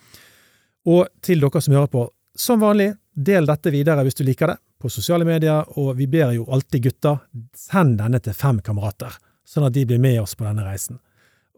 Og 0.86 1.08
til 1.26 1.42
dere 1.42 1.62
som 1.62 1.74
hører 1.74 1.92
på, 1.92 2.06
som 2.36 2.62
vanlig, 2.62 2.94
del 3.16 3.48
dette 3.48 3.72
videre 3.74 4.04
hvis 4.06 4.18
du 4.20 4.26
liker 4.28 4.54
det, 4.54 4.58
på 4.82 4.92
sosiale 4.92 5.26
medier, 5.26 5.64
og 5.80 5.96
vi 5.98 6.08
ber 6.12 6.36
jo 6.36 6.46
alltid 6.52 6.84
gutta, 6.84 7.16
send 7.58 7.98
denne 8.02 8.20
til 8.22 8.36
fem 8.38 8.60
kamerater, 8.62 9.16
sånn 9.48 9.66
at 9.66 9.74
de 9.74 9.86
blir 9.88 10.02
med 10.04 10.20
oss 10.22 10.36
på 10.38 10.46
denne 10.46 10.66
reisen. 10.68 11.00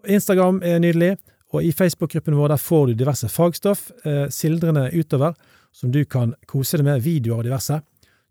Instagram 0.08 0.62
er 0.64 0.80
nydelig, 0.80 1.16
og 1.56 1.64
i 1.64 1.74
Facebook-gruppen 1.76 2.38
vår 2.38 2.54
der 2.54 2.62
får 2.62 2.88
du 2.88 2.94
diverse 3.00 3.30
fagstoff, 3.32 3.90
eh, 4.06 4.28
sildrende 4.30 4.90
utover, 4.94 5.36
som 5.72 5.92
du 5.92 6.04
kan 6.06 6.36
kose 6.48 6.78
deg 6.78 6.86
med, 6.86 7.04
videoer 7.04 7.42
og 7.42 7.48
diverse. 7.48 7.82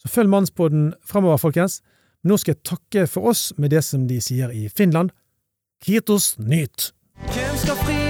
Så 0.00 0.12
følg 0.12 0.30
Mannspoden 0.30 0.90
fremover, 1.04 1.40
folkens. 1.40 1.80
Nå 2.24 2.36
skal 2.40 2.56
jeg 2.56 2.64
takke 2.64 3.06
for 3.10 3.32
oss 3.32 3.52
med 3.56 3.70
det 3.70 3.84
som 3.84 4.06
de 4.08 4.20
sier 4.20 4.52
i 4.52 4.68
Finland. 4.68 5.12
Kitos 5.84 6.36
nyt! 6.38 6.92
Hvem 7.32 7.56
skal 7.62 7.84
fri 7.84 8.05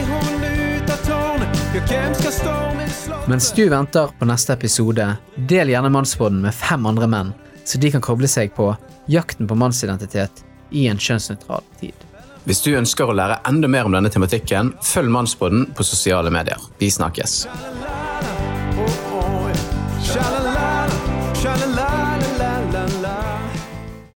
mens 3.27 3.53
du 3.53 3.69
venter 3.69 4.09
på 4.19 4.25
neste 4.29 4.53
episode, 4.53 5.17
del 5.37 5.69
gjerne 5.69 5.91
Mannsbåden 5.93 6.41
med 6.41 6.55
fem 6.55 6.87
andre 6.87 7.09
menn, 7.11 7.33
så 7.65 7.79
de 7.79 7.91
kan 7.93 8.05
koble 8.05 8.29
seg 8.31 8.55
på 8.57 8.71
jakten 9.13 9.49
på 9.51 9.59
mannsidentitet 9.59 10.45
i 10.71 10.87
en 10.89 10.99
kjønnsnøytral 10.99 11.67
tid. 11.81 12.07
Hvis 12.47 12.63
du 12.63 12.71
ønsker 12.79 13.11
å 13.11 13.17
lære 13.19 13.41
enda 13.51 13.69
mer 13.69 13.89
om 13.89 13.97
denne 13.97 14.11
tematikken, 14.13 14.73
følg 14.87 15.11
Mannsbåden 15.11 15.67
på 15.75 15.85
sosiale 15.85 16.31
medier. 16.31 16.63
Vi 16.79 16.91
snakkes. 16.95 17.45